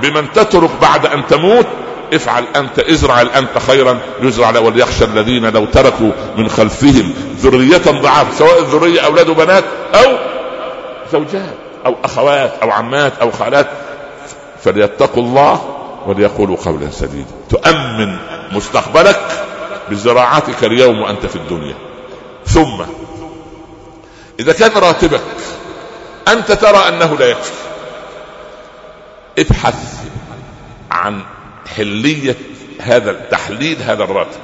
بمن 0.03 0.33
تترك 0.33 0.71
بعد 0.83 1.07
أن 1.07 1.27
تموت 1.27 1.67
افعل 2.13 2.45
أنت 2.57 2.79
ازرع 2.79 3.23
انت 3.23 3.59
خيرا 3.67 3.99
يزرع 4.21 4.59
وليخشى 4.59 5.05
الذين 5.05 5.47
لو 5.47 5.65
تركوا 5.65 6.11
من 6.37 6.49
خلفهم. 6.49 7.15
ذرية 7.39 8.01
ضعاف 8.03 8.35
سواء 8.39 8.59
الذرية 8.59 9.01
أولاد 9.01 9.29
وبنات 9.29 9.65
أو 9.95 10.17
زوجات 11.13 11.55
أو 11.87 11.97
أخوات 12.05 12.53
أو 12.63 12.71
عمات 12.71 13.13
أو 13.21 13.31
خالات. 13.31 13.67
فليتقوا 14.65 15.23
الله 15.23 15.77
وليقولوا 16.07 16.57
قولا 16.65 16.91
سديدا. 16.91 17.31
تؤمن 17.51 18.17
مستقبلك 18.53 19.21
بزراعتك 19.91 20.65
اليوم 20.65 21.01
وأنت 21.01 21.27
في 21.27 21.37
الدنيا. 21.37 21.75
ثم 22.47 22.83
إذا 24.41 24.53
كان 24.53 24.71
راتبك 24.71 25.21
أنت 26.29 26.53
ترى 26.53 26.89
أنه 26.89 27.17
لا 27.19 27.27
يكفي. 27.27 27.53
ابحث 29.39 30.05
عن 30.91 31.21
حلية 31.77 32.37
هذا 32.81 33.13
تحليل 33.13 33.77
هذا 33.83 34.05
الراتب 34.05 34.41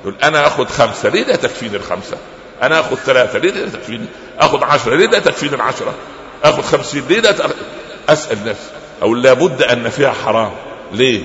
يقول 0.00 0.14
أنا 0.22 0.46
آخذ 0.46 0.66
خمسة 0.66 1.08
ليه 1.08 1.24
لا 1.24 1.36
تكفيني 1.36 1.76
الخمسة؟ 1.76 2.16
أنا 2.62 2.80
آخذ 2.80 2.96
ثلاثة 2.96 3.38
ليه 3.38 3.50
لا 3.50 3.68
تكفيني؟ 3.68 4.06
آخذ 4.40 4.64
عشرة 4.64 4.96
ليه 4.96 5.06
لا 5.06 5.18
تكفيني 5.18 5.54
العشرة؟ 5.54 5.94
آخذ 6.44 6.62
خمسين 6.62 7.04
ليه 7.08 7.20
لا 7.20 7.34
أسأل 8.08 8.38
نفسي 8.44 8.70
أو 9.02 9.14
لابد 9.14 9.62
أن 9.62 9.90
فيها 9.90 10.12
حرام. 10.24 10.50
ليه؟ 10.92 11.22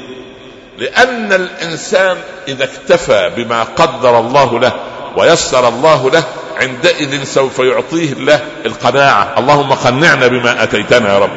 لأن 0.77 1.33
الإنسان 1.33 2.17
إذا 2.47 2.63
اكتفى 2.63 3.31
بما 3.35 3.63
قدر 3.63 4.19
الله 4.19 4.59
له 4.59 4.73
ويسر 5.17 5.67
الله 5.67 6.09
له 6.09 6.23
عندئذ 6.61 7.23
سوف 7.23 7.59
يعطيه 7.59 8.13
الله 8.13 8.41
القناعة. 8.65 9.33
اللهم 9.37 9.71
قنعنا 9.73 10.27
بما 10.27 10.63
أتيتنا 10.63 11.13
يا 11.13 11.19
رب. 11.19 11.31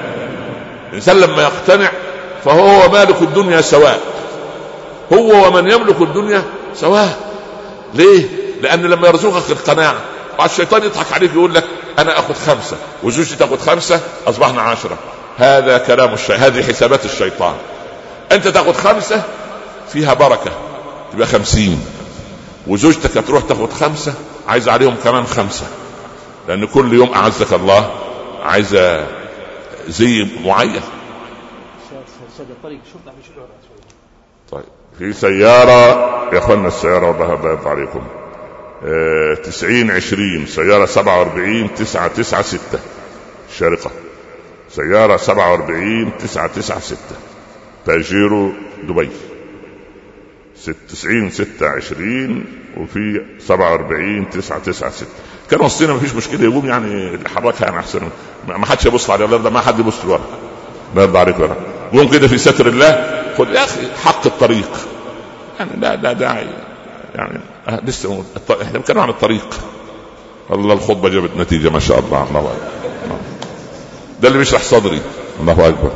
الإنسان 0.91 1.20
لما 1.20 1.43
يقتنع 1.43 1.91
فهو 2.45 2.88
مالك 2.88 3.22
الدنيا 3.22 3.61
سواء. 3.61 4.01
هو 5.12 5.47
ومن 5.47 5.70
يملك 5.70 6.01
الدنيا 6.01 6.43
سواء. 6.74 7.18
ليه؟ 7.95 8.28
لأن 8.62 8.82
لما 8.82 9.09
يرزقك 9.09 9.51
القناعة 9.51 10.01
الشيطان 10.45 10.82
يضحك 10.82 11.12
عليك 11.12 11.30
يقول 11.34 11.55
لك 11.55 11.64
أنا 11.99 12.18
آخذ 12.18 12.34
خمسة 12.34 12.76
وزوجتي 13.03 13.36
تاخذ 13.36 13.59
خمسة 13.59 14.01
اصبحنا 14.26 14.62
عشرة. 14.62 14.99
هذا 15.38 15.78
كلام 15.78 16.14
الشيطان 16.14 16.41
هذه 16.41 16.62
حسابات 16.62 17.05
الشيطان. 17.05 17.55
أنت 18.32 18.49
تاخذ 18.49 18.72
خمسة 18.72 19.22
فيها 19.93 20.14
بركة 20.14 20.51
تبقى 21.12 21.26
خمسين. 21.26 21.84
وزوجتك 22.66 23.24
تروح 23.26 23.43
تاخذ 23.43 23.70
خمسة 23.72 24.14
عايز 24.49 24.68
عليهم 24.68 24.97
كمان 25.05 25.26
خمسة. 25.26 25.66
لأن 26.49 26.66
كل 26.66 26.95
يوم 26.95 27.12
أعزك 27.14 27.53
الله 27.53 27.91
عايزة 28.43 29.07
زي 29.88 30.26
معين. 30.45 30.82
طيب. 34.53 34.64
في 34.99 35.12
سيارة 35.12 35.91
يا 36.34 36.38
أخوانا 36.38 36.68
السيارة 36.68 37.09
والله 37.09 37.34
بيض 37.34 37.68
عليكم. 37.68 38.03
آه، 38.84 39.34
تسعين 39.34 39.91
عشرين 39.91 40.47
سيارة 40.47 40.86
سبعة 40.86 41.18
وأربعين 41.18 41.74
تسعة 41.74 42.09
تسعة 42.09 42.43
ستة. 42.43 42.78
شارقة. 43.59 43.91
سيارة 44.70 45.16
سبعة 45.16 45.51
وأربعين 45.53 46.11
تسعة 46.18 46.47
تسعة 46.47 46.80
ستة. 46.80 47.16
تاجيرو 47.86 48.53
دبي. 48.82 49.11
ست 50.57 50.76
تسعين 50.88 51.30
ستة 51.30 51.68
عشرين 51.68 52.45
وفي 52.76 53.26
سبعة 53.38 53.72
وأربعين 53.72 54.30
تسعة 54.30 54.59
تسعة 54.59 54.91
ستة. 54.91 55.09
كان 55.51 55.61
وسطنا 55.61 55.93
مفيش 55.93 56.14
مشكلة 56.14 56.45
يقوم 56.45 56.66
يعني 56.66 57.18
حركها 57.28 57.64
يعني 57.64 57.78
أحسن. 57.78 58.01
ما 58.49 58.66
حدش 58.66 58.86
يبص 58.86 59.11
على 59.11 59.26
ده 59.26 59.51
ما 59.51 59.61
حد 59.61 59.78
يبص 59.78 60.05
لورا. 60.05 60.49
لا 60.95 61.03
يرضى 61.03 61.18
عليك 61.18 61.38
ولا 61.38 61.55
قوم 61.93 62.09
كده 62.09 62.28
في 62.28 62.38
ستر 62.38 62.66
الله؟ 62.66 63.22
خد 63.38 63.49
يا 63.49 63.64
أخي 63.64 63.80
حق 64.05 64.26
الطريق. 64.26 64.70
يعني 65.59 65.70
لا 65.80 65.97
لا 65.97 66.12
داعي. 66.12 66.47
يعني 67.14 67.41
لسه 67.82 68.24
إحنا 68.62 68.78
بنتكلم 68.78 68.99
عن 69.01 69.09
الطريق. 69.09 69.47
والله 70.51 70.74
الخطبة 70.74 71.09
جابت 71.09 71.30
نتيجة 71.36 71.68
ما 71.70 71.78
شاء 71.78 71.99
الله. 71.99 72.26
الله 72.28 72.41
أكبر. 72.41 73.16
ده 74.20 74.28
اللي 74.28 74.38
بيشرح 74.38 74.62
صدري. 74.62 75.01
الله 75.41 75.68
أكبر. 75.68 75.91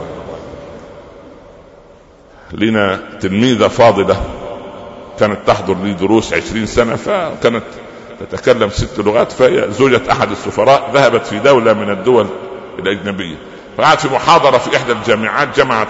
لنا 2.52 3.00
تلميذة 3.20 3.68
فاضلة 3.68 4.16
كانت 5.20 5.38
تحضر 5.46 5.74
لي 5.74 5.92
دروس 5.92 6.32
عشرين 6.32 6.66
سنة 6.66 6.96
فكانت 6.96 7.64
تتكلم 8.30 8.70
ست 8.70 8.98
لغات 8.98 9.32
فهي 9.32 9.70
زوجة 9.70 10.00
أحد 10.10 10.30
السفراء 10.30 10.90
ذهبت 10.94 11.26
في 11.26 11.38
دولة 11.38 11.72
من 11.72 11.90
الدول 11.90 12.26
الأجنبية. 12.78 13.36
فقعدت 13.78 14.00
في 14.00 14.08
محاضرة 14.08 14.58
في 14.58 14.76
إحدى 14.76 14.92
الجامعات 14.92 15.56
جمعت 15.56 15.88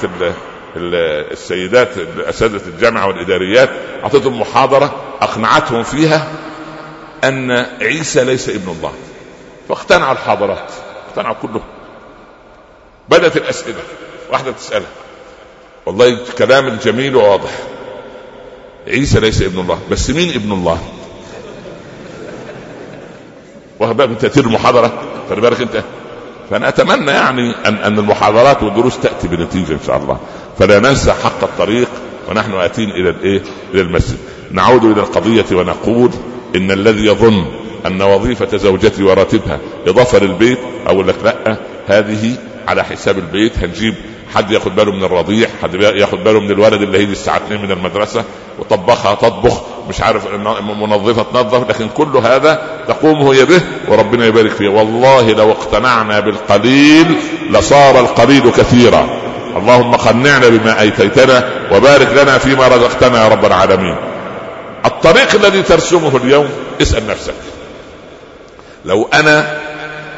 السيدات 0.77 1.89
اساتذه 2.19 2.69
الجامعة 2.69 3.07
والإداريات 3.07 3.71
أعطتهم 4.03 4.41
محاضرة 4.41 4.95
أقنعتهم 5.21 5.83
فيها 5.83 6.29
أن 7.25 7.67
عيسى 7.81 8.25
ليس 8.25 8.49
ابن 8.49 8.69
الله. 8.71 8.93
فاقتنعوا 9.69 10.13
الحاضرات 10.13 10.71
اقتنعوا 11.09 11.35
كلهم 11.43 11.63
بدأت 13.09 13.37
الأسئلة 13.37 13.81
واحدة 14.31 14.53
تسالها 14.53 14.89
والله 15.87 16.19
كلام 16.39 16.79
جميل 16.85 17.17
وواضح. 17.17 17.51
عيسى 18.87 19.21
ليس 19.21 19.43
ابن 19.43 19.61
الله 19.61 19.79
بس 19.91 20.11
مين 20.11 20.31
ابن 20.35 20.53
الله؟ 20.53 20.79
واخد 23.81 23.97
بالك 23.97 24.09
من 24.09 24.19
تاثير 24.19 24.45
المحاضرة؟ 24.45 25.03
خلي 25.31 25.41
بالك 25.41 25.61
انت. 25.61 25.83
فأنا 26.51 26.69
أتمنى 26.69 27.11
يعني 27.11 27.55
أن 27.67 27.75
أن 27.75 27.99
المحاضرات 27.99 28.63
والدروس 28.63 28.99
تأتي 28.99 29.29
بنتيجة 29.29 29.73
إن 29.73 29.79
شاء 29.87 29.97
الله 29.97 30.19
فلا 30.59 30.79
ننسى 30.79 31.13
حق 31.13 31.45
الطريق 31.45 31.89
ونحن 32.31 32.53
آتين 32.55 32.91
إلى 32.91 33.11
الإيه؟ 33.11 33.43
إلى 33.75 33.83
المسجد. 33.83 34.19
نعود 34.51 34.85
إلى 34.85 35.01
القضية 35.01 35.45
ونقول 35.53 36.11
إن 36.57 36.71
الذي 36.71 37.07
يظن 37.07 37.45
أن 37.87 38.03
وظيفة 38.03 38.57
زوجتي 38.57 39.03
وراتبها 39.03 39.59
إضافة 39.87 40.19
للبيت 40.19 40.59
أقول 40.87 41.09
لك 41.09 41.15
لأ 41.25 41.57
هذه 41.87 42.37
على 42.69 42.85
حساب 42.85 43.19
البيت 43.19 43.59
هنجيب 43.59 43.95
حد 44.35 44.51
ياخد 44.51 44.75
باله 44.77 44.93
من 44.93 45.05
الرضيع 45.05 45.49
حد 45.63 45.75
ياخد 45.75 46.25
باله 46.25 46.41
من 46.41 46.51
الولد 46.51 46.83
اللي 46.83 46.99
هيجي 46.99 47.13
الساعة 47.13 47.37
2 47.37 47.63
من 47.63 47.71
المدرسة 47.71 48.25
وطبخها 48.59 49.15
تطبخ 49.15 49.63
مش 49.89 50.01
عارف 50.01 50.27
منظفة 50.81 51.23
تنظف 51.23 51.69
لكن 51.71 51.89
كل 51.89 52.17
هذا 52.17 52.63
تقوم 52.89 53.23
هي 53.23 53.45
به 53.45 53.61
وربنا 53.89 54.27
يبارك 54.27 54.51
فيه. 54.51 54.69
والله 54.69 55.33
لو 55.33 55.51
اقتنعنا 55.51 56.21
بالقليل 56.21 57.17
لصار 57.51 58.01
القليل 58.01 58.51
كثيرا. 58.51 59.09
اللهم 59.57 59.95
قنعنا 59.95 60.49
بما 60.49 60.81
أيتيتنا 60.81 61.51
وبارك 61.73 62.09
لنا 62.23 62.39
فيما 62.39 62.69
رزقتنا 62.69 63.25
يا 63.25 63.29
رب 63.29 63.45
العالمين. 63.45 63.97
الطريق 64.87 65.35
الذي 65.35 65.63
ترسمه 65.63 66.17
اليوم 66.17 66.49
اسأل 66.83 67.07
نفسك. 67.07 67.35
لو 68.85 69.09
أنا 69.15 69.59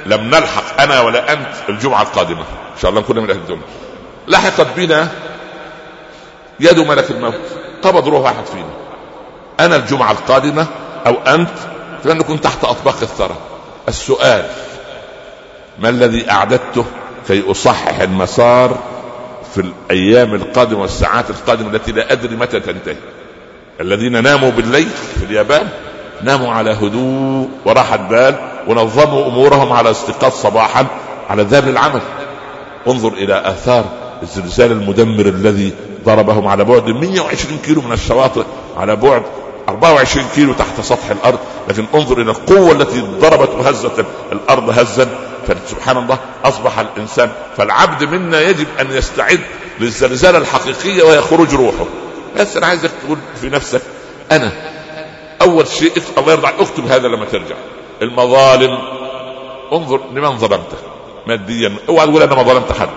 لم 0.06 0.20
نلحق 0.20 0.80
أنا 0.80 1.00
ولا 1.00 1.32
أنت 1.32 1.48
الجمعة 1.68 2.02
القادمة 2.02 2.40
إن 2.40 2.80
شاء 2.82 2.90
الله 2.90 3.00
نكون 3.00 3.18
من 3.18 3.30
أهل 3.30 3.38
الدنيا 3.38 3.66
لحقت 4.28 4.66
بنا 4.76 5.08
يد 6.60 6.78
ملك 6.78 7.10
الموت 7.10 7.40
قبض 7.82 8.08
روح 8.08 8.20
واحد 8.20 8.46
فينا. 8.46 8.85
أنا 9.60 9.76
الجمعة 9.76 10.12
القادمة 10.12 10.66
أو 11.06 11.14
أنت؟ 11.14 11.50
فلن 12.04 12.18
نكون 12.18 12.40
تحت 12.40 12.64
أطباق 12.64 12.96
الثرى. 13.02 13.36
السؤال 13.88 14.44
ما 15.78 15.88
الذي 15.88 16.30
أعددته 16.30 16.84
كي 17.28 17.50
أصحح 17.50 18.00
المسار 18.00 18.78
في 19.54 19.60
الأيام 19.60 20.34
القادمة 20.34 20.80
والساعات 20.80 21.30
القادمة 21.30 21.70
التي 21.70 21.92
لا 21.92 22.12
أدري 22.12 22.36
متى 22.36 22.60
تنتهي؟ 22.60 22.96
الذين 23.80 24.22
ناموا 24.22 24.50
بالليل 24.50 24.88
في 25.18 25.24
اليابان 25.24 25.68
ناموا 26.22 26.52
على 26.52 26.70
هدوء 26.70 27.48
وراحة 27.64 27.96
بال 27.96 28.34
ونظموا 28.68 29.26
أمورهم 29.26 29.72
على 29.72 29.90
استيقاظ 29.90 30.32
صباحا 30.32 30.86
على 31.30 31.42
الذهاب 31.42 31.68
للعمل 31.68 32.00
انظر 32.88 33.12
إلى 33.12 33.42
آثار 33.44 33.84
الزلزال 34.22 34.72
المدمر 34.72 35.26
الذي 35.26 35.72
ضربهم 36.04 36.48
على 36.48 36.64
بعد 36.64 36.88
120 36.88 37.58
كيلو 37.58 37.80
من 37.80 37.92
الشواطئ 37.92 38.44
على 38.76 38.96
بعد 38.96 39.22
24 39.68 40.26
كيلو 40.34 40.52
تحت 40.52 40.80
سطح 40.80 41.10
الأرض 41.10 41.38
لكن 41.68 41.86
انظر 41.94 42.20
إلى 42.20 42.30
القوة 42.30 42.72
التي 42.72 43.00
ضربت 43.00 43.50
وهزت 43.50 44.06
الأرض. 44.32 44.78
هزا 44.78 45.08
فسبحان 45.48 45.96
الله 45.96 46.18
أصبح 46.44 46.78
الإنسان 46.78 47.30
فالعبد 47.56 48.04
منا 48.04 48.40
يجب 48.40 48.66
أن 48.80 48.92
يستعد 48.92 49.40
للزلزال 49.80 50.36
الحقيقيه 50.36 51.02
وهي 51.02 51.20
خروج 51.20 51.54
روحه. 51.54 51.86
بس 52.36 52.56
أنا 52.56 52.66
عايزك 52.66 52.90
تقول 53.04 53.18
في 53.40 53.48
نفسك 53.48 53.82
أنا 54.32 54.52
أول 55.42 55.66
شيء 55.68 55.92
الله 56.18 56.32
يرضى 56.32 56.46
اكتب 56.46 56.86
هذا 56.86 57.08
لما 57.08 57.24
ترجع. 57.24 57.56
المظالم 58.02 58.78
انظر 59.72 60.00
لمن 60.12 60.38
ظلمته 60.38 60.76
ماديا. 61.26 61.76
اوعى 61.88 62.06
تقول 62.06 62.22
أنا 62.22 62.34
ما 62.34 62.42
ظلمت 62.42 62.72
حد. 62.72 62.88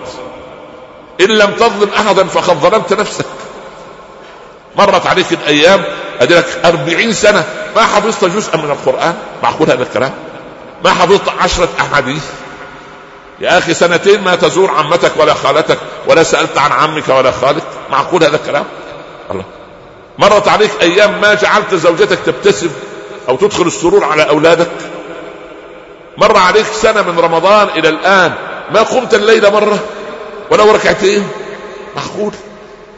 إن 1.20 1.28
لم 1.28 1.50
تظلم 1.50 1.90
احدا 1.96 2.24
فقد 2.24 2.56
ظلمت 2.56 2.92
نفسك. 2.92 3.26
مرت 4.76 5.06
عليك 5.06 5.32
الأيام 5.32 5.84
أدرك 6.20 6.46
أربعين 6.64 7.12
سنة. 7.12 7.44
ما 7.76 7.82
حفظت 7.82 8.24
جزءا 8.24 8.56
من 8.56 8.70
القرآن؟ 8.70 9.14
معقول 9.42 9.70
هذا 9.70 9.82
الكلام؟ 9.82 10.12
ما 10.84 10.90
حفظت 10.90 11.28
عشرة 11.28 11.68
أحاديث؟ 11.80 12.24
يا 13.40 13.58
أخي 13.58 13.74
سنتين 13.74 14.20
ما 14.24 14.36
تزور 14.36 14.70
عمتك 14.70 15.12
ولا 15.16 15.34
خالتك 15.34 15.78
ولا 16.06 16.22
سألت 16.22 16.58
عن 16.58 16.72
عمك 16.72 17.08
ولا 17.08 17.30
خالك؟ 17.30 17.62
معقول 17.90 18.24
هذا 18.24 18.36
الكلام؟ 18.36 18.64
الله. 19.30 19.44
مرت 20.18 20.48
عليك 20.48 20.70
أيام 20.82 21.20
ما 21.20 21.34
جعلت 21.34 21.74
زوجتك 21.74 22.18
تبتسم 22.26 22.70
أو 23.28 23.36
تدخل 23.36 23.66
السرور 23.66 24.04
على 24.04 24.28
أولادك؟ 24.28 24.70
مر 26.18 26.36
عليك 26.36 26.66
سنة 26.66 27.02
من 27.02 27.18
رمضان 27.18 27.68
إلى 27.68 27.88
الآن. 27.88 28.34
ما 28.74 28.82
قمت 28.82 29.14
الليلة 29.14 29.50
مرة 29.50 29.78
ولو 30.50 30.70
ركعتين؟ 30.70 31.28
معقول. 31.96 32.32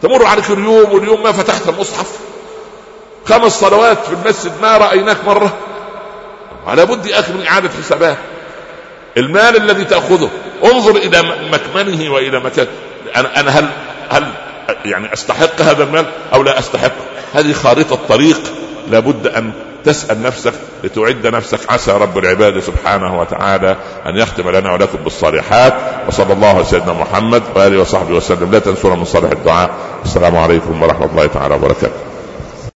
تمر 0.03 0.25
عليك 0.25 0.51
اليوم 0.51 0.93
واليوم 0.93 1.23
ما 1.23 1.33
فتحت 1.33 1.69
المصحف. 1.69 2.07
خمس 3.29 3.53
صلوات 3.53 3.99
في 4.07 4.13
المسجد 4.13 4.53
ما 4.63 4.77
رأيناك 4.77 5.17
مرة؟ 5.27 5.53
على 6.67 6.87
بد 6.87 7.07
يا 7.07 7.21
أخي 7.21 7.33
من 7.33 7.47
إعادة 7.47 7.71
حسابات. 7.83 8.17
المال 9.17 9.57
الذي 9.57 9.85
تأخذه 9.85 10.31
انظر 10.65 10.97
إلى 10.97 11.23
مكمنه 11.53 12.13
وإلى 12.13 12.41
مكان. 12.41 12.67
أنا 13.17 13.41
أنا 13.41 13.51
هل 13.51 13.69
هل 14.11 14.27
يعني 14.85 15.13
أستحق 15.13 15.61
هذا 15.61 15.85
المال 15.85 16.07
أو 16.35 16.43
لا 16.43 16.59
أستحق؟ 16.59 16.93
هذه 17.35 17.53
خارطة 17.53 17.99
طريق. 18.09 18.41
لابد 18.91 19.27
أن 19.27 19.53
تسأل 19.85 20.23
نفسك 20.23 20.53
لتعد 20.85 21.27
نفسك. 21.27 21.73
عسى 21.73 21.93
رب 21.93 22.19
العباد 22.19 22.61
سبحانه 22.61 23.21
وتعالى 23.21 23.77
أن 24.07 24.17
يختم 24.17 24.51
لنا 24.51 24.73
ولكم 24.73 24.99
بالصالحات. 24.99 25.75
وصلى 26.09 26.33
الله 26.33 26.49
على 26.49 26.65
سيدنا 26.65 26.93
محمد 26.93 27.43
وآله 27.55 27.81
وصحبه 27.81 28.15
وسلم. 28.15 28.53
لا 28.53 28.59
تنسونا 28.59 28.95
من 28.95 29.05
صالح 29.05 29.31
الدعاء. 29.31 29.71
السلام 30.05 30.37
عليكم 30.37 30.83
ورحمة 30.83 31.07
الله 31.07 31.27
تعالى 31.27 31.55
وبركاته. 31.55 32.12